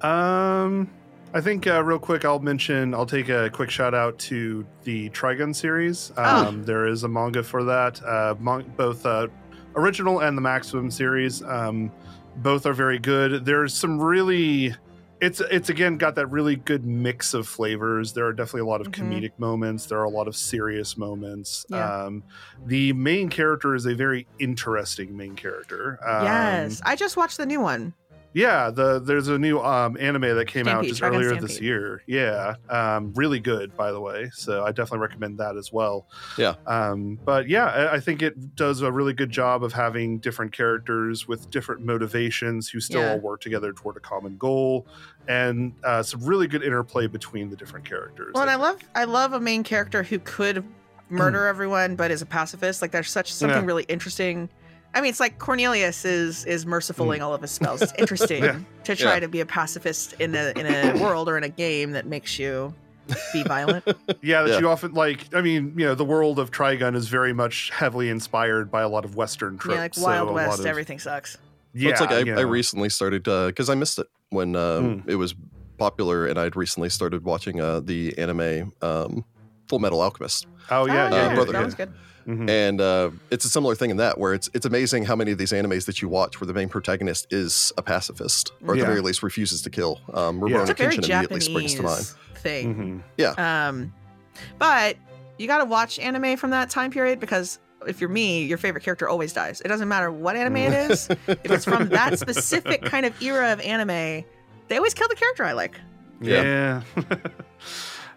[0.06, 0.88] um,
[1.34, 2.94] I think uh, real quick, I'll mention.
[2.94, 6.12] I'll take a quick shout out to the Trigun series.
[6.16, 6.46] Oh.
[6.48, 8.02] Um, There is a manga for that.
[8.02, 9.26] Uh, mon- both uh,
[9.76, 11.42] original and the Maximum series.
[11.42, 11.90] Um,
[12.42, 13.44] both are very good.
[13.44, 14.74] There's some really.
[15.20, 18.12] It's it's again got that really good mix of flavors.
[18.12, 18.92] There are definitely a lot of Mhm.
[19.10, 19.86] comedic moments.
[19.86, 21.66] There are a lot of serious moments.
[21.68, 22.04] Yeah.
[22.04, 22.22] Um,
[22.66, 25.98] the main character is a very interesting main character.
[26.06, 27.94] Um, yes, I just watched the new one.
[28.34, 32.02] Yeah, the there's a new um, anime that came out just Dragon earlier this year.
[32.06, 34.30] Yeah, um, really good, by the way.
[34.34, 36.06] So I definitely recommend that as well.
[36.36, 36.54] Yeah.
[36.66, 40.52] Um, but yeah, I, I think it does a really good job of having different
[40.52, 43.12] characters with different motivations who still Yeah.
[43.12, 44.86] all work together toward a common goal,
[45.26, 48.32] and uh, some really good interplay between the different characters.
[48.34, 50.64] Well, and I love I love a main character who could
[51.10, 52.82] murder everyone but is a pacifist.
[52.82, 53.64] Like there's such something Yeah.
[53.66, 54.48] really interesting.
[54.94, 57.82] I mean, it's like Cornelius is is mercifuling all of his spells.
[57.82, 58.58] It's interesting Yeah.
[58.84, 59.20] to try Yeah.
[59.20, 62.38] to be a pacifist in a in a world or in a game that makes
[62.38, 62.74] you
[63.32, 63.84] be violent.
[64.22, 64.58] Yeah, that Yeah.
[64.60, 65.32] you often like.
[65.34, 68.88] I mean, you know, the world of Trigun is very much heavily inspired by a
[68.88, 69.76] lot of Western tropes.
[69.76, 71.36] yeah, like so Wild a West, of- everything sucks.
[71.74, 75.04] Well, Yeah, it's like I, you I recently started because I missed it when um,
[75.06, 75.34] it was
[75.76, 79.24] popular, and I'd recently started watching uh, the anime um,
[79.68, 80.46] Full Metal Alchemist.
[80.70, 81.64] Oh yeah, Oh, yeah, yeah, yeah, brother, that yeah.
[81.64, 81.92] was good.
[82.26, 82.50] Mhm.
[82.50, 85.38] And uh, it's a similar thing in that, where it's it's amazing how many of
[85.38, 88.82] these animes that you watch where the main protagonist is a pacifist, or at Yeah.
[88.84, 90.00] the very least refuses to kill.
[90.12, 90.60] Um, Yeah.
[90.60, 92.04] It's a very Kenshin immediately springs to mind.
[92.04, 93.02] Japanese thing.
[93.18, 93.38] Mhm.
[93.38, 93.92] Um,
[94.58, 94.96] but
[95.38, 98.82] you got to watch anime from that time period because if you're me, your favorite
[98.84, 99.60] character always dies.
[99.62, 101.08] It doesn't matter what anime it is.
[101.28, 104.24] if it's from that specific kind of era of anime,
[104.68, 105.80] they always kill the character I like.
[106.20, 106.82] Yeah.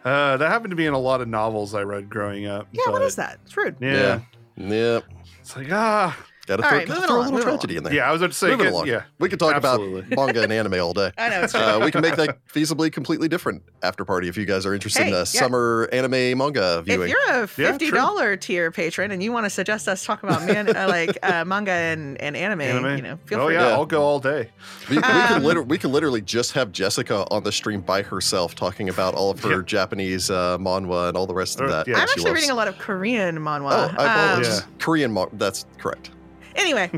[0.05, 2.67] uh, that happened to me in a lot of novels I read growing up.
[2.71, 3.39] Yeah, what but- is that?
[3.45, 3.75] It's rude.
[3.79, 4.21] Yeah.
[4.57, 5.05] Yep.
[5.39, 6.17] It's like, ah.
[6.47, 7.93] Got to All throw, right, gotta moving throw a little moving tragedy in there.
[7.93, 8.87] Yeah, I was about to say, Moving get- along.
[8.87, 9.03] yeah.
[9.19, 9.99] We could talk Absolutely.
[10.11, 11.11] about manga and anime all day.
[11.17, 11.53] I know it's.
[11.53, 15.01] Uh, we can make that feasibly completely different after party if you guys are interested
[15.03, 15.23] in Hey, a yeah.
[15.25, 16.81] summer anime manga viewing.
[16.81, 17.09] if viewing.
[17.09, 20.75] you're a fifty dollar tier patron and you want to suggest us talk about man
[20.75, 22.95] uh, like uh, manga and, and anime, Anime?
[22.97, 23.53] you know, feel oh free.
[23.53, 23.73] yeah, Yeah.
[23.75, 24.49] I'll go all day.
[24.89, 28.01] We, we, can Um, liter- we can literally just have Jessica on the stream by
[28.01, 29.63] herself talking about all of her Yeah.
[29.65, 31.87] Japanese uh, manhwa and all the rest of Uh, that.
[31.87, 31.97] yeah.
[31.97, 32.33] I'm actually loves.
[32.35, 33.71] reading a lot of Korean manhwa.
[33.71, 34.63] Oh, I Um, apologize.
[34.79, 36.09] Korean man- That's correct.
[36.55, 36.89] Anyway,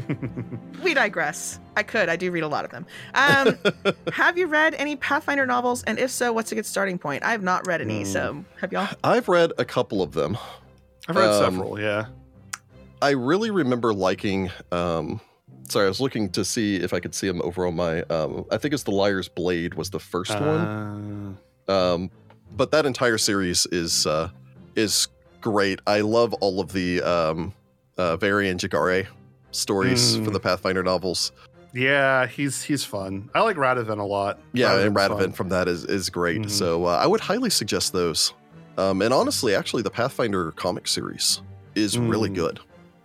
[0.83, 1.59] we digress.
[1.75, 2.09] I could.
[2.09, 2.85] I do read a lot of them.
[3.13, 3.57] Um,
[4.13, 5.83] have you read any Pathfinder novels?
[5.83, 7.23] And if so, what's a good starting point?
[7.23, 7.99] I have not read any.
[7.99, 8.05] Hmm.
[8.05, 8.87] So have y'all?
[9.03, 10.37] I've read a couple of them.
[11.07, 11.79] I've read Um, several.
[11.79, 12.05] Yeah.
[13.01, 14.49] I really remember liking.
[14.71, 15.19] Um,
[15.67, 18.01] sorry, I was looking to see if I could see them over on my.
[18.03, 21.37] Um, I think it's the Liar's Blade was the first one.
[21.67, 22.11] Uh, Um,
[22.55, 24.29] but that entire series is uh,
[24.75, 25.07] is
[25.41, 25.79] great.
[25.87, 27.53] I love all of the um,
[27.97, 29.07] uh, Varian Jeggare
[29.55, 30.25] stories Mm.
[30.25, 31.31] for the Pathfinder novels.
[31.73, 33.29] yeah, he's he's fun.
[33.33, 34.39] I like Radovan a lot.
[34.53, 35.31] Yeah, and Radovan fun.
[35.33, 36.41] from that is is great.
[36.41, 36.49] Mhm.
[36.49, 38.33] So uh, I would highly suggest those.
[38.77, 41.41] Um, and honestly, actually, the Pathfinder comic series
[41.75, 42.35] is really Mm.
[42.35, 42.59] good.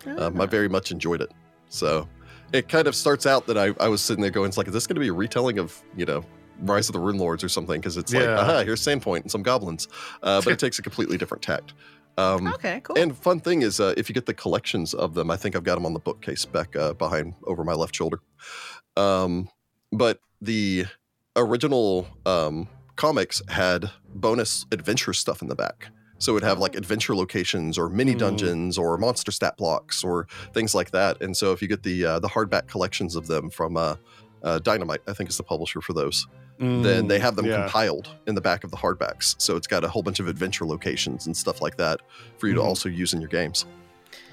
[0.07, 0.25] Ah.
[0.25, 1.31] Um, I very much enjoyed it.
[1.69, 2.07] So
[2.53, 4.73] it kind of starts out that I, I was sitting there going, it's like, is
[4.73, 6.23] this going to be a retelling of, you know,
[6.61, 7.79] Rise of the Runelords or something?
[7.79, 8.39] Because it's like, Yeah.
[8.39, 9.87] aha, here's Sandpoint and some goblins.
[10.23, 11.73] Uh, but it takes a completely different tact.
[12.19, 12.97] Um, okay, cool.
[12.97, 15.63] and fun thing is, uh, if you get the collections of them, I think I've
[15.63, 18.19] got them on the bookcase back uh, behind over my left shoulder.
[18.97, 19.49] Um,
[19.91, 20.85] but the
[21.35, 25.87] original um, comics had bonus adventure stuff in the back.
[26.17, 28.19] So it'd have like adventure locations or mini Mm.
[28.19, 31.21] dungeons or monster stat blocks or things like that.
[31.21, 33.95] And so if you get the uh, the hardback collections of them from uh,
[34.43, 36.27] uh, Dynamite, I think is the publisher for those.
[36.59, 37.61] Then they have them Mm, yeah.
[37.63, 39.35] compiled in the back of the hardbacks.
[39.41, 42.01] So it's got a whole bunch of adventure locations and stuff like that
[42.37, 42.65] for you to Mhm.
[42.65, 43.65] also use in your games.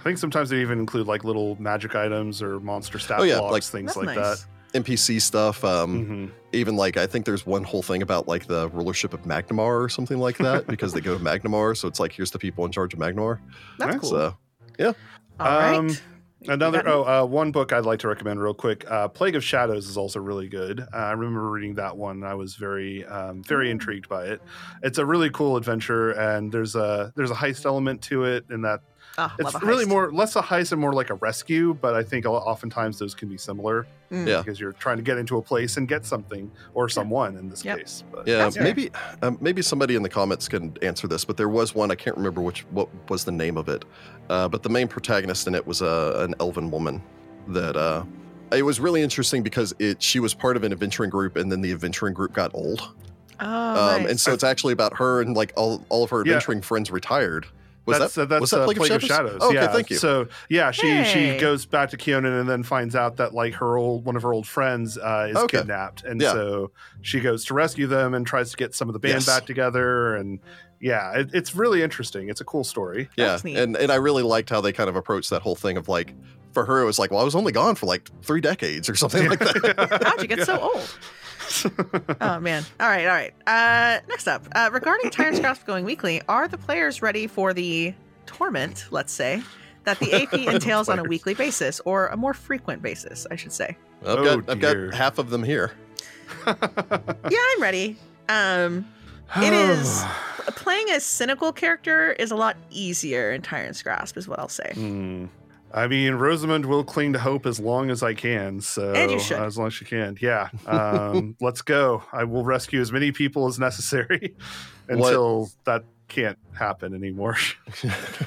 [0.00, 3.38] I think sometimes they even include like little magic items or monster stat Oh, yeah,
[3.38, 4.46] blocks, like- things like nice.
[4.74, 5.64] NPC stuff.
[5.64, 6.04] Um, that.
[6.06, 9.82] hmm Even like I think there's one whole thing about like the rulership of Magnimar
[9.84, 11.76] or something like that because they go to Magnimar.
[11.76, 13.38] So it's like here's the people in charge of Magnimar.
[13.78, 14.10] That's Yeah, cool.
[14.10, 14.34] So
[15.38, 16.02] All right.
[16.42, 18.88] Another got oh, uh, one book I'd like to recommend real quick.
[18.90, 20.80] Uh, Plague of Shadows is also really good.
[20.80, 22.16] Uh, I remember reading that one.
[22.16, 24.42] and I was very, um, very intrigued by it.
[24.82, 28.62] It's a really cool adventure, and there's a there's a heist element to it, in
[28.62, 28.80] that
[29.18, 29.88] Ah, it's really heist.
[29.88, 31.74] more less a heist and more like a rescue.
[31.80, 34.26] But I think oftentimes those can be similar Mm.
[34.28, 34.38] Yeah.
[34.42, 37.64] because you're trying to get into a place and get something or someone in this
[37.64, 37.78] Yep.
[37.78, 38.04] case.
[38.12, 38.90] But yeah, That's maybe
[39.22, 42.16] um, maybe somebody in the comments can answer this, but there was one I can't
[42.16, 43.84] remember which what was the name of it.
[44.30, 47.02] Uh, but the main protagonist in it was uh, an elven woman
[47.48, 48.04] that uh,
[48.52, 51.60] it was really interesting because it she was part of an adventuring group and then
[51.62, 52.80] the adventuring group got old.
[53.40, 54.10] Oh, um, nice.
[54.10, 56.34] and so it's actually about her and like all, all of her Yeah.
[56.34, 57.46] adventuring friends retired.
[57.86, 59.28] Was that's that uh, that's was that Plague, Plague of of Shadows?
[59.30, 59.38] Shadows.
[59.42, 59.66] Oh, okay, yeah.
[59.72, 59.96] thank you.
[59.96, 61.34] So yeah, she Hey.
[61.34, 64.22] she goes back to Kyonin and then finds out that like her old one of
[64.22, 65.58] her old friends uh, is Okay.
[65.58, 66.32] kidnapped, and Yeah.
[66.32, 66.72] so
[67.02, 69.26] she goes to rescue them and tries to get some of the band Yes.
[69.26, 70.16] back together.
[70.16, 70.40] And
[70.80, 72.28] yeah, it, it's really interesting.
[72.28, 73.08] It's a cool story.
[73.16, 73.56] yeah, That's neat.
[73.56, 76.12] and and I really liked how they kind of approached that whole thing of like
[76.52, 78.96] for her it was like, well, I was only gone for like three decades or
[78.96, 80.02] something like that.
[80.04, 80.98] How'd you get so old?
[82.20, 82.64] Oh man!
[82.80, 83.34] All right, all right.
[83.46, 87.94] Uh, next up, uh, regarding Tyrant's Grasp going weekly, are the players ready for the
[88.26, 88.86] torment?
[88.90, 89.42] Let's say
[89.84, 93.52] that the AP entails on a weekly basis or a more frequent basis, I should
[93.52, 93.76] say.
[94.02, 95.72] I've Oh, got I've got half of them here.
[96.46, 96.54] Yeah,
[97.40, 97.96] I'm ready.
[98.28, 98.86] Um,
[99.36, 100.04] It is-
[100.56, 104.72] playing a cynical character is a lot easier in Tyrant's Grasp, is what I'll say.
[104.74, 105.26] Hmm.
[105.76, 108.60] I mean, Rosamund will cling to hope as long as I can.
[108.62, 109.36] So And you should.
[109.38, 110.48] as long as she can, yeah.
[110.66, 112.02] Um, let's go.
[112.12, 114.34] I will rescue as many people as necessary
[114.88, 117.36] What- until that can't happen anymore.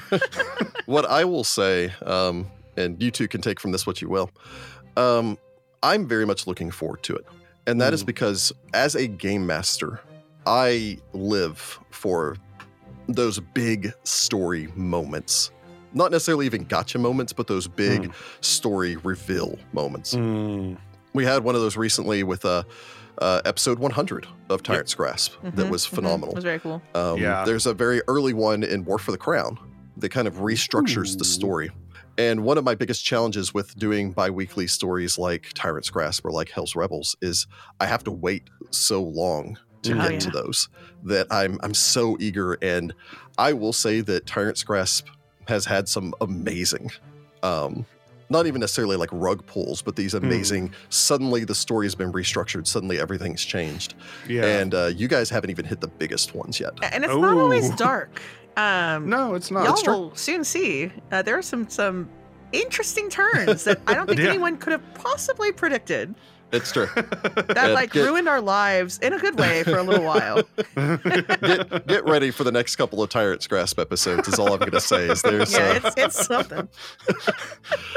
[0.86, 2.46] what I will say, um,
[2.76, 4.30] and you two can take from this what you will,
[4.96, 5.38] um,
[5.82, 7.24] I'm very much looking forward to it.
[7.66, 8.06] And that is Mm.
[8.06, 10.00] because as a game master,
[10.46, 12.36] I live for
[13.08, 15.50] those big story moments.
[15.92, 18.12] Not necessarily even gotcha moments, but those big Mm.
[18.40, 20.14] story reveal moments.
[20.14, 20.76] Mm.
[21.14, 22.62] We had one of those recently with uh,
[23.18, 25.90] uh, episode 100 of Tyrant's Grasp that Mhm, was mhm.
[25.96, 26.30] phenomenal.
[26.30, 26.80] It was very cool.
[26.94, 27.44] Um, Yeah.
[27.44, 29.58] There's a very early one in War for the Crown
[29.98, 31.70] that kind of restructures the story.
[32.16, 36.50] And one of my biggest challenges with doing bi-weekly stories like Tyrant's Grasp or like
[36.50, 37.46] Hell's Rebels is
[37.80, 40.04] I have to wait so long to Mm.
[40.04, 40.68] Oh, get to those
[41.04, 42.54] that I'm I'm so eager.
[42.62, 42.94] And
[43.38, 45.08] I will say that Tyrant's Grasp
[45.50, 46.90] has had some amazing
[47.42, 47.84] um
[48.32, 50.72] not even necessarily like rug pulls, but these amazing.
[50.88, 52.64] Suddenly, the story has been restructured.
[52.68, 53.94] Suddenly, everything's changed,
[54.28, 54.44] Yeah.
[54.44, 56.74] and uh, you guys haven't even hit the biggest ones yet.
[56.92, 58.22] And it's not always dark.
[58.56, 59.64] Um, no, it's not.
[59.64, 59.92] y'all It's true.
[59.94, 60.92] will soon see.
[61.10, 62.08] Uh, there are some some
[62.52, 64.28] interesting turns that I don't think Yeah.
[64.28, 66.14] anyone could have possibly predicted.
[66.52, 66.88] It's true.
[66.96, 70.42] That Yeah, like get- ruined our lives in a good way for a little while.
[70.76, 74.28] get get ready for the next couple of Tyrant's Grasp episodes.
[74.28, 75.08] Is all I'm going to say.
[75.08, 76.68] Is there's yeah, uh, it's it's something.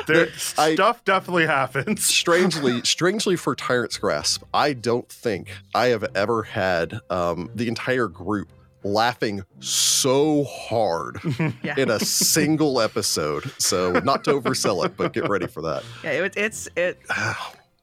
[0.07, 0.27] there,
[0.57, 2.03] I- stuff definitely happens.
[2.05, 4.43] strangely strangely for Tyrant's Grasp.
[4.53, 8.49] I don't think I have ever had um, the entire group
[8.85, 11.17] laughing so hard
[11.63, 13.49] Yeah, in a single episode.
[13.57, 15.83] So not to oversell it, but get ready for that.
[16.03, 16.11] yeah.
[16.11, 16.99] It, it's it.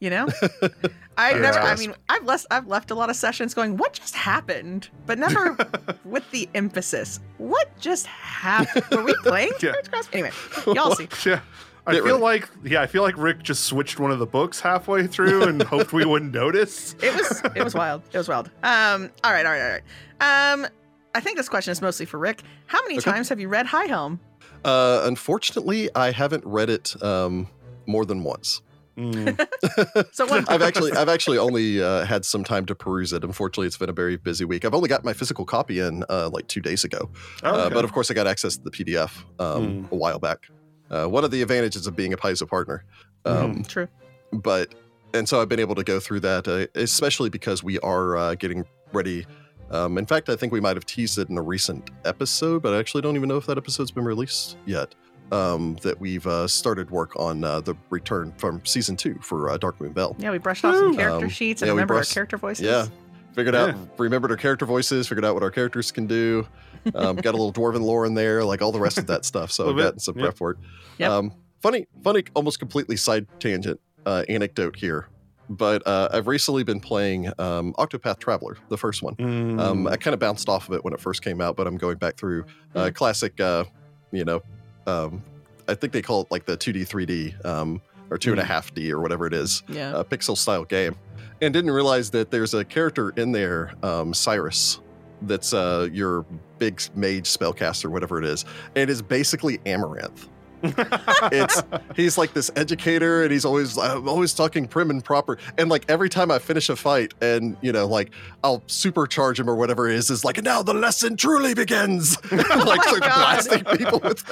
[0.01, 0.29] You know,
[1.19, 1.39] I Yeah.
[1.41, 1.59] never.
[1.61, 2.47] I mean, I've left.
[2.51, 5.57] I've left a lot of sessions going, "What just happened?" But never
[6.05, 7.21] with the emphasis.
[7.37, 8.85] What just happened?
[8.91, 9.73] Were we playing Yeah.
[9.73, 10.31] Tyrant's Anyway,
[10.67, 11.09] y'all see.
[11.27, 11.41] Yeah.
[11.87, 12.23] I Get feel ready.
[12.23, 15.63] like yeah, I feel like Rick just switched one of the books halfway through and
[15.63, 16.95] hoped we wouldn't notice.
[17.03, 18.03] It was it was wild.
[18.13, 18.51] It was wild.
[18.63, 19.11] Um.
[19.25, 19.45] All right.
[19.45, 19.63] All right.
[19.63, 20.53] All right.
[20.65, 20.67] Um.
[21.15, 22.43] I think this question is mostly for Rick.
[22.67, 23.11] How many Okay.
[23.11, 24.21] times have you read High Helm?
[24.65, 27.49] Uh, unfortunately, I haven't read it um,
[27.87, 28.63] more than once.
[28.97, 29.47] Mm.
[30.13, 30.45] So one.
[30.49, 33.23] I've actually I've actually only uh, had some time to peruse it.
[33.25, 34.65] Unfortunately, it's been a very busy week.
[34.65, 37.11] I've only got my physical copy in uh, like two days ago,
[37.43, 37.75] uh, Okay.
[37.75, 40.47] but of course I got access to the PDF um, a while back.
[40.91, 42.85] Uh, one of the advantages of being a Paizo partner,
[43.25, 43.87] um, True.
[44.33, 44.75] but
[45.15, 48.35] and so I've been able to go through that, uh, especially because we are uh,
[48.35, 49.27] getting ready.
[49.71, 52.75] Um, in fact, I think we might have teased it in a recent episode, but
[52.75, 54.95] I actually don't even know if that episode's been released yet.
[55.33, 59.59] Um, that we've uh, started work on uh, the return from season two for uh,
[59.59, 60.17] Darkmoon Vale.
[60.19, 62.37] Yeah, we brushed off some character Um, sheets and yeah, we remember our brushed- character
[62.37, 62.67] voices.
[62.67, 62.87] Yeah.
[63.35, 66.49] Figured out, remembered our character voices, figured out what our characters can do.
[66.97, 69.53] Um, got a little dwarven lore in there, like all the rest of that stuff.
[69.53, 70.25] So I've gotten some yeah.
[70.25, 70.59] prep work.
[70.61, 70.69] it.
[71.03, 71.11] Yep.
[71.13, 75.07] Um, funny, funny, almost completely side tangent uh, anecdote here.
[75.49, 79.15] but uh, I've recently been playing um, Octopath Traveler, the first one.
[79.15, 79.61] Mm.
[79.61, 81.77] Um, I kind of bounced off of it when it first came out, but I'm
[81.77, 83.63] going back through uh, classic, uh,
[84.11, 84.43] you know,
[84.87, 85.23] um,
[85.69, 87.81] I think they call it like the 2D, 3D, um,
[88.11, 89.95] or two and a half D or whatever it is, Yeah.
[89.95, 90.97] uh, pixel style game.
[91.41, 94.81] And didn't realize that there's a character in there, um, Cyrus,
[95.23, 96.25] that's uh, your
[96.59, 98.45] big mage spellcaster, whatever it is,
[98.75, 100.29] and is basically Amaranth.
[101.33, 101.63] it's
[101.97, 105.85] he's like this educator and he's always uh, always talking prim and proper and like
[105.89, 108.11] every time i finish a fight and you know like
[108.45, 112.47] i'll supercharge him or whatever it is is like now the lesson truly begins like
[112.51, 113.15] Oh my start God.
[113.19, 114.23] blasting people with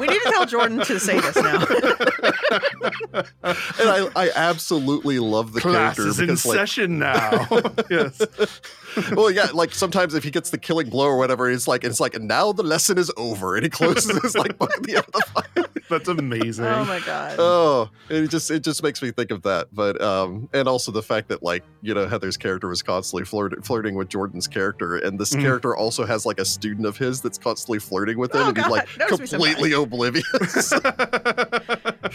[0.00, 1.64] we need to tell Jordan to say this now.
[3.12, 7.46] and i i absolutely love the Class character is in like session now.
[7.90, 8.20] yes.
[9.12, 12.00] well yeah like sometimes if he gets the killing blow or whatever it's like it's
[12.00, 14.96] like and now the lesson is over and he closes his like book at the
[14.96, 15.27] end of the fight
[15.90, 16.66] That's amazing.
[16.66, 17.36] oh my god.
[17.38, 19.68] Oh, it just it just makes me think of that.
[19.72, 23.64] But um, and also the fact that like you know Heather's character was constantly flirt-
[23.64, 25.40] flirting with Jordan's character, and this Mhm.
[25.40, 28.56] character also has like a student of his that's constantly flirting with him, Oh, and
[28.58, 30.72] he's like God, knows completely oblivious.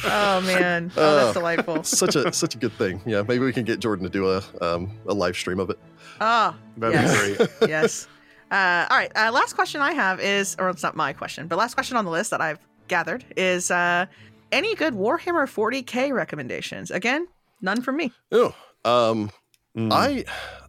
[0.06, 0.92] Oh man.
[0.98, 1.34] Oh, that's Oh.
[1.40, 1.84] delightful.
[1.84, 3.02] such a such a good thing.
[3.06, 5.80] Yeah, maybe we can get Jordan to do a um, a live stream of it.
[6.20, 7.28] Ah, That'd Yes.
[7.30, 7.70] be great.
[7.70, 8.08] yes.
[8.52, 9.12] Uh, all right.
[9.16, 12.06] Uh, last question I have is, or it's not my question, but last question on
[12.06, 14.06] the list that I've gathered is uh,
[14.52, 16.92] any good Warhammer 40k recommendations?
[16.92, 17.28] Again,
[17.62, 18.12] none from me.
[18.32, 18.54] Oh,
[18.86, 19.32] um,
[19.76, 19.92] Mm.
[19.92, 20.24] I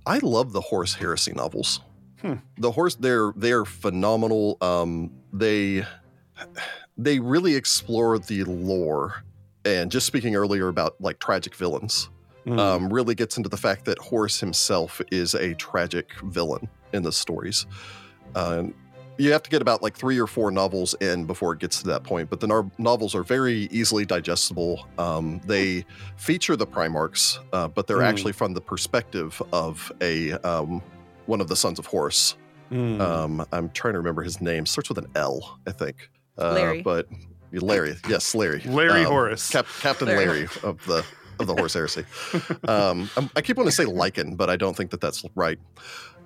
[0.06, 1.80] I love the Horus Heresy novels.
[2.22, 2.36] Hmm.
[2.56, 4.56] The horse they're they're phenomenal.
[4.62, 5.84] Um, they
[6.96, 9.22] they really explore the lore.
[9.66, 12.08] And just speaking earlier about like tragic villains,
[12.46, 12.58] Mm.
[12.58, 17.12] um, really gets into the fact that Horus himself is a tragic villain in the
[17.12, 17.64] stories.
[18.34, 18.64] Uh,
[19.18, 21.86] you have to get about like three or four novels in before it gets to
[21.88, 24.86] that point, but the no- novels are very easily digestible.
[24.98, 25.84] Um, they
[26.16, 28.02] feature the Primarchs, uh, but they're Hmm.
[28.04, 30.82] actually from the perspective of a um,
[31.26, 32.36] one of the sons of Horus.
[32.72, 33.00] Mm.
[33.00, 34.66] Um, I'm trying to remember his name.
[34.66, 36.10] Starts with an L, I think.
[36.38, 36.82] Uh, Larry.
[36.82, 37.06] But
[37.52, 38.60] Larry, yes, Larry.
[38.64, 39.48] Larry Um, Horace.
[39.50, 40.26] Cap- Captain Larry.
[40.26, 41.04] Larry of the
[41.38, 42.04] of the Horus heresy.
[42.66, 45.58] Um, I'm- I keep wanting to say Lycan, but I don't think that that's right.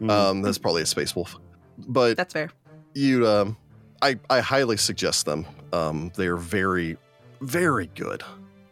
[0.01, 0.11] Mm.
[0.11, 1.37] Um, that's probably a space wolf.
[1.79, 2.51] But That's fair.
[2.99, 3.57] You, um,
[4.03, 5.47] I I highly suggest them.
[5.73, 6.97] Um, they are very,
[7.41, 8.25] very good.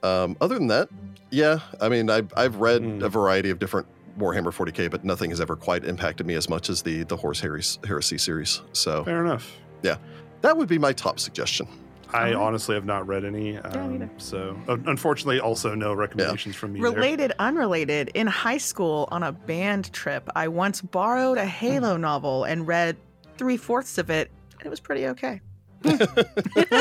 [0.03, 0.89] Um, other than that,
[1.31, 3.05] yeah, I mean, I've I've read Mm.
[3.05, 3.87] a variety of different
[4.19, 7.39] Warhammer 40k, but nothing has ever quite impacted me as much as the the Horus
[7.39, 8.63] heresy, heresy series.
[8.73, 9.57] So Fair enough.
[9.85, 9.97] Yeah,
[10.41, 11.69] that would be my top suggestion.
[12.13, 12.35] I Alright.
[12.35, 13.59] honestly have not read any.
[13.59, 14.11] Um, neither.
[14.17, 16.81] so, un- unfortunately, also no recommendations from me.
[16.81, 16.91] there.
[16.91, 18.11] Related, unrelated.
[18.15, 22.97] In high school, on a band trip, I once borrowed a Halo novel and read
[23.39, 25.41] three fourths of it, and it was pretty okay.
[25.85, 25.93] All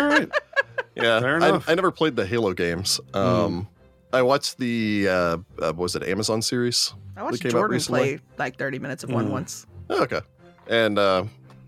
[0.08, 0.30] right.
[0.96, 1.70] Yeah, Fair I, enough.
[1.70, 3.00] I never played the Halo games.
[3.14, 3.68] Um,
[4.14, 6.94] I watched the uh, uh, was it Amazon series?
[7.18, 8.18] I watched came out Jordan recently?
[8.18, 9.32] play like 30 minutes of one Mm.
[9.32, 9.68] once.
[9.90, 10.22] Oh, okay,
[10.68, 11.26] and uh,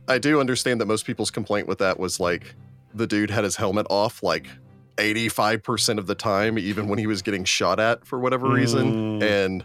[0.07, 2.55] I do understand that most people's complaint with that was like
[2.93, 4.47] the dude had his helmet off like
[4.97, 8.47] eighty five percent of the time, even when he was getting shot at for whatever
[8.49, 9.19] reason.
[9.19, 9.23] Mm.
[9.45, 9.63] And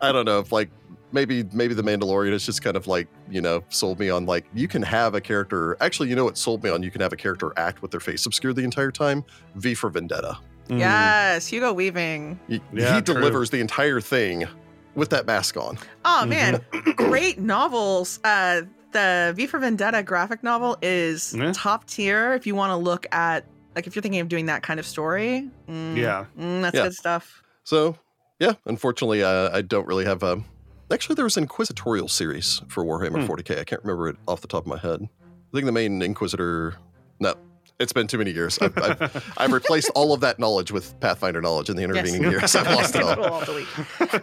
[0.00, 0.70] I don't know if like
[1.14, 4.44] maybe maybe the Mandalorian has just kind of like you know sold me on like
[4.52, 5.76] you can have a character.
[5.80, 6.82] Actually, you know what sold me on?
[6.82, 9.24] You can have a character act with their face obscured the entire time.
[9.54, 10.36] V for Vendetta.
[10.68, 10.78] Mm.
[10.80, 12.38] Yes, Hugo Weaving.
[12.48, 14.46] He, Yeah, he delivers the entire thing
[14.94, 15.78] with that mask on.
[16.04, 16.60] Oh man,
[16.96, 18.18] great novels.
[18.24, 18.62] Uh,
[18.92, 21.52] the V for Vendetta graphic novel is Yeah.
[21.54, 22.32] top tier.
[22.34, 24.86] If you want to look at, like, if you're thinking of doing that kind of
[24.86, 26.26] story, mm, Yeah.
[26.38, 26.84] mm, that's Yeah.
[26.84, 27.42] good stuff.
[27.64, 27.98] So,
[28.38, 30.42] yeah, unfortunately, uh, I don't really have a.
[30.90, 33.30] Actually, there was an Inquisitorial series for Warhammer Hmm.
[33.30, 33.58] 40k.
[33.58, 35.00] I can't remember it off the top of my head.
[35.02, 36.76] I think the main Inquisitor.
[37.20, 37.34] No,
[37.80, 38.58] it's been too many years.
[38.60, 42.54] I've, I've, I've replaced all of that knowledge with Pathfinder knowledge in the intervening years.
[42.54, 43.16] I've lost it all.
[43.16, 43.66] We'll delete.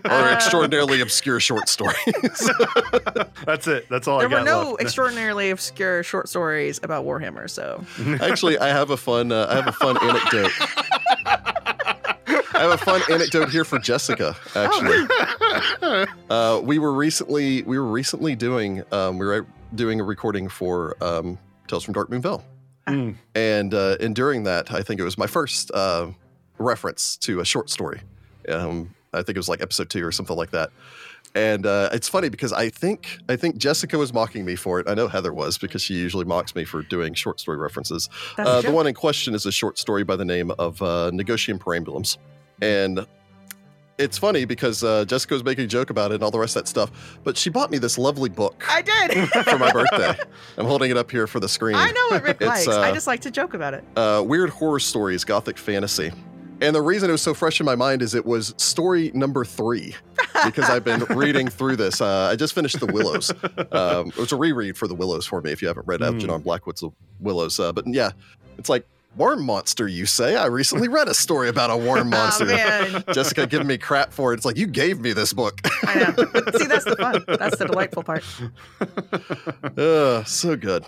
[0.06, 1.96] Or Uh, extraordinarily obscure short stories.
[3.46, 3.88] That's it.
[3.90, 4.46] That's all There I got.
[4.46, 4.82] There were no left.
[4.84, 7.84] extraordinarily obscure short stories about Warhammer, so
[8.22, 9.32] Actually, I have a fun.
[9.32, 10.52] Uh, I have a fun anecdote.
[12.62, 14.36] I have a fun anecdote here for Jessica.
[14.56, 15.08] Actually,
[16.30, 20.96] uh, we were recently we were recently doing um, we were doing a recording for
[21.02, 22.44] um, Tales from Darkmoon Vale,
[22.88, 23.16] Mm.
[23.34, 26.12] and uh, and during that, I think it was my first uh,
[26.60, 28.02] reference to a short story.
[28.48, 30.70] Um, I think it was like episode two or something like that.
[31.34, 34.88] And uh, it's funny because I think I think Jessica was mocking me for it.
[34.88, 38.08] I know Heather was because she usually mocks me for doing short story references.
[38.38, 41.58] Uh, the one in question is a short story by the name of uh, Negotium
[41.58, 42.18] Perambulans.
[42.62, 43.06] And
[43.98, 46.56] it's funny because uh, Jessica was making a joke about it and all the rest
[46.56, 49.30] of that stuff, but she bought me this lovely book I did.
[49.46, 50.16] for my birthday.
[50.58, 51.76] I'm holding it up here for the screen.
[51.76, 52.68] I know what Rick It's, likes.
[52.68, 53.84] I uh, just like to joke about it.
[53.96, 56.12] Uh, Weird Horror Stories, Gothic Fantasy.
[56.62, 59.44] And the reason it was so fresh in my mind is it was story number
[59.44, 59.96] three
[60.46, 62.02] because I've been reading through this.
[62.02, 63.32] Uh, I just finished The Willows.
[63.72, 66.06] Um, it was a reread for The Willows for me if you haven't read Mm.
[66.14, 67.60] Algernon Blackwood's The Willows.
[67.60, 68.12] Uh, but yeah,
[68.60, 70.36] it's like, worm monster, you say?
[70.36, 72.46] I recently read a story about a worm Oh monster.
[72.46, 74.38] man, Jessica giving me crap for it.
[74.38, 75.60] It's like, you gave me this book.
[75.84, 76.26] I know.
[76.34, 77.24] But see, that's the fun.
[77.28, 78.24] That's the delightful part.
[79.78, 80.86] uh, so good.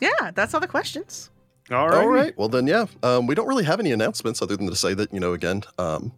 [0.00, 1.30] Yeah, that's all the questions.
[1.70, 1.96] All right.
[2.02, 2.36] All right.
[2.36, 2.86] Well, then, yeah.
[3.04, 5.62] Um, we don't really have any announcements other than to say that, you know, again,
[5.78, 6.12] um,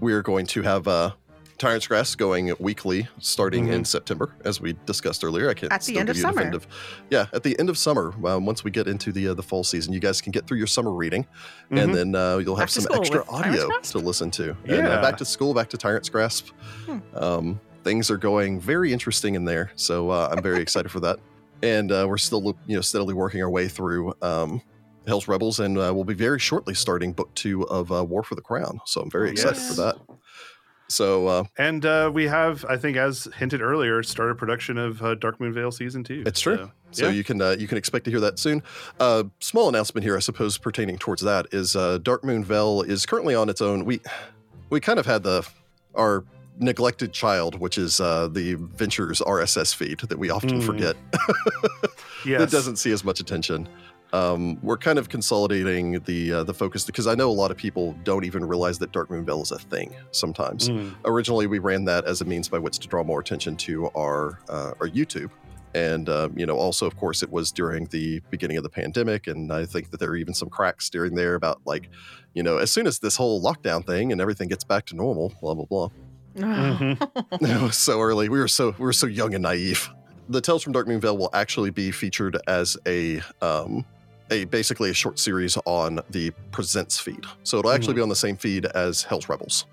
[0.00, 1.10] we're going to have uh,
[1.58, 5.48] Tyrant's Grasp going weekly starting in September, as we discussed earlier.
[5.48, 6.34] I can't At the end of summer.
[6.42, 6.66] definitive-
[7.10, 9.64] Yeah, at the end of summer, um, once we get into the uh, the fall
[9.64, 11.26] season, you guys can get through your summer reading,
[11.70, 11.82] Mhm.
[11.82, 14.50] and then uh, you'll have Back some extra audio to listen to.
[14.64, 15.00] And, uh, Yeah.
[15.00, 16.48] back to school, back to Tyrant's Grasp.
[16.84, 16.98] Hmm.
[17.14, 21.18] Um, things are going very interesting in there, so uh, I'm very excited for that.
[21.62, 24.60] And uh, we're still, you know, steadily working our way through um,
[25.06, 28.34] Hell's Rebels, and uh, we'll be very shortly starting book two of uh, War for
[28.34, 28.80] the Crown.
[28.84, 29.68] So I'm very Oh, excited yes.
[29.74, 29.96] for that.
[30.88, 35.14] So uh, And uh, we have, I think, as hinted earlier, started production of uh,
[35.16, 36.22] Darkmoon Vale season two.
[36.26, 36.56] It's true.
[36.56, 37.12] So, So yeah.
[37.12, 38.62] you can uh, you can expect to hear that soon.
[39.00, 43.34] Uh, small announcement here, I suppose, pertaining towards that is uh, Darkmoon Vale is currently
[43.34, 43.84] on its own.
[43.84, 44.00] We
[44.70, 45.46] we kind of had the
[45.94, 46.24] our
[46.58, 50.64] neglected child, which is uh, the Ventures RSS feed that we often Mm.
[50.64, 50.96] forget
[52.24, 52.40] yes.
[52.40, 53.68] that doesn't see as much attention.
[54.16, 57.56] Um, we're kind of consolidating the uh, the focus because I know a lot of
[57.56, 60.94] people don't even realize that Darkmoon is a thing sometimes Mm.
[61.04, 64.40] originally we ran that as a means by which to draw more attention to our
[64.48, 65.30] uh, our YouTube.
[65.74, 69.26] And um, you know, also of course, it was during the beginning of the pandemic,
[69.26, 71.90] and I think that there are even some cracks during there about like,
[72.34, 75.34] you know, as soon as this whole lockdown thing and everything gets back to normal,
[75.42, 75.88] blah blah blah.
[76.36, 76.96] Mhm.
[77.42, 78.28] it was so early.
[78.30, 79.90] We were so we were so young and naive.
[80.28, 83.84] The Tales from Darkmoon Vale will actually be featured as a um,
[84.30, 87.24] a basically a short series on the Presents feed.
[87.44, 89.66] So it'll actually be on the same feed as Hell's Rebels.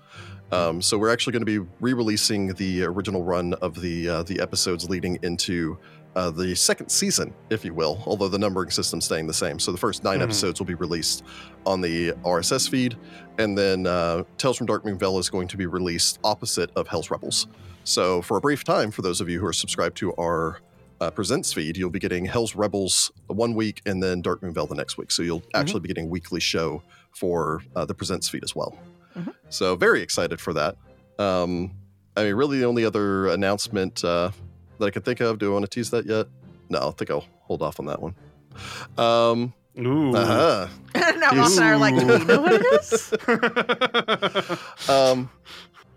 [0.52, 4.40] Um, so we're actually going to be re-releasing the original run of the uh, the
[4.40, 5.78] episodes leading into
[6.14, 8.00] uh, the second season, if you will.
[8.06, 10.22] Although the numbering system's staying the same, so the first 9 Mhm.
[10.22, 11.24] episodes will be released
[11.66, 12.96] on the RSS feed,
[13.38, 17.10] and then uh, Tales from Darkmoon Vale is going to be released opposite of Hell's
[17.10, 17.48] Rebels.
[17.82, 20.60] So for a brief time, for those of you who are subscribed to our
[21.00, 24.74] uh, presents feed, you'll be getting Hell's Rebels one week and then Darkmoon Vale the
[24.74, 25.10] next week.
[25.10, 28.76] So you'll actually be getting a weekly show for uh, the presents feed as well.
[29.16, 29.34] Mhm.
[29.48, 30.76] So very excited for that.
[31.18, 31.72] Um,
[32.16, 34.30] I mean, really, the only other announcement uh,
[34.78, 35.38] that I can think of.
[35.38, 36.26] Do I want to tease that yet?
[36.68, 38.14] No, I think I'll hold off on that one.
[38.96, 40.14] Um, Ooh.
[40.14, 40.68] uh-huh.
[41.18, 42.66] now Ross and I are like, do we know what it
[44.82, 44.88] is?
[44.88, 45.28] um,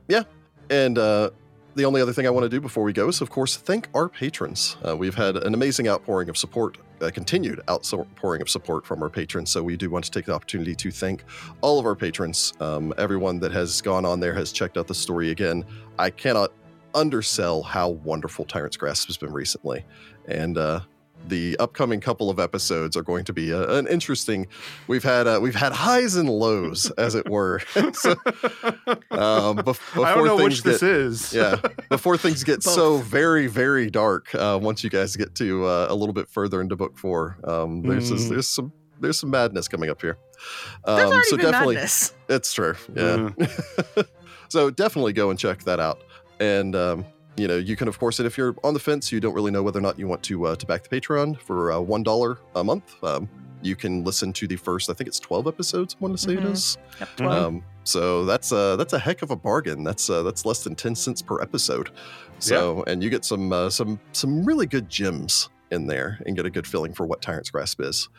[0.07, 0.23] yeah,
[0.69, 1.29] and uh,
[1.77, 3.87] the only other thing I want to do before we go is, of course, thank
[3.93, 4.77] our patrons.
[4.85, 9.09] Uh, we've had an amazing outpouring of support, uh, continued outpouring of support from our
[9.09, 9.51] patrons.
[9.51, 11.23] So we do want to take the opportunity to thank
[11.61, 12.53] all of our patrons.
[12.59, 15.63] Um, everyone that has gone on there has checked out the story again.
[15.99, 16.51] I cannot
[16.95, 19.85] undersell how wonderful Tyrant's Grasp has been recently,
[20.27, 20.79] and uh,
[21.27, 24.47] the upcoming couple of episodes are going to be uh, an interesting.
[24.87, 27.59] We've had uh, we've had highs and lows, as it were.
[27.93, 28.11] so,
[29.11, 31.33] um, bef- before I don't know things which this get, is.
[31.33, 31.55] yeah,
[31.89, 34.33] before things get so very very dark.
[34.33, 37.81] Uh, once you guys get to uh, a little bit further into book four, um,
[37.81, 38.29] there's Mm.
[38.29, 40.17] there's some there's some madness coming up here.
[40.85, 42.13] Um, There's already so been definitely, madness.
[42.29, 42.75] it's true.
[42.95, 43.29] Yeah.
[44.49, 46.01] so definitely go and check that out.
[46.39, 47.05] And um,
[47.37, 49.51] you know, you can of course, and if you're on the fence, you don't really
[49.51, 52.03] know whether or not you want to uh, to back the Patreon for uh, one
[52.03, 52.95] dollar a month.
[53.03, 53.29] Um,
[53.61, 55.95] you can listen to the first, I think it's twelve episodes.
[55.95, 56.51] I want to say it Mhm.
[56.51, 56.77] is.
[56.99, 57.15] Yep, Mhm.
[57.17, 57.45] 12.
[57.45, 59.83] Um, so that's uh, that's a heck of a bargain.
[59.83, 61.89] That's uh, that's less than ten cents per episode.
[62.39, 66.45] So and you get some uh, some some really good gems in there and get
[66.45, 68.09] a good feeling for what Tyrant's Grasp is.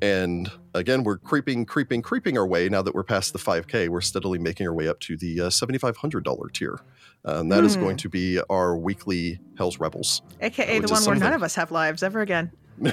[0.00, 2.68] And again, we're creeping, creeping, creeping our way.
[2.68, 5.48] Now that we're past the 5K, we're steadily making our way up to the uh,
[5.50, 6.80] $7,500 tier.
[7.26, 7.80] Uh, and that is Hmm.
[7.82, 10.22] going to be our weekly Hell's Rebels.
[10.40, 12.50] AKA the one where none of us have lives ever again.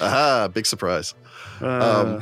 [0.00, 1.14] Aha, big surprise.
[1.60, 2.20] Uh,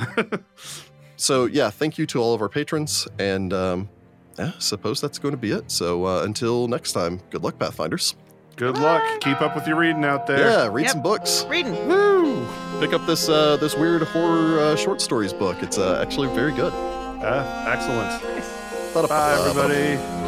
[1.16, 3.06] So, yeah, thank you to all of our patrons.
[3.18, 3.90] And um,
[4.38, 5.70] yeah, suppose that's going to be it.
[5.70, 8.14] So, uh, until next time, good luck, Pathfinders.
[8.56, 9.02] Good luck.
[9.20, 10.38] Keep up with your reading out there.
[10.50, 10.92] Yeah, read Yep.
[10.92, 11.46] some books.
[11.48, 11.88] Reading.
[11.88, 12.46] Woo!
[12.78, 15.56] Pick up this uh, this weird horror uh, short stories book.
[15.62, 16.72] It's uh, actually very good.
[16.72, 18.22] Uh, excellent.
[18.22, 18.48] Nice.
[18.92, 19.08] Ba-da-ba-ba.
[19.08, 20.19] Bye, everybody.